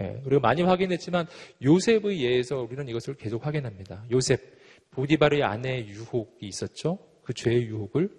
예, 0.00 0.22
우리가 0.24 0.40
많이 0.40 0.62
확인했지만 0.62 1.26
요셉의 1.62 2.22
예에서 2.22 2.62
우리는 2.62 2.88
이것을 2.88 3.14
계속 3.14 3.44
확인합니다. 3.44 4.04
요셉, 4.10 4.40
보디바르의 4.90 5.42
아내의 5.42 5.88
유혹이 5.88 6.46
있었죠. 6.46 6.98
그 7.22 7.34
죄의 7.34 7.66
유혹을 7.66 8.10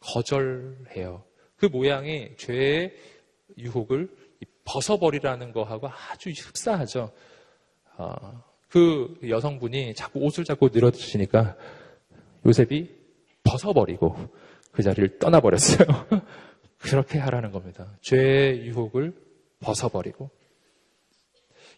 거절해요. 0.00 1.24
그 1.56 1.66
모양이 1.66 2.34
죄의 2.36 2.94
유혹을 3.58 4.08
벗어버리라는 4.64 5.52
거하고 5.52 5.88
아주 5.88 6.30
흡사하죠. 6.30 7.12
어, 7.96 8.42
그 8.68 9.18
여성분이 9.28 9.94
자꾸 9.94 10.20
옷을 10.20 10.44
자꾸 10.44 10.70
늘어지니까 10.72 11.56
요셉이 12.46 12.88
벗어버리고 13.42 14.16
그 14.72 14.82
자리를 14.82 15.18
떠나버렸어요. 15.18 15.86
그렇게 16.78 17.18
하라는 17.18 17.50
겁니다. 17.50 17.96
죄의 18.00 18.66
유혹을 18.66 19.14
벗어버리고. 19.60 20.30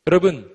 여러분, 0.07 0.51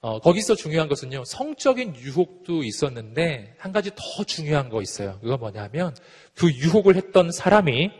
어, 0.00 0.18
거기서 0.18 0.56
중요한 0.56 0.88
것은요, 0.88 1.24
성적인 1.24 1.96
유혹도 1.96 2.64
있었는데, 2.64 3.54
한 3.58 3.72
가지 3.72 3.90
더 3.94 4.24
중요한 4.24 4.68
거 4.68 4.82
있어요. 4.82 5.18
그거 5.20 5.36
뭐냐면, 5.36 5.94
그 6.34 6.50
유혹을 6.52 6.96
했던 6.96 7.30
사람이 7.30 7.90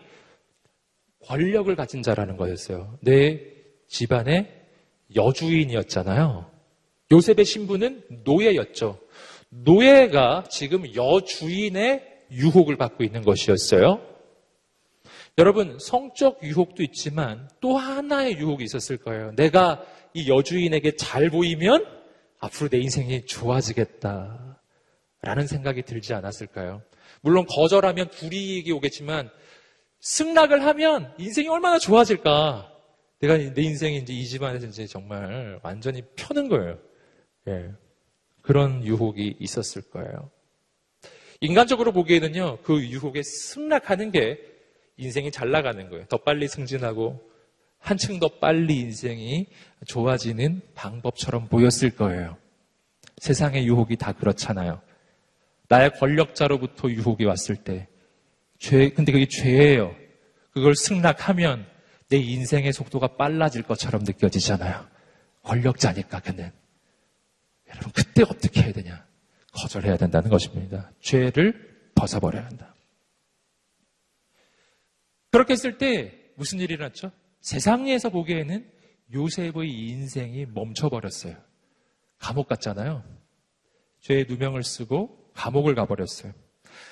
권력을 1.25 1.75
가진 1.77 2.03
자라는 2.03 2.37
거였어요. 2.37 2.99
내 3.01 3.41
집안의 3.89 4.63
여주인이었잖아요. 5.15 6.51
요셉의 7.13 7.45
신부는 7.45 8.03
노예였죠. 8.25 8.99
노예가 9.51 10.45
지금 10.51 10.95
여주인의 10.95 12.12
유혹을 12.33 12.77
받고 12.77 13.05
있는 13.05 13.23
것이었어요. 13.23 14.01
여러분, 15.39 15.79
성적 15.79 16.43
유혹도 16.43 16.83
있지만 16.83 17.49
또 17.61 17.77
하나의 17.77 18.39
유혹이 18.39 18.65
있었을 18.65 18.99
거예요. 18.99 19.33
내가 19.35 19.83
이 20.15 20.31
여주인에게 20.31 20.97
잘 20.97 21.31
보이면 21.31 21.87
앞으로 22.39 22.69
내 22.69 22.79
인생이 22.79 23.25
좋아지겠다. 23.27 24.61
라는 25.23 25.47
생각이 25.47 25.83
들지 25.83 26.13
않았을까요? 26.15 26.83
물론 27.21 27.47
거절하면 27.47 28.09
불이익이 28.09 28.73
오겠지만 28.73 29.31
승낙을 30.01 30.65
하면 30.65 31.15
인생이 31.19 31.49
얼마나 31.49 31.79
좋아질까. 31.79 32.69
내가 33.21 33.37
내 33.37 33.63
인생이 33.63 33.99
이제 33.99 34.13
이 34.13 34.27
집안에서 34.27 34.67
이제 34.67 34.87
정말 34.87 35.61
완전히 35.63 36.03
펴는 36.17 36.49
거예요. 36.49 36.79
예. 37.47 37.71
그런 38.43 38.85
유혹이 38.85 39.37
있었을 39.39 39.83
거예요. 39.83 40.31
인간적으로 41.43 41.91
보기에는요, 41.91 42.59
그 42.63 42.81
유혹에 42.87 43.21
승낙하는 43.25 44.13
게 44.13 44.39
인생이 44.97 45.33
잘 45.33 45.51
나가는 45.51 45.91
거예요. 45.91 46.05
더 46.07 46.17
빨리 46.19 46.47
승진하고 46.47 47.21
한층 47.81 48.21
더 48.21 48.29
빨리 48.29 48.79
인생이 48.79 49.49
좋아지는 49.89 50.63
방법처럼 50.77 51.49
보였을 51.49 51.91
거예요. 51.91 52.37
세상의 53.19 53.67
유혹이 53.67 53.97
다 53.97 54.13
그렇잖아요. 54.13 54.81
나의 55.67 55.91
권력자로부터 55.99 56.89
유혹이 56.89 57.25
왔을 57.25 57.57
때, 57.57 57.89
죄, 58.61 58.91
근데 58.91 59.11
그게 59.11 59.27
죄예요. 59.27 59.97
그걸 60.53 60.77
승낙하면 60.77 61.67
내 62.09 62.19
인생의 62.19 62.73
속도가 62.73 63.17
빨라질 63.17 63.63
것처럼 63.63 64.05
느껴지잖아요. 64.05 64.87
권력자니까 65.43 66.21
그는. 66.21 66.53
여러분, 67.69 67.91
그때 67.93 68.23
어떻게 68.23 68.63
해야 68.63 68.73
되냐? 68.73 69.12
거절해야 69.53 69.97
된다는 69.97 70.31
것입니다. 70.31 70.93
죄를 71.01 71.91
벗어버려야 71.95 72.45
한다. 72.45 72.75
그렇게 75.31 75.53
했을 75.53 75.79
때 75.79 76.19
무슨 76.37 76.61
일이 76.61 76.75
일어났죠? 76.75 77.11
세상에서 77.41 78.11
보기에는 78.11 78.71
요셉의 79.15 79.71
인생이 79.71 80.47
멈춰버렸어요. 80.47 81.37
감옥 82.19 82.49
갔잖아요. 82.49 83.05
죄의 84.01 84.27
누명을 84.29 84.63
쓰고 84.63 85.31
감옥을 85.35 85.75
가버렸어요. 85.75 86.33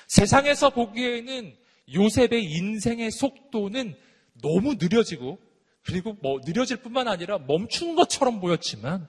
세상에서 0.07 0.71
보기에는 0.71 1.55
요셉의 1.93 2.43
인생의 2.43 3.11
속도는 3.11 3.95
너무 4.41 4.75
느려지고 4.75 5.39
그리고 5.83 6.13
뭐 6.21 6.39
느려질 6.45 6.77
뿐만 6.77 7.07
아니라 7.07 7.37
멈춘 7.39 7.95
것처럼 7.95 8.39
보였지만 8.39 9.07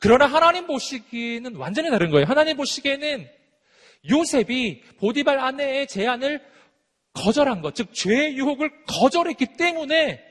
그러나 0.00 0.26
하나님 0.26 0.66
보시기에는 0.66 1.56
완전히 1.56 1.90
다른 1.90 2.10
거예요. 2.10 2.26
하나님 2.26 2.56
보시기에는 2.56 3.28
요셉이 4.10 4.82
보디발 4.98 5.38
아내의 5.38 5.86
제안을 5.86 6.42
거절한 7.12 7.60
것, 7.60 7.74
즉 7.74 7.92
죄의 7.92 8.36
유혹을 8.38 8.86
거절했기 8.86 9.56
때문에 9.58 10.24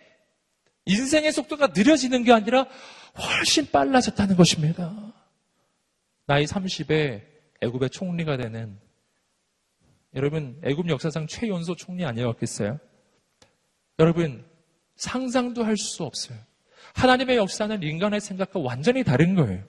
인생의 0.85 1.31
속도가 1.31 1.67
느려지는 1.67 2.23
게 2.23 2.33
아니라 2.33 2.65
훨씬 3.15 3.69
빨라졌다는 3.71 4.35
것입니다. 4.35 5.13
나이 6.25 6.45
30에 6.45 7.21
애굽의 7.61 7.91
총리가 7.91 8.37
되는 8.37 8.79
여러분 10.15 10.59
애굽 10.63 10.89
역사상 10.89 11.27
최연소 11.27 11.75
총리 11.75 12.05
아니었겠어요? 12.05 12.79
여러분 13.99 14.43
상상도 14.95 15.63
할 15.63 15.77
수 15.77 16.03
없어요. 16.03 16.48
하나님의 16.93 17.37
역사는 17.37 17.83
인간의 17.83 18.21
생각과 18.21 18.59
완전히 18.59 19.03
다른 19.03 19.35
거예요. 19.35 19.63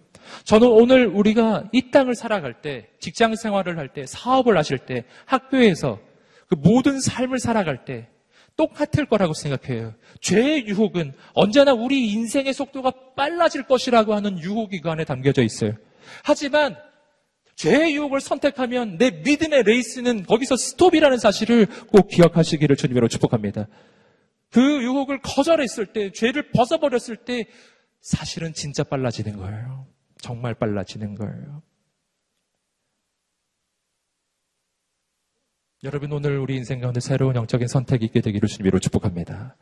저는 0.45 0.68
오늘 0.68 1.07
우리가 1.07 1.64
이 1.73 1.91
땅을 1.91 2.14
살아갈 2.14 2.61
때, 2.62 2.89
직장 3.01 3.35
생활을 3.35 3.79
할 3.79 3.89
때, 3.89 4.07
사업을 4.07 4.57
하실 4.57 4.79
때, 4.79 5.05
학교에서 5.27 5.99
그 6.49 6.57
모든 6.57 7.01
삶을 7.01 7.39
살아갈 7.39 7.85
때 7.85 8.09
똑같을 8.57 9.07
거라고 9.07 9.33
생각해요. 9.33 9.95
죄의 10.21 10.66
유혹은 10.66 11.14
언제나 11.33 11.73
우리 11.73 12.11
인생의 12.11 12.53
속도가 12.53 12.93
빨라질 13.16 13.62
것이라고 13.62 14.14
하는 14.14 14.39
유혹이 14.39 14.81
그 14.81 14.91
안에 14.91 15.05
담겨져 15.05 15.43
있어요. 15.43 15.73
하지만 16.25 16.77
죄의 17.55 17.95
유혹을 17.95 18.21
선택하면 18.21 18.99
내 18.99 19.11
믿음의 19.11 19.62
레이스는 19.64 20.25
거기서 20.25 20.57
스톱이라는 20.57 21.18
사실을 21.18 21.66
꼭 21.93 22.09
기억하시기를 22.09 22.77
주님으로 22.77 23.09
축복합니다. 23.09 23.66
그 24.51 24.82
유혹을 24.82 25.20
거절했을 25.22 25.92
때, 25.92 26.11
죄를 26.12 26.51
벗어버렸을 26.51 27.24
때 27.24 27.46
사실은 28.01 28.53
진짜 28.53 28.82
빨라지는 28.82 29.36
거예요. 29.36 29.86
정말 30.20 30.55
빨라지는 30.55 31.14
거예요. 31.14 31.62
여러분 35.82 36.12
오늘 36.12 36.38
우리 36.38 36.57
인생 36.57 36.78
가운데 36.80 37.01
새로운 37.01 37.36
영적인 37.36 37.66
선택이 37.66 38.05
있게 38.07 38.20
되기를 38.20 38.48
주님으로 38.48 38.80
축복합니다. 38.80 39.57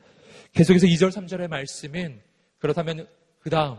계속해서 0.52 0.86
2절, 0.86 1.10
3절의 1.10 1.48
말씀은 1.48 2.20
그렇다면 2.58 3.06
그 3.38 3.50
다음 3.50 3.78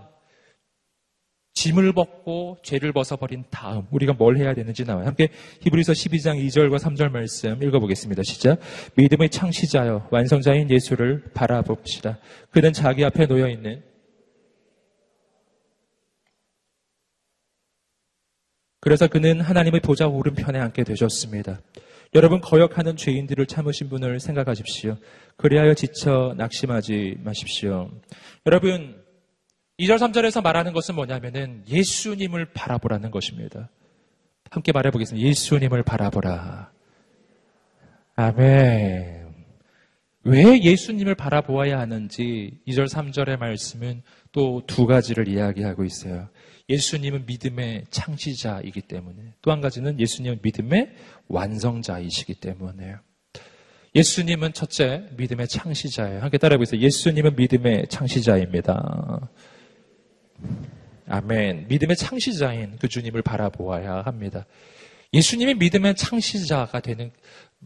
짐을 1.59 1.91
벗고 1.91 2.57
죄를 2.63 2.93
벗어버린 2.93 3.43
다음 3.49 3.85
우리가 3.91 4.13
뭘 4.13 4.37
해야 4.37 4.53
되는지 4.53 4.85
나와요. 4.85 5.07
함께 5.07 5.27
히브리서 5.61 5.91
12장 5.91 6.41
2절과 6.47 6.79
3절 6.79 7.11
말씀 7.11 7.61
읽어보겠습니다. 7.61 8.23
시작. 8.23 8.59
믿음의 8.95 9.29
창시자여 9.29 10.07
완성자인 10.09 10.69
예수를 10.69 11.25
바라봅시다. 11.33 12.17
그는 12.51 12.71
자기 12.71 13.03
앞에 13.03 13.25
놓여 13.27 13.49
있는 13.49 13.83
그래서 18.79 19.07
그는 19.07 19.41
하나님의 19.41 19.81
보좌 19.81 20.07
오른편에 20.07 20.57
앉게 20.57 20.85
되셨습니다. 20.85 21.59
여러분 22.15 22.39
거역하는 22.39 22.95
죄인들을 22.95 23.45
참으신 23.47 23.89
분을 23.89 24.21
생각하십시오. 24.21 24.95
그리하여 25.35 25.73
지쳐 25.73 26.33
낙심하지 26.37 27.17
마십시오. 27.19 27.91
여러분 28.45 28.98
2절 29.79 29.97
3절에서 29.97 30.43
말하는 30.43 30.73
것은 30.73 30.95
뭐냐면은 30.95 31.63
예수님을 31.69 32.47
바라보라는 32.53 33.11
것입니다. 33.11 33.69
함께 34.51 34.71
말해보겠습니다. 34.71 35.25
예수님을 35.27 35.83
바라보라. 35.83 36.71
아멘. 38.15 39.29
왜 40.23 40.61
예수님을 40.61 41.15
바라보아야 41.15 41.79
하는지 41.79 42.59
2절 42.67 42.89
3절의 42.89 43.37
말씀은 43.39 44.01
또 44.33 44.61
두 44.67 44.85
가지를 44.85 45.27
이야기하고 45.29 45.85
있어요. 45.85 46.27
예수님은 46.67 47.25
믿음의 47.25 47.85
창시자이기 47.89 48.81
때문에 48.81 49.33
또 49.41 49.51
한 49.51 49.61
가지는 49.61 49.99
예수님은 49.99 50.39
믿음의 50.41 50.91
완성자이시기 51.29 52.35
때문에 52.35 52.95
예수님은 53.95 54.53
첫째 54.53 55.05
믿음의 55.17 55.47
창시자예요. 55.47 56.19
함께 56.21 56.37
따라해보세요. 56.37 56.81
예수님은 56.81 57.35
믿음의 57.37 57.87
창시자입니다. 57.87 59.29
아멘. 61.09 61.67
믿음의 61.67 61.95
창시자인 61.97 62.77
그 62.79 62.87
주님을 62.87 63.21
바라보아야 63.23 64.03
합니다. 64.05 64.45
예수님이 65.11 65.55
믿음의 65.55 65.95
창시자가 65.95 66.79
되는 66.81 67.11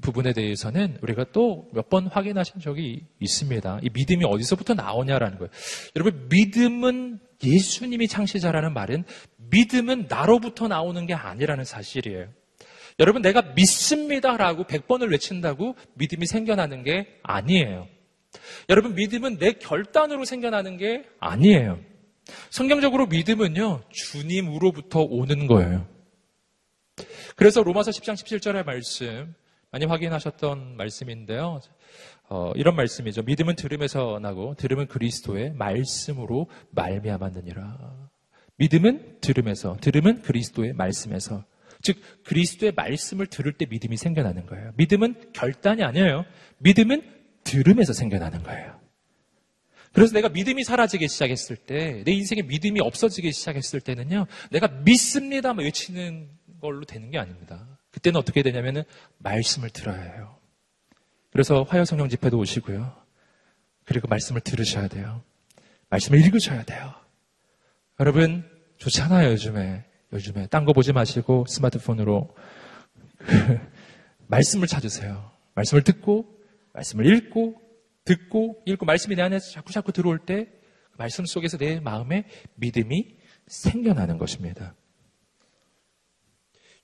부분에 0.02 0.32
대해서는 0.34 0.98
우리가 1.02 1.26
또 1.34 1.70
몇 1.74 1.90
번 1.90 2.08
확인하신 2.08 2.62
적이 2.62 3.06
있습니다. 3.20 3.80
이 3.84 3.90
믿음이 3.94 4.24
어디서부터 4.26 4.74
나오냐라는 4.74 5.38
거예요. 5.38 5.52
여러분, 5.96 6.30
믿음은 6.30 7.20
예수님이 7.44 8.08
창시자라는 8.08 8.74
말은 8.74 9.04
믿음은 9.52 10.08
나로부터 10.08 10.68
나오는 10.70 11.06
게 11.06 11.14
아니라는 11.14 11.66
사실이에요. 11.66 12.28
여러분, 13.00 13.22
내가 13.22 13.42
믿습니다라고 13.42 14.64
100번을 14.64 15.12
외친다고 15.12 15.76
믿음이 15.96 16.26
생겨나는 16.26 16.84
게 16.84 17.20
아니에요. 17.22 17.88
여러분, 18.70 18.96
믿음은 18.96 19.38
내 19.38 19.52
결단으로 19.54 20.24
생겨나는 20.26 20.78
게 20.78 21.04
아니에요. 21.20 21.80
성경적으로 22.50 23.08
믿음은요, 23.08 23.84
주님으로부터 23.90 25.02
오는 25.02 25.48
거예요. 25.48 25.88
그래서 27.36 27.64
로마서 27.64 27.92
10장 27.92 28.14
17절의 28.14 28.66
말씀, 28.66 29.34
많이 29.72 29.86
확인하셨던 29.86 30.78
말씀인데요. 30.78 31.60
어, 32.30 32.52
이런 32.56 32.76
말씀이죠. 32.76 33.24
믿음은 33.24 33.56
들음에서 33.56 34.20
나고 34.22 34.56
들음은 34.56 34.88
그리스도의 34.88 35.54
말씀으로 35.54 36.48
말미암았느니라. 36.72 38.10
믿음은 38.58 39.18
들음에서, 39.22 39.78
들음은 39.82 40.22
그리스도의 40.22 40.74
말씀에서. 40.74 41.44
즉 41.82 41.98
그리스도의 42.24 42.74
말씀을 42.76 43.26
들을 43.28 43.52
때 43.52 43.66
믿음이 43.66 43.98
생겨나는 43.98 44.46
거예요. 44.46 44.72
믿음은 44.78 45.34
결단이 45.34 45.84
아니에요. 45.84 46.24
믿음은 46.60 47.02
들음에서 47.44 47.94
생겨나는 47.94 48.44
거예요. 48.44 48.80
그래서 49.94 50.14
내가 50.14 50.28
믿음이 50.30 50.64
사라지기 50.64 51.08
시작했을 51.08 51.56
때, 51.56 52.04
내 52.04 52.12
인생에 52.12 52.42
믿음이 52.42 52.82
없어지기 52.82 53.32
시작했을 53.32 53.80
때는요, 53.80 54.26
내가 54.52 54.68
믿습니다 54.68 55.52
외치는 55.52 56.30
걸로 56.60 56.84
되는 56.84 57.12
게 57.12 57.20
아닙니다. 57.20 57.68
그때는 57.92 58.20
어떻게 58.20 58.42
되냐면은 58.42 58.84
말씀을 59.20 59.70
들어야 59.70 60.02
해요. 60.02 60.36
그래서 61.32 61.64
화요 61.64 61.86
성령 61.86 62.10
집회도 62.10 62.38
오시고요. 62.38 62.96
그리고 63.86 64.08
말씀을 64.08 64.42
들으셔야 64.42 64.88
돼요. 64.88 65.22
말씀을 65.90 66.20
읽으셔야 66.20 66.64
돼요. 66.64 66.94
여러분, 68.00 68.50
좋잖아요, 68.78 69.30
요즘에. 69.32 69.84
요즘에. 70.12 70.48
딴 70.48 70.66
거 70.66 70.74
보지 70.74 70.94
마시고 70.94 71.46
스마트폰으로 71.48 72.36
말씀을 74.28 74.68
찾으세요. 74.68 75.32
말씀을 75.54 75.84
듣고, 75.84 76.26
말씀을 76.74 77.06
읽고, 77.06 77.63
듣고 78.06 78.62
읽고 78.66 78.86
말씀이 78.86 79.16
내 79.16 79.22
안에서 79.22 79.52
자꾸 79.52 79.72
자꾸 79.72 79.92
들어올 79.92 80.20
때그 80.20 80.52
말씀 80.98 81.26
속에서 81.26 81.58
내 81.58 81.80
마음에 81.80 82.26
믿음이 82.56 83.16
생겨나는 83.48 84.18
것입니다. 84.18 84.76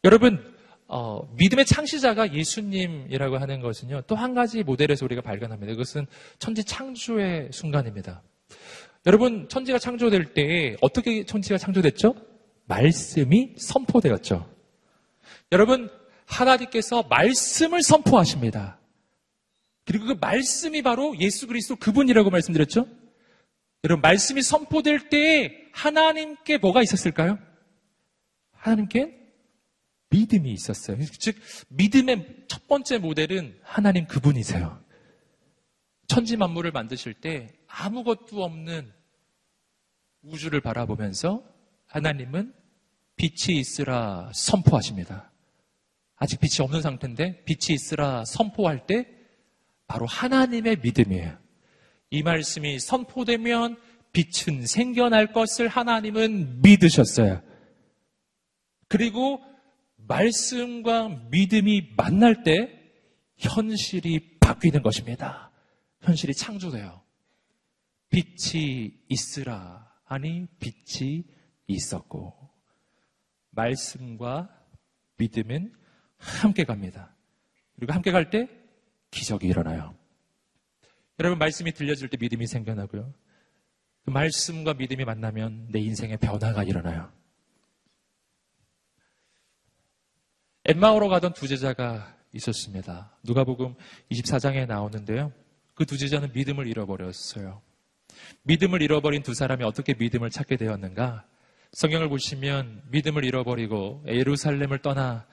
여러분 0.04 0.56
어, 0.88 1.22
믿음의 1.36 1.66
창시자가 1.66 2.34
예수님이라고 2.34 3.38
하는 3.38 3.60
것은요 3.60 4.02
또 4.08 4.16
한 4.16 4.34
가지 4.34 4.64
모델에서 4.64 5.06
우리가 5.06 5.22
발견합니다. 5.22 5.74
그것은 5.74 6.08
천지 6.40 6.64
창조의 6.64 7.50
순간입니다. 7.52 8.24
여러분 9.06 9.48
천지가 9.48 9.78
창조될 9.78 10.34
때 10.34 10.76
어떻게 10.82 11.26
천지가 11.26 11.58
창조됐죠? 11.58 12.16
말씀이 12.66 13.56
선포되었죠. 13.58 14.50
여러분 15.52 15.90
하나님께서 16.26 17.04
말씀을 17.04 17.82
선포하십니다. 17.84 18.79
그리고 19.90 20.06
그 20.06 20.12
말씀이 20.22 20.84
바로 20.84 21.20
예수 21.20 21.48
그리스도 21.48 21.76
그분이라고 21.76 22.30
말씀드렸죠? 22.30 22.86
여러분, 23.84 24.02
말씀이 24.02 24.44
선포될 24.44 25.10
때 25.10 25.52
하나님께 25.74 26.60
뭐가 26.60 26.84
있었을까요? 26.84 27.40
하나님께 28.52 29.18
믿음이 30.12 30.52
있었어요. 30.52 31.04
즉, 31.18 31.38
믿음의 31.70 32.44
첫 32.48 32.68
번째 32.68 33.00
모델은 33.00 33.58
하나님 33.64 34.06
그분이세요. 34.06 34.80
천지 36.06 36.38
만물을 36.38 36.72
만드실 36.72 37.16
때 37.16 37.52
아무것도 37.66 38.44
없는 38.44 38.94
우주를 40.22 40.62
바라보면서 40.62 41.44
하나님은 41.88 42.54
빛이 43.16 43.58
있으라 43.58 44.30
선포하십니다. 44.36 45.32
아직 46.16 46.40
빛이 46.40 46.64
없는 46.64 46.84
상태인데 46.84 47.44
빛이 47.46 47.74
있으라 47.74 48.24
선포할 48.26 48.86
때 48.86 49.19
바로 49.90 50.06
하나님의 50.06 50.78
믿음이에요. 50.84 51.36
이 52.12 52.22
말씀이 52.22 52.80
선포되면 52.80 53.76
빛은 54.14 54.68
생겨날 54.68 55.34
것을 55.34 55.68
하나님은 55.68 56.62
믿으셨어요. 56.62 57.42
그리고 58.88 59.42
말씀과 59.98 61.10
믿음이 61.32 61.94
만날 61.98 62.44
때 62.44 62.70
현실이 63.38 64.38
바뀌는 64.40 64.84
것입니다. 64.84 65.52
현실이 66.02 66.36
창조돼요. 66.36 67.02
빛이 68.10 68.94
있으라 69.10 69.92
하니 70.04 70.46
빛이 70.60 71.24
있었고 71.66 72.36
말씀과 73.50 74.50
믿음은 75.18 75.74
함께 76.18 76.64
갑니다. 76.64 77.16
그리고 77.76 77.94
함께 77.94 78.12
갈 78.12 78.30
때 78.30 78.59
기적이 79.12 79.48
일어나요. 79.48 79.96
여러분 81.20 81.38
말씀이 81.38 81.72
들려질 81.74 82.10
때 82.10 82.18
믿음이 82.20 82.48
생겨나고요. 82.48 83.14
그 84.06 84.10
말씀과 84.10 84.74
믿음이 84.76 85.04
만나면 85.06 85.68
내 85.72 85.80
인생에 85.80 86.18
변화가 86.18 86.64
일어나요. 86.64 87.12
엠마오로 90.66 91.10
가던 91.10 91.34
두 91.34 91.48
제자가 91.48 92.16
있었습니다. 92.34 93.12
누가복음 93.24 93.76
24장에 94.12 94.68
나오는데요. 94.68 95.32
그 95.74 95.86
두 95.86 95.98
제자는 95.98 96.34
믿음을 96.34 96.68
잃어버렸어요. 96.68 97.62
믿음을 98.44 98.82
잃어버린 98.82 99.24
두 99.24 99.34
사람이 99.34 99.64
어떻게 99.64 99.94
믿음을 99.94 100.30
찾게 100.30 100.58
되었는가? 100.58 101.26
성경을 101.72 102.10
보시면 102.10 102.84
믿음을 102.92 103.24
잃어버리고 103.24 104.04
예루살렘을 104.08 104.80
떠나 104.80 105.26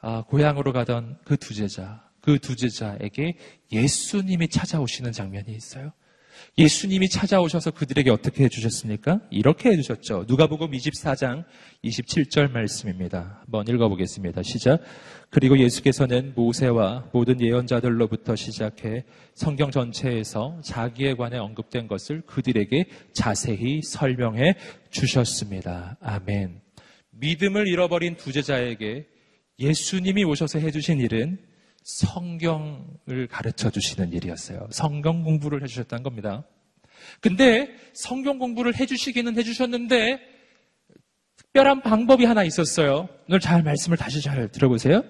아, 0.00 0.22
고향으로 0.26 0.72
가던 0.72 1.20
그 1.24 1.36
두 1.36 1.54
제자, 1.54 2.06
그 2.22 2.38
두 2.38 2.56
제자에게 2.56 3.36
예수님이 3.70 4.48
찾아오시는 4.48 5.12
장면이 5.12 5.52
있어요. 5.52 5.92
예수님이 6.58 7.08
찾아오셔서 7.08 7.70
그들에게 7.70 8.10
어떻게 8.10 8.44
해주셨습니까? 8.44 9.20
이렇게 9.30 9.70
해주셨죠. 9.70 10.26
누가복음 10.28 10.70
24장 10.72 11.44
27절 11.84 12.50
말씀입니다. 12.50 13.40
한번 13.40 13.66
읽어보겠습니다. 13.68 14.42
시작. 14.42 14.80
그리고 15.30 15.58
예수께서는 15.58 16.32
모세와 16.34 17.10
모든 17.12 17.40
예언자들로부터 17.40 18.36
시작해 18.36 19.04
성경 19.34 19.70
전체에서 19.70 20.60
자기에 20.64 21.14
관해 21.14 21.38
언급된 21.38 21.86
것을 21.86 22.22
그들에게 22.22 22.84
자세히 23.12 23.80
설명해 23.82 24.56
주셨습니다. 24.90 25.96
아멘. 26.00 26.60
믿음을 27.12 27.66
잃어버린 27.66 28.16
두 28.16 28.32
제자에게 28.32 29.06
예수님이 29.58 30.24
오셔서 30.24 30.58
해주신 30.58 31.00
일은 31.00 31.38
성경을 31.82 33.26
가르쳐 33.30 33.70
주시는 33.70 34.12
일이었어요. 34.12 34.68
성경 34.70 35.22
공부를 35.22 35.62
해주셨다는 35.62 36.02
겁니다. 36.02 36.44
근데 37.20 37.74
성경 37.92 38.38
공부를 38.38 38.78
해주시기는 38.78 39.36
해주셨는데 39.36 40.20
특별한 41.36 41.82
방법이 41.82 42.24
하나 42.24 42.44
있었어요. 42.44 43.08
오늘 43.28 43.40
잘 43.40 43.62
말씀을 43.62 43.96
다시 43.96 44.20
잘 44.20 44.50
들어보세요. 44.50 45.02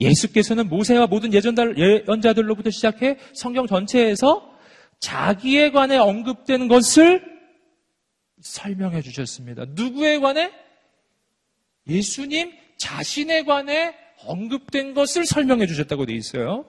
예수께서는 0.00 0.68
모세와 0.68 1.06
모든 1.06 1.32
예언자들로부터 1.32 2.70
시작해 2.70 3.16
성경 3.32 3.66
전체에서 3.66 4.52
자기에 5.00 5.70
관해 5.70 5.96
언급된 5.96 6.68
것을 6.68 7.22
설명해 8.40 9.02
주셨습니다. 9.02 9.64
누구에 9.68 10.18
관해? 10.18 10.52
예수님 11.88 12.52
자신에 12.76 13.44
관해 13.44 13.94
언급된 14.24 14.94
것을 14.94 15.26
설명해 15.26 15.66
주셨다고 15.66 16.06
되어 16.06 16.16
있어요. 16.16 16.64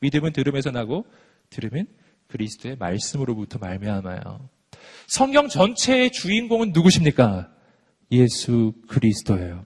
믿음은 0.00 0.32
들음에서 0.32 0.70
나고 0.70 1.06
들으면 1.50 1.86
그리스도의 2.28 2.76
말씀으로부터 2.76 3.58
말미암아요. 3.58 4.48
성경 5.06 5.48
전체의 5.48 6.10
주인공은 6.12 6.72
누구십니까? 6.72 7.52
예수 8.10 8.72
그리스도예요. 8.88 9.64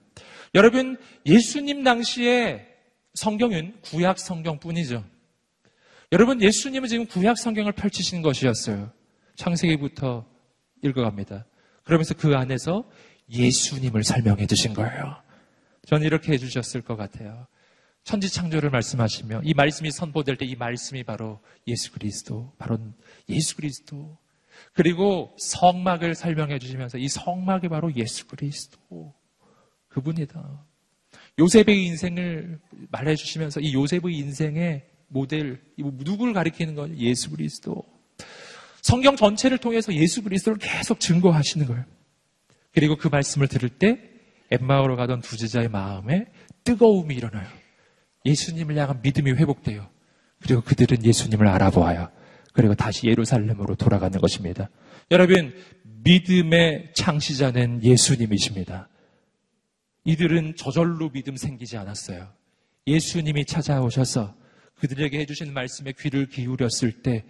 여러분, 0.54 0.96
예수님 1.24 1.84
당시에 1.84 2.66
성경은 3.14 3.76
구약 3.82 4.18
성경뿐이죠. 4.18 5.04
여러분, 6.12 6.40
예수님은 6.40 6.88
지금 6.88 7.06
구약 7.06 7.38
성경을 7.38 7.72
펼치신 7.72 8.22
것이었어요. 8.22 8.90
창세기부터 9.36 10.26
읽어갑니다. 10.82 11.46
그러면서 11.84 12.14
그 12.14 12.34
안에서 12.34 12.88
예수님을 13.30 14.04
설명해 14.04 14.46
주신 14.46 14.74
거예요. 14.74 15.16
저는 15.86 16.06
이렇게 16.06 16.32
해주셨을 16.32 16.82
것 16.82 16.96
같아요. 16.96 17.46
천지 18.04 18.28
창조를 18.30 18.70
말씀하시며 18.70 19.42
이 19.44 19.54
말씀이 19.54 19.90
선포될 19.90 20.36
때 20.36 20.44
이 20.44 20.54
말씀이 20.54 21.02
바로 21.02 21.40
예수 21.66 21.90
그리스도, 21.92 22.52
바로 22.58 22.78
예수 23.28 23.56
그리스도. 23.56 24.16
그리고 24.72 25.34
성막을 25.38 26.14
설명해 26.14 26.58
주시면서 26.58 26.98
이 26.98 27.08
성막이 27.08 27.68
바로 27.68 27.92
예수 27.94 28.26
그리스도. 28.26 29.14
그분이다. 29.88 30.64
요셉의 31.38 31.84
인생을 31.84 32.60
말해 32.90 33.14
주시면서 33.14 33.60
이 33.60 33.74
요셉의 33.74 34.14
인생의 34.14 34.86
모델, 35.08 35.62
누구를 35.78 36.32
가리키는 36.32 36.74
거예요? 36.74 36.96
예수 36.96 37.30
그리스도. 37.30 37.84
성경 38.82 39.16
전체를 39.16 39.58
통해서 39.58 39.92
예수 39.94 40.22
그리스도를 40.22 40.58
계속 40.58 41.00
증거하시는 41.00 41.66
거예요. 41.66 41.84
그리고 42.72 42.96
그 42.96 43.08
말씀을 43.08 43.48
들을 43.48 43.68
때 43.68 44.15
엠마오로 44.50 44.96
가던 44.96 45.20
두 45.20 45.36
제자의 45.36 45.68
마음에 45.68 46.26
뜨거움이 46.64 47.14
일어나요. 47.14 47.46
예수님을 48.24 48.76
향한 48.76 49.00
믿음이 49.02 49.32
회복돼요. 49.32 49.88
그리고 50.40 50.60
그들은 50.62 51.04
예수님을 51.04 51.46
알아보아요. 51.46 52.10
그리고 52.52 52.74
다시 52.74 53.06
예루살렘으로 53.06 53.74
돌아가는 53.74 54.18
것입니다. 54.20 54.68
여러분, 55.10 55.54
믿음의 56.04 56.92
창시자는 56.94 57.84
예수님이십니다. 57.84 58.88
이들은 60.04 60.54
저절로 60.56 61.10
믿음 61.10 61.36
생기지 61.36 61.76
않았어요. 61.76 62.28
예수님이 62.86 63.44
찾아오셔서 63.44 64.34
그들에게 64.76 65.18
해주신 65.20 65.52
말씀에 65.52 65.92
귀를 65.98 66.26
기울였을 66.26 67.02
때 67.02 67.24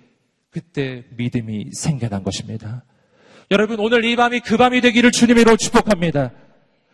그때 0.51 1.05
믿음이 1.17 1.71
생겨난 1.73 2.23
것입니다. 2.23 2.85
여러분 3.51 3.79
오늘 3.81 4.05
이 4.05 4.17
밤이 4.17 4.41
그 4.41 4.57
밤이 4.57 4.81
되기를 4.81 5.11
주님으로 5.13 5.57
축복합니다. 5.57 6.33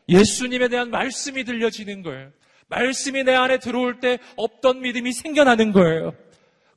예수님에 0.09 0.69
대한 0.69 0.91
말씀이 0.91 1.45
들려지는 1.45 2.03
거예요. 2.03 2.31
말씀이 2.69 3.23
내 3.25 3.35
안에 3.35 3.59
들어올 3.59 4.01
때 4.01 4.19
없던 4.37 4.81
믿음이 4.81 5.13
생겨나는 5.13 5.73
거예요. 5.73 6.15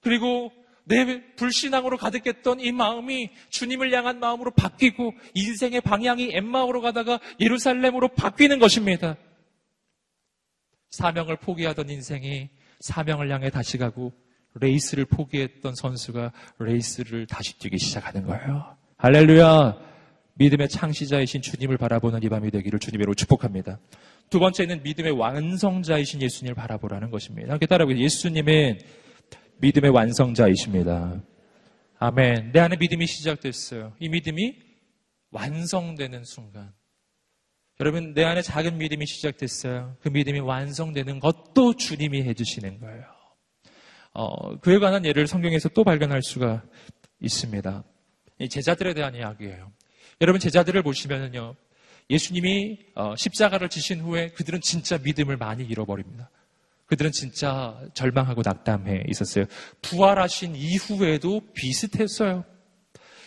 그리고 0.02 0.52
내 0.84 1.34
불신앙으로 1.36 1.98
가득했던 1.98 2.60
이 2.60 2.72
마음이 2.72 3.32
주님을 3.50 3.92
향한 3.94 4.20
마음으로 4.20 4.52
바뀌고 4.52 5.14
인생의 5.34 5.82
방향이 5.82 6.30
엠마오로 6.32 6.82
가다가 6.82 7.20
예루살렘으로 7.40 8.10
바뀌는 8.10 8.60
것입니다. 8.60 9.18
사명을 10.92 11.38
포기하던 11.38 11.90
인생이 11.90 12.50
사명을 12.82 13.32
향해 13.32 13.50
다시 13.50 13.78
가고 13.78 14.14
레이스를 14.54 15.06
포기했던 15.06 15.76
선수가 15.76 16.32
레이스를 16.60 17.26
다시 17.28 17.58
뛰기 17.58 17.78
시작하는 17.78 18.26
거예요. 18.26 18.78
할렐루야! 18.98 19.95
믿음의 20.36 20.70
창시자이신 20.70 21.42
주님을 21.42 21.78
바라보는 21.78 22.24
이 22.24 22.30
밤이 22.30 22.52
되기를 22.52 22.80
주님으로 22.80 23.14
축복합니다. 23.14 23.80
두 24.30 24.40
번째는 24.40 24.84
믿음의 24.84 25.14
완성자이신 25.14 26.22
예수님을 26.22 26.56
바라보라는 26.56 27.10
것입니다. 27.10 27.54
함께 27.54 27.66
따라해보세요. 27.66 28.04
예수님은 28.04 28.80
믿음의 29.60 29.92
완성자이십니다. 29.92 31.22
아멘. 32.00 32.52
내 32.52 32.60
안에 32.60 32.76
믿음이 32.78 33.08
시작됐어요. 33.08 33.94
이 34.00 34.10
믿음이 34.10 34.56
완성되는 35.32 36.24
순간. 36.26 36.74
여러분, 37.80 38.14
내 38.14 38.24
안에 38.24 38.42
작은 38.42 38.78
믿음이 38.78 39.06
시작됐어요. 39.06 39.98
그 40.02 40.10
믿음이 40.10 40.40
완성되는 40.40 41.20
것도 41.20 41.76
주님이 41.76 42.24
해주시는 42.24 42.80
거예요. 42.80 43.04
어, 44.14 44.58
그에 44.60 44.80
관한 44.80 45.06
예를 45.06 45.28
성경에서 45.28 45.70
또 45.70 45.84
발견할 45.84 46.22
수가 46.24 46.64
있습니다. 47.20 47.84
제자들에 48.50 48.94
대한 48.94 49.16
이야기예요. 49.16 49.72
여러분 50.22 50.40
제자들을 50.40 50.82
보시면요. 50.84 51.56
예수님이 52.10 52.80
어, 52.96 53.16
십자가를 53.18 53.70
지신 53.70 54.02
후에 54.02 54.30
그들은 54.30 54.62
진짜 54.62 54.98
믿음을 54.98 55.38
많이 55.38 55.64
잃어버립니다. 55.64 56.30
그들은 56.86 57.12
진짜 57.12 57.80
절망하고 57.96 58.44
낙담해 58.46 59.06
있었어요. 59.10 59.46
부활하신 59.82 60.56
이후에도 60.56 61.42
비슷했어요. 61.54 62.46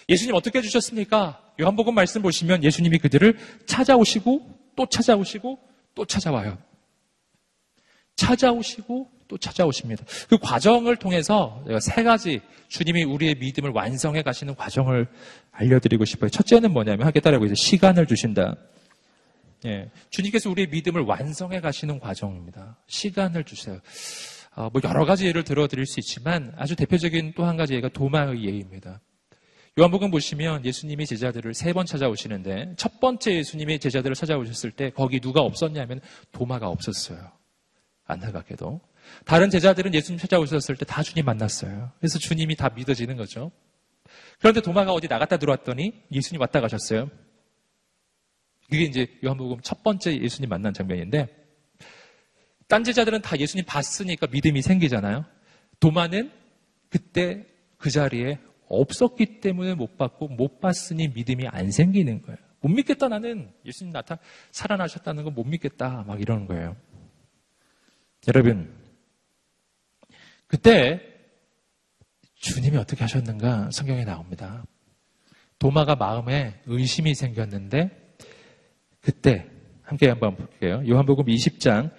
예수님 0.08 0.34
어떻게 0.34 0.58
해주셨습니까? 0.58 1.54
요한복음 1.60 1.94
말씀 1.94 2.22
보시면 2.22 2.62
예수님이 2.62 2.98
그들을 2.98 3.36
찾아오시고 3.66 4.58
또 4.76 4.86
찾아오시고 4.86 5.58
또 5.94 6.04
찾아와요. 6.04 6.56
찾아오시고 8.14 9.10
또 9.28 9.36
찾아오십니다. 9.38 10.04
그 10.28 10.38
과정을 10.38 10.96
통해서 10.96 11.62
제가 11.66 11.80
세 11.80 12.02
가지 12.02 12.40
주님이 12.68 13.04
우리의 13.04 13.36
믿음을 13.36 13.70
완성해 13.70 14.22
가시는 14.22 14.54
과정을 14.54 15.06
알려드리고 15.52 16.04
싶어요. 16.04 16.30
첫째는 16.30 16.72
뭐냐면 16.72 17.06
함께 17.06 17.20
따라해보세요. 17.20 17.54
시간을 17.54 18.06
주신다. 18.06 18.56
예, 19.66 19.90
주님께서 20.10 20.50
우리의 20.50 20.68
믿음을 20.68 21.02
완성해 21.02 21.60
가시는 21.60 22.00
과정입니다. 22.00 22.78
시간을 22.86 23.44
주세요. 23.44 23.80
어, 24.54 24.70
뭐 24.72 24.80
여러 24.84 25.04
가지 25.04 25.26
예를 25.26 25.44
들어드릴 25.44 25.84
수 25.86 26.00
있지만 26.00 26.52
아주 26.56 26.74
대표적인 26.74 27.34
또 27.36 27.44
한 27.44 27.56
가지 27.56 27.74
예가 27.74 27.88
도마의 27.88 28.44
예입니다. 28.44 29.00
요한복음 29.78 30.10
보시면 30.10 30.64
예수님이 30.64 31.06
제자들을 31.06 31.54
세 31.54 31.72
번 31.72 31.86
찾아오시는데 31.86 32.74
첫 32.76 32.98
번째 32.98 33.34
예수님이 33.36 33.78
제자들을 33.78 34.16
찾아오셨을 34.16 34.72
때 34.72 34.90
거기 34.90 35.20
누가 35.20 35.40
없었냐면 35.42 36.00
도마가 36.32 36.68
없었어요. 36.68 37.30
안타깝게도. 38.06 38.80
다른 39.24 39.50
제자들은 39.50 39.94
예수님 39.94 40.18
찾아오셨을 40.18 40.76
때 40.76 40.84
다 40.84 41.02
주님 41.02 41.24
만났어요. 41.24 41.92
그래서 41.98 42.18
주님이 42.18 42.56
다 42.56 42.68
믿어지는 42.70 43.16
거죠. 43.16 43.50
그런데 44.38 44.60
도마가 44.60 44.92
어디 44.92 45.08
나갔다 45.08 45.36
들어왔더니 45.36 46.04
예수님 46.12 46.40
왔다 46.40 46.60
가셨어요. 46.60 47.10
그게 48.70 48.82
이제 48.84 49.06
요한복음 49.24 49.60
첫 49.62 49.82
번째 49.82 50.18
예수님 50.20 50.48
만난 50.48 50.72
장면인데 50.74 51.28
딴 52.68 52.84
제자들은 52.84 53.22
다 53.22 53.38
예수님 53.38 53.64
봤으니까 53.66 54.26
믿음이 54.28 54.62
생기잖아요. 54.62 55.24
도마는 55.80 56.30
그때 56.90 57.46
그 57.78 57.90
자리에 57.90 58.38
없었기 58.68 59.40
때문에 59.40 59.74
못 59.74 59.96
봤고 59.96 60.28
못 60.28 60.60
봤으니 60.60 61.08
믿음이 61.08 61.46
안 61.48 61.70
생기는 61.70 62.20
거예요. 62.22 62.38
못 62.60 62.68
믿겠다 62.68 63.08
나는 63.08 63.50
예수님 63.64 63.92
나타 63.92 64.18
살아나셨다는 64.50 65.24
건 65.24 65.34
못 65.34 65.44
믿겠다 65.44 66.04
막 66.06 66.20
이러는 66.20 66.46
거예요. 66.46 66.76
여러분 68.26 68.74
그때 70.48 71.00
주님이 72.34 72.76
어떻게 72.78 73.02
하셨는가 73.02 73.70
성경에 73.70 74.04
나옵니다. 74.04 74.64
도마가 75.58 75.96
마음에 75.96 76.60
의심이 76.66 77.14
생겼는데 77.14 77.90
그때 79.00 79.46
함께 79.82 80.08
한번 80.08 80.36
볼게요. 80.36 80.82
요한복음 80.88 81.26
20장 81.26 81.90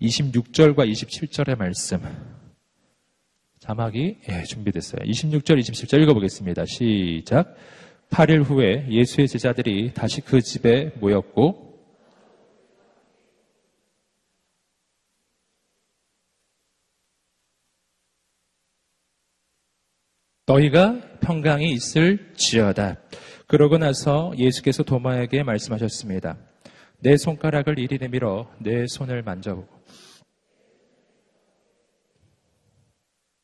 26절과 0.00 0.90
27절의 0.90 1.56
말씀. 1.56 2.00
자막이 3.58 4.18
예, 4.28 4.42
준비됐어요. 4.44 5.02
26절, 5.02 5.58
27절 5.58 6.02
읽어보겠습니다. 6.02 6.64
시작. 6.66 7.56
8일 8.10 8.44
후에 8.44 8.86
예수의 8.88 9.26
제자들이 9.26 9.92
다시 9.94 10.20
그 10.20 10.40
집에 10.40 10.92
모였고 11.00 11.65
너희가 20.46 21.00
평강이 21.20 21.72
있을지어다. 21.72 22.96
그러고 23.48 23.78
나서 23.78 24.32
예수께서 24.38 24.82
도마에게 24.82 25.42
말씀하셨습니다. 25.42 26.38
내 27.00 27.16
손가락을 27.16 27.78
이리 27.78 27.98
내밀어 27.98 28.50
내 28.60 28.86
손을 28.86 29.22
만져보고 29.22 29.68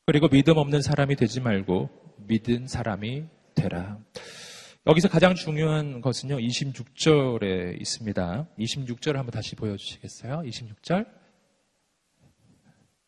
그리고 0.06 0.28
믿음 0.28 0.56
없는 0.56 0.82
사람이 0.82 1.16
되지 1.16 1.40
말고 1.40 1.88
믿은 2.26 2.66
사람이 2.66 3.24
되라. 3.54 3.98
여기서 4.86 5.08
가장 5.08 5.34
중요한 5.34 6.00
것은요, 6.00 6.38
26절에 6.38 7.80
있습니다. 7.80 8.48
26절을 8.58 9.14
한번 9.14 9.30
다시 9.30 9.54
보여주시겠어요? 9.54 10.42
26절. 10.44 11.21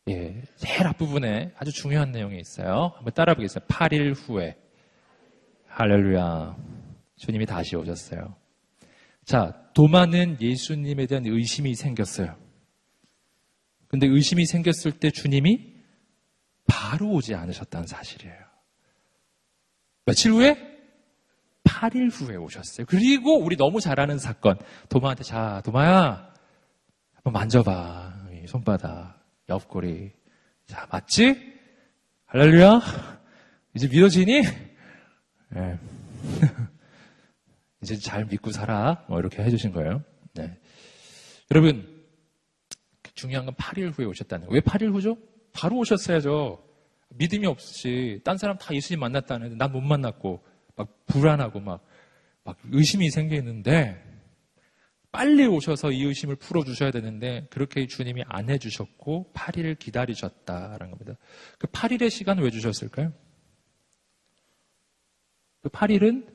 예, 0.07 0.39
제일 0.57 0.85
앞부분에 0.85 1.53
아주 1.57 1.71
중요한 1.71 2.11
내용이 2.11 2.37
있어요. 2.39 2.91
한번 2.95 3.13
따라 3.13 3.33
보겠습니다. 3.33 3.65
8일 3.73 4.13
후에. 4.15 4.55
할렐루야. 5.67 6.55
주님이 7.17 7.47
다시 7.47 7.75
오셨어요. 7.75 8.35
자, 9.25 9.53
도마는 9.73 10.37
예수님에 10.39 11.07
대한 11.07 11.25
의심이 11.25 11.73
생겼어요. 11.73 12.37
근데 13.87 14.05
의심이 14.05 14.45
생겼을 14.45 14.99
때 14.99 15.09
주님이 15.09 15.73
바로 16.67 17.09
오지 17.09 17.33
않으셨다는 17.33 17.87
사실이에요. 17.87 18.37
며칠 20.05 20.31
후에? 20.33 20.55
8일 21.63 22.11
후에 22.11 22.35
오셨어요. 22.35 22.85
그리고 22.87 23.39
우리 23.39 23.57
너무 23.57 23.79
잘 23.79 23.99
아는 23.99 24.19
사건. 24.19 24.59
도마한테, 24.87 25.23
자, 25.23 25.63
도마야, 25.65 26.31
한번 27.15 27.33
만져봐. 27.33 28.13
손바닥. 28.47 29.14
옆구리. 29.49 30.11
자, 30.65 30.87
맞지? 30.91 31.53
할렐루야? 32.25 32.81
이제 33.75 33.87
믿어지니? 33.87 34.41
네. 35.49 35.79
이제 37.81 37.95
잘 37.97 38.25
믿고 38.25 38.51
살아. 38.51 39.05
뭐 39.07 39.19
이렇게 39.19 39.43
해주신 39.43 39.71
거예요. 39.71 40.03
네. 40.33 40.57
여러분, 41.51 42.03
중요한 43.13 43.45
건 43.45 43.55
8일 43.55 43.91
후에 43.97 44.05
오셨다는 44.05 44.47
거예요. 44.47 44.55
왜 44.55 44.59
8일 44.61 44.91
후죠? 44.93 45.17
바로 45.53 45.77
오셨어야죠. 45.77 46.61
믿음이 47.09 47.45
없이, 47.45 48.19
딴 48.25 48.37
사람 48.37 48.57
다 48.57 48.73
예수님 48.73 48.99
만났다는데 48.99 49.55
난 49.55 49.71
못 49.71 49.81
만났고, 49.81 50.43
막 50.75 51.05
불안하고 51.05 51.59
막, 51.59 51.85
막 52.43 52.57
의심이 52.71 53.09
생기는데, 53.11 54.03
빨리 55.15 55.45
오셔서 55.45 55.93
이 55.93 56.03
의심을 56.03 56.35
풀어주셔야 56.35 56.91
되는데 56.91 57.47
그렇게 57.49 57.87
주님이 57.87 58.23
안 58.27 58.49
해주셨고 58.49 59.31
8일을 59.33 59.79
기다리셨다라는 59.79 60.91
겁니다. 60.91 61.17
그 61.57 61.67
8일의 61.67 62.09
시간을 62.09 62.43
왜 62.43 62.49
주셨을까요? 62.49 63.13
그 65.61 65.69
8일은 65.69 66.27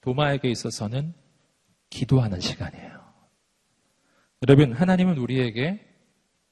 도마에게 0.00 0.50
있어서는 0.50 1.14
기도하는 1.90 2.40
시간이에요. 2.40 2.90
여러분, 4.48 4.72
하나님은 4.72 5.18
우리에게 5.18 5.86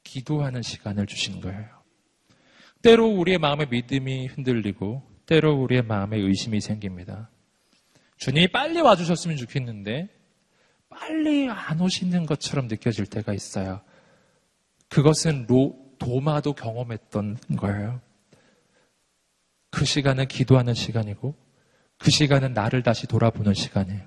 기도하는 0.05 0.63
시간을 0.63 1.07
주신 1.07 1.41
거예요. 1.41 1.69
때로 2.81 3.09
우리의 3.09 3.39
마음의 3.39 3.71
믿음이 3.71 4.29
흔들리고 4.29 5.03
때로 5.27 5.61
우리의 5.61 5.83
마음에 5.83 6.17
의심이 6.17 6.61
생깁니다. 6.61 7.29
주님이 8.19 8.53
빨리 8.53 8.81
와주셨으면 8.81 9.37
좋겠는데 9.37 10.20
빨리 10.91 11.49
안 11.49 11.81
오시는 11.81 12.27
것처럼 12.27 12.69
느껴질 12.69 13.07
때가 13.07 13.33
있어요. 13.33 13.81
그것은 14.89 15.47
로, 15.49 15.77
도마도 15.99 16.53
경험했던 16.53 17.39
거예요. 17.57 18.01
그 19.71 19.85
시간은 19.85 20.27
기도하는 20.29 20.75
시간이고, 20.75 21.35
그 21.97 22.11
시간은 22.11 22.55
나를 22.55 22.83
다시 22.83 23.07
돌아보는 23.07 23.55
시간이에요. 23.55 24.03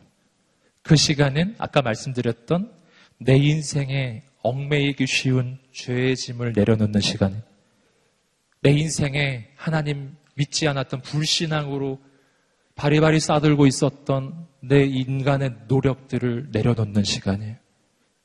그 0.81 0.95
시간은 0.95 1.55
아까 1.57 1.81
말씀드렸던 1.81 2.71
내 3.19 3.38
인생에 3.38 4.23
얽매이기 4.41 5.07
쉬운 5.07 5.57
죄의 5.71 6.17
짐을 6.17 6.53
내려놓는 6.53 6.99
시간이에요. 6.99 7.41
내 8.61 8.71
인생에 8.71 9.49
하나님 9.55 10.17
믿지 10.36 10.67
않았던 10.67 11.01
불신앙으로 11.01 12.01
바리바리 12.76 13.19
싸들고 13.19 13.67
있었던 13.67 14.47
내 14.61 14.84
인간의 14.84 15.55
노력들을 15.67 16.49
내려놓는 16.51 17.03
시간이에요. 17.03 17.55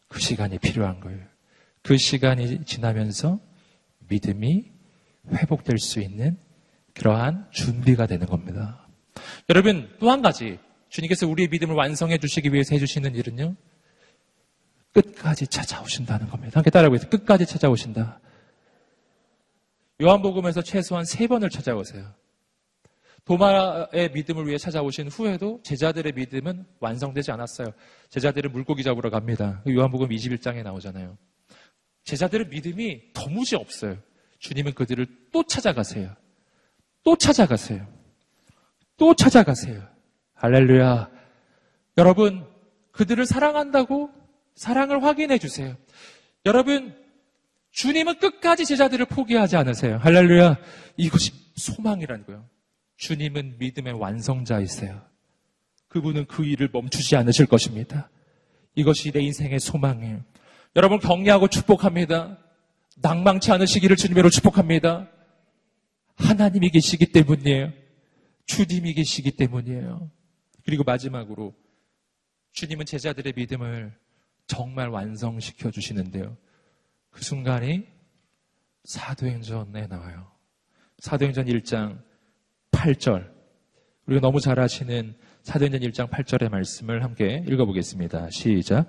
그 0.09 0.21
시간이 0.21 0.59
필요한 0.59 1.01
거예요. 1.01 1.21
그 1.83 1.97
시간이 1.97 2.65
지나면서 2.65 3.41
믿음이 4.09 4.71
회복될 5.33 5.79
수 5.79 6.01
있는 6.01 6.39
그러한 6.95 7.47
준비가 7.51 8.07
되는 8.07 8.27
겁니다. 8.27 8.87
여러분, 9.49 9.89
또 10.01 10.11
한 10.11 10.23
가지. 10.23 10.59
주님께서 10.89 11.27
우리의 11.29 11.49
믿음을 11.49 11.75
완성해 11.75 12.19
주시기 12.19 12.53
위해서 12.53 12.75
해주시는 12.75 13.15
일은요. 13.15 13.55
끝까지 14.93 15.47
찾아오신다는 15.47 16.29
겁니다. 16.29 16.57
함께 16.57 16.71
따라해보세요. 16.71 17.11
끝까지 17.11 17.45
찾아오신다. 17.45 18.21
요한복음에서 20.01 20.63
최소한 20.63 21.05
세 21.05 21.27
번을 21.27 21.51
찾아오세요. 21.51 22.15
도마의 23.29 24.11
믿음을 24.15 24.47
위해 24.47 24.57
찾아오신 24.57 25.09
후에도 25.09 25.61
제자들의 25.63 26.15
믿음은 26.15 26.65
완성되지 26.81 27.31
않았어요. 27.31 27.75
제자들은 28.09 28.53
물고기 28.53 28.83
잡으러 28.83 29.11
갑니다. 29.11 29.63
요한복음 29.69 30.09
21장에 30.09 30.63
나오잖아요. 30.63 31.19
제자들의 32.05 32.49
믿음이 32.49 33.13
도무지 33.13 33.55
없어요. 33.55 33.99
주님은 34.39 34.73
그들을 34.73 35.07
또 35.31 35.45
찾아가세요. 35.45 36.17
또 37.05 37.17
찾아가세요. 37.17 37.87
또 38.97 39.13
찾아가세요. 39.15 39.83
할렐루야. 40.33 41.11
여러분, 41.99 42.47
그들을 42.93 43.27
사랑한다고 43.27 44.11
사랑을 44.55 45.05
확인해 45.05 45.37
주세요. 45.37 45.77
여러분, 46.47 46.97
주님은 47.73 48.21
끝까지 48.21 48.65
제자들을 48.65 49.05
포기하지 49.05 49.57
않으세요. 49.57 49.99
할렐루야. 49.99 50.57
이것이 50.97 51.33
소망이라는 51.57 52.25
거예요. 52.25 52.49
주님은 52.99 53.59
믿음의 53.59 53.95
완성자이세요. 53.95 55.01
그분은 55.89 56.27
그 56.27 56.45
일을 56.45 56.69
멈추지 56.73 57.17
않으실 57.17 57.47
것입니다. 57.47 58.11
이것이 58.75 59.11
내 59.13 59.21
인생의 59.21 59.61
소망이에요. 59.61 60.23
여러분 60.77 60.99
격려하고 60.99 61.49
축복합니다. 61.49 62.39
낭망치 62.97 63.51
않으시기를 63.53 63.97
주님으로 63.97 64.29
축복합니다. 64.31 65.09
하나님이 66.17 66.71
계시기 66.71 67.13
때문이에요. 67.13 67.73
주님이 68.47 68.95
계시기 68.95 69.31
때문이에요. 69.33 70.11
그리고 70.65 70.83
마지막으로 70.83 71.55
주님은 72.53 72.85
제자들의 72.85 73.33
믿음을 73.37 73.97
정말 74.47 74.89
완성시켜 74.89 75.71
주시는데요. 75.71 76.37
그 77.11 77.23
순간이 77.23 77.87
사도행전에 78.85 79.87
나와요. 79.87 80.33
사도행전 80.99 81.47
1장 81.47 82.08
8절 82.79 83.29
우리가 84.07 84.21
너무 84.21 84.41
잘 84.41 84.61
아시는 84.61 85.15
사도행전 85.43 85.81
1장 85.81 86.09
8절의 86.11 86.49
말씀을 86.49 87.03
함께 87.03 87.45
읽어보겠습니다. 87.49 88.31
시작. 88.31 88.89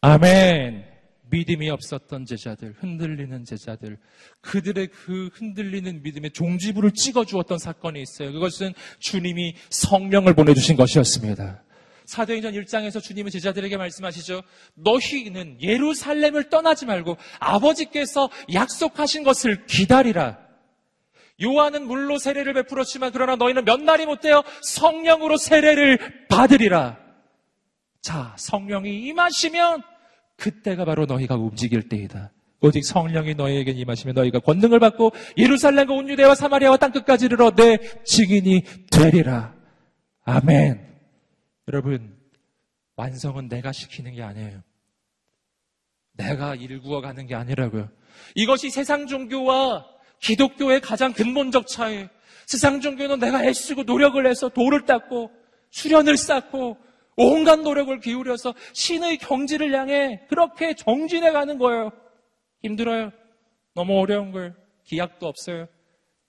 아멘. 0.00 0.84
믿음이 1.30 1.70
없었던 1.70 2.26
제자들, 2.26 2.74
흔들리는 2.78 3.44
제자들, 3.44 3.98
그들의 4.42 4.88
그 4.88 5.30
흔들리는 5.32 6.02
믿음의 6.02 6.32
종지부를 6.32 6.90
찍어주었던 6.92 7.58
사건이 7.58 8.02
있어요. 8.02 8.32
그것은 8.32 8.74
주님이 8.98 9.54
성령을 9.70 10.34
보내주신 10.34 10.76
것이었습니다. 10.76 11.62
사도행전 12.12 12.52
1장에서 12.52 13.02
주님은 13.02 13.30
제자들에게 13.30 13.78
말씀하시죠. 13.78 14.42
너희는 14.74 15.62
예루살렘을 15.62 16.50
떠나지 16.50 16.84
말고 16.84 17.16
아버지께서 17.38 18.28
약속하신 18.52 19.22
것을 19.22 19.64
기다리라. 19.64 20.38
요한은 21.42 21.86
물로 21.86 22.18
세례를 22.18 22.52
베풀었지만 22.52 23.12
그러나 23.12 23.36
너희는 23.36 23.64
몇 23.64 23.80
날이 23.80 24.04
못되어 24.04 24.44
성령으로 24.62 25.38
세례를 25.38 26.26
받으리라. 26.28 26.98
자, 28.02 28.34
성령이 28.36 29.04
임하시면 29.06 29.82
그때가 30.36 30.84
바로 30.84 31.06
너희가 31.06 31.36
움직일 31.36 31.88
때이다. 31.88 32.30
오직 32.60 32.84
성령이 32.84 33.34
너희에게 33.34 33.70
임하시면 33.72 34.14
너희가 34.14 34.40
권능을 34.40 34.78
받고 34.80 35.12
예루살렘과 35.38 35.94
온 35.94 36.08
유대와 36.10 36.34
사마리아와 36.34 36.76
땅끝까지 36.76 37.24
이르러 37.24 37.52
내 37.52 37.78
증인이 38.04 38.64
되리라. 38.90 39.54
아멘. 40.24 40.91
여러분, 41.68 42.18
완성은 42.96 43.48
내가 43.48 43.72
시키는 43.72 44.14
게 44.14 44.22
아니에요. 44.22 44.62
내가 46.12 46.54
일구어 46.54 47.00
가는 47.00 47.26
게 47.26 47.34
아니라고요. 47.34 47.88
이것이 48.34 48.70
세상 48.70 49.06
종교와 49.06 49.86
기독교의 50.20 50.80
가장 50.80 51.12
근본적 51.12 51.66
차이. 51.66 52.08
세상 52.46 52.80
종교는 52.80 53.18
내가 53.18 53.44
애쓰고 53.44 53.84
노력을 53.84 54.24
해서 54.26 54.48
돌을 54.48 54.84
닦고 54.84 55.30
수련을 55.70 56.16
쌓고 56.16 56.76
온갖 57.16 57.60
노력을 57.60 57.98
기울여서 57.98 58.54
신의 58.72 59.18
경지를 59.18 59.74
향해 59.74 60.24
그렇게 60.28 60.74
정진해 60.74 61.32
가는 61.32 61.58
거예요. 61.58 61.92
힘들어요. 62.62 63.10
너무 63.74 63.98
어려운 63.98 64.32
걸 64.32 64.54
기약도 64.84 65.26
없어요. 65.26 65.66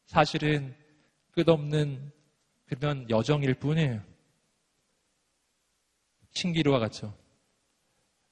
사실은 0.06 0.76
끝없는 1.32 2.12
그런 2.66 3.10
여정일 3.10 3.54
뿐이에요. 3.56 4.02
신기루와 6.34 6.80
같죠. 6.80 7.14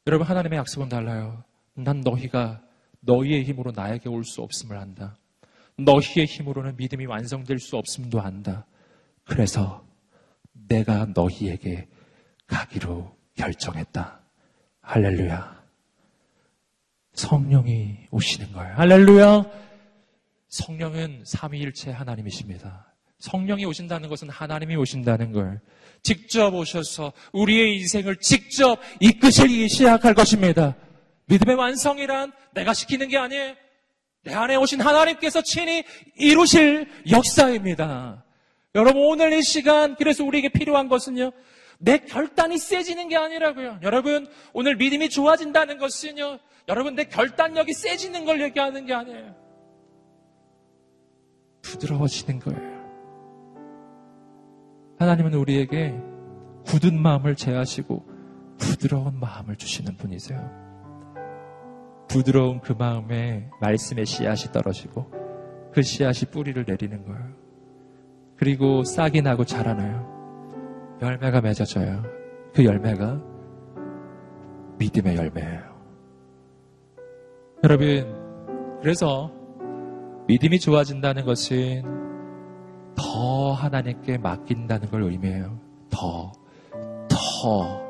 여러분 0.07 0.27
하나님의 0.27 0.57
약속은 0.59 0.89
달라요. 0.89 1.43
난 1.73 2.01
너희가 2.01 2.61
너희의 3.01 3.43
힘으로 3.43 3.71
나에게 3.71 4.09
올 4.09 4.23
수 4.23 4.41
없음을 4.41 4.77
안다. 4.77 5.17
너희의 5.77 6.25
힘으로는 6.25 6.75
믿음이 6.77 7.05
완성될 7.05 7.59
수 7.59 7.77
없음도 7.77 8.21
안다. 8.21 8.65
그래서 9.23 9.85
내가 10.51 11.05
너희에게 11.05 11.87
가기로 12.47 13.15
결정했다. 13.35 14.19
할렐루야. 14.81 15.61
성령이 17.13 18.07
오시는 18.11 18.51
거예요. 18.51 18.75
할렐루야. 18.75 19.45
성령은 20.49 21.23
삼위일체 21.25 21.91
하나님이십니다. 21.91 22.93
성령이 23.21 23.65
오신다는 23.65 24.09
것은 24.09 24.29
하나님이 24.29 24.75
오신다는 24.75 25.31
걸 25.31 25.61
직접 26.03 26.53
오셔서 26.53 27.13
우리의 27.31 27.77
인생을 27.77 28.17
직접 28.17 28.79
이끄시기 28.99 29.69
시작할 29.69 30.13
것입니다. 30.13 30.75
믿음의 31.27 31.55
완성이란 31.55 32.33
내가 32.53 32.73
시키는 32.73 33.07
게 33.07 33.17
아니에요. 33.17 33.55
내 34.23 34.33
안에 34.33 34.55
오신 34.55 34.81
하나님께서 34.81 35.41
친히 35.41 35.83
이루실 36.17 36.87
역사입니다. 37.09 38.23
여러분 38.75 39.03
오늘 39.03 39.33
이 39.33 39.41
시간 39.43 39.95
그래서 39.95 40.23
우리에게 40.23 40.49
필요한 40.49 40.89
것은요. 40.89 41.31
내 41.79 41.99
결단이 41.99 42.57
세지는 42.57 43.07
게 43.07 43.17
아니라고요. 43.17 43.79
여러분 43.83 44.27
오늘 44.53 44.75
믿음이 44.75 45.09
좋아진다는 45.09 45.77
것은요. 45.77 46.39
여러분 46.67 46.95
내 46.95 47.05
결단력이 47.05 47.73
세지는 47.73 48.25
걸 48.25 48.41
얘기하는 48.41 48.85
게 48.85 48.93
아니에요. 48.93 49.35
부드러워지는 51.61 52.39
거예요. 52.39 52.70
하나님은 55.01 55.33
우리에게 55.33 55.99
굳은 56.67 57.01
마음을 57.01 57.35
제하시고 57.35 58.05
부드러운 58.59 59.19
마음을 59.19 59.55
주시는 59.55 59.97
분이세요. 59.97 60.47
부드러운 62.07 62.61
그 62.61 62.73
마음에 62.73 63.49
말씀의 63.59 64.05
씨앗이 64.05 64.53
떨어지고 64.53 65.09
그 65.73 65.81
씨앗이 65.81 66.29
뿌리를 66.29 66.63
내리는 66.67 67.03
거예요. 67.03 67.33
그리고 68.37 68.83
싹이 68.83 69.23
나고 69.23 69.43
자라나요. 69.43 70.99
열매가 71.01 71.41
맺어져요. 71.41 72.03
그 72.53 72.63
열매가 72.63 73.19
믿음의 74.77 75.15
열매예요. 75.15 75.63
여러분, 77.63 78.79
그래서 78.81 79.31
믿음이 80.27 80.59
좋아진다는 80.59 81.25
것은 81.25 82.00
더 83.01 83.53
하나님께 83.53 84.19
맡긴다는 84.19 84.89
걸 84.89 85.03
의미해요. 85.03 85.59
더, 85.89 86.31
더, 87.09 87.81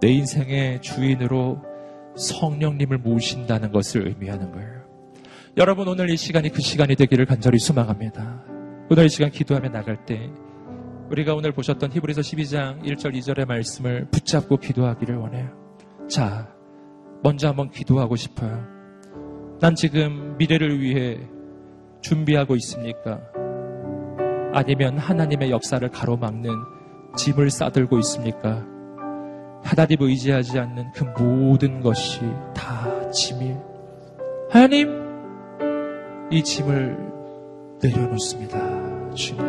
내 0.00 0.08
인생의 0.08 0.82
주인으로 0.82 1.62
성령님을 2.16 2.98
모신다는 2.98 3.70
것을 3.70 4.08
의미하는 4.08 4.50
거예요. 4.50 4.82
여러분, 5.56 5.86
오늘 5.86 6.10
이 6.10 6.16
시간이 6.16 6.50
그 6.50 6.60
시간이 6.60 6.96
되기를 6.96 7.24
간절히 7.26 7.58
소망합니다. 7.58 8.42
오늘 8.90 9.04
이 9.04 9.08
시간 9.08 9.30
기도하며 9.30 9.68
나갈 9.70 10.04
때, 10.04 10.28
우리가 11.10 11.34
오늘 11.34 11.52
보셨던 11.52 11.92
히브리서 11.92 12.22
12장 12.22 12.82
1절 12.82 13.14
2절의 13.14 13.46
말씀을 13.46 14.08
붙잡고 14.10 14.56
기도하기를 14.56 15.16
원해요. 15.16 15.50
자, 16.08 16.52
먼저 17.22 17.48
한번 17.48 17.70
기도하고 17.70 18.16
싶어요. 18.16 18.66
난 19.60 19.74
지금 19.76 20.36
미래를 20.38 20.80
위해 20.80 21.20
준비하고 22.00 22.56
있습니까? 22.56 23.20
아니면 24.52 24.98
하나님의 24.98 25.50
역사를 25.50 25.86
가로막는 25.88 26.50
짐을 27.16 27.50
싸들고 27.50 27.98
있습니까? 28.00 28.64
하나님 29.62 29.98
의지하지 30.00 30.58
않는 30.58 30.92
그 30.92 31.04
모든 31.22 31.80
것이 31.80 32.20
다 32.54 33.10
짐이 33.10 33.54
하나님 34.50 34.90
이 36.30 36.42
짐을 36.42 36.96
내려놓습니다. 37.82 39.14
주님. 39.14 39.42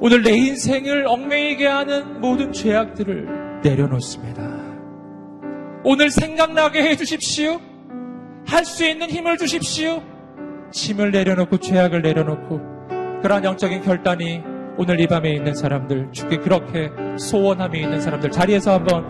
오늘 0.00 0.22
내 0.22 0.30
인생을 0.36 1.06
얽매이게 1.06 1.66
하는 1.66 2.20
모든 2.20 2.52
죄악들을 2.52 3.60
내려놓습니다. 3.62 4.42
오늘 5.84 6.10
생각나게 6.10 6.82
해 6.82 6.96
주십시오. 6.96 7.60
할 8.46 8.64
수 8.64 8.86
있는 8.86 9.10
힘을 9.10 9.36
주십시오. 9.36 10.02
짐을 10.70 11.10
내려놓고 11.10 11.58
죄악을 11.58 12.02
내려놓고 12.02 12.60
그러한 13.22 13.44
영적인 13.44 13.82
결단이 13.82 14.42
오늘 14.76 15.00
이 15.00 15.06
밤에 15.06 15.32
있는 15.32 15.54
사람들 15.54 16.10
주께 16.12 16.36
그렇게 16.36 16.90
소원함이 17.18 17.80
있는 17.80 18.00
사람들 18.00 18.30
자리에서 18.30 18.74
한번 18.74 19.04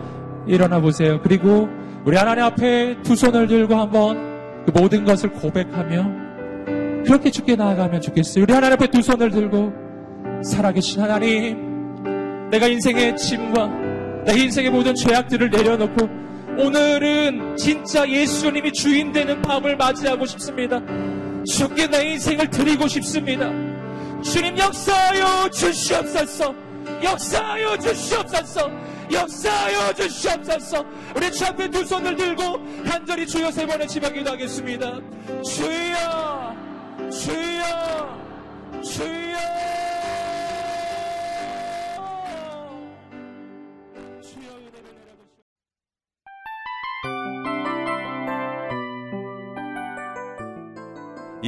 일어나 0.47 0.81
보세요. 0.81 1.21
그리고 1.23 1.69
우리 2.05 2.17
하나님 2.17 2.45
앞에 2.45 3.03
두 3.03 3.15
손을 3.15 3.47
들고 3.47 3.75
한번 3.75 4.65
그 4.65 4.71
모든 4.71 5.05
것을 5.05 5.31
고백하며 5.31 7.05
그렇게 7.05 7.31
죽게 7.31 7.57
나아가면 7.57 8.01
좋겠어요. 8.01 8.45
우리 8.45 8.53
하나님 8.53 8.75
앞에 8.75 8.87
두 8.87 9.03
손을 9.03 9.31
들고 9.31 9.73
살아계신 10.43 11.03
하나님 11.03 12.49
내가 12.51 12.67
인생의 12.67 13.17
짐과 13.17 13.67
내 14.25 14.39
인생의 14.39 14.71
모든 14.71 14.95
죄악들을 14.95 15.51
내려놓고 15.51 16.09
오늘은 16.59 17.57
진짜 17.57 18.09
예수님이 18.09 18.73
주인 18.73 19.13
되는 19.13 19.41
밤을 19.43 19.77
맞이하고 19.77 20.27
싶습니다. 20.27 20.81
주께 21.45 21.87
내 21.87 22.13
인생을 22.13 22.51
드리고 22.51 22.89
싶습니다. 22.89 23.51
주님 24.23 24.59
역사하여 24.59 25.49
주시옵소서. 25.51 26.55
역사하여 27.03 27.77
주시옵소서. 27.79 28.71
역사하여 29.11 29.93
주시옵소서. 29.95 30.85
우리 31.17 31.33
주 31.33 31.47
앞에 31.47 31.71
두 31.71 31.85
손을 31.85 32.17
들고 32.17 32.59
간절히 32.85 33.27
주여 33.27 33.51
세 33.51 33.67
번의 33.67 33.89
지방 33.89 34.13
기도하겠습니다. 34.13 35.01
주여, 35.43 36.55
주여, 37.11 38.83
주여. 38.83 39.78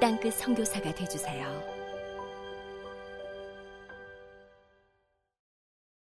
땅끝 0.00 0.34
성교사가 0.34 0.94
되주세요 0.94 1.77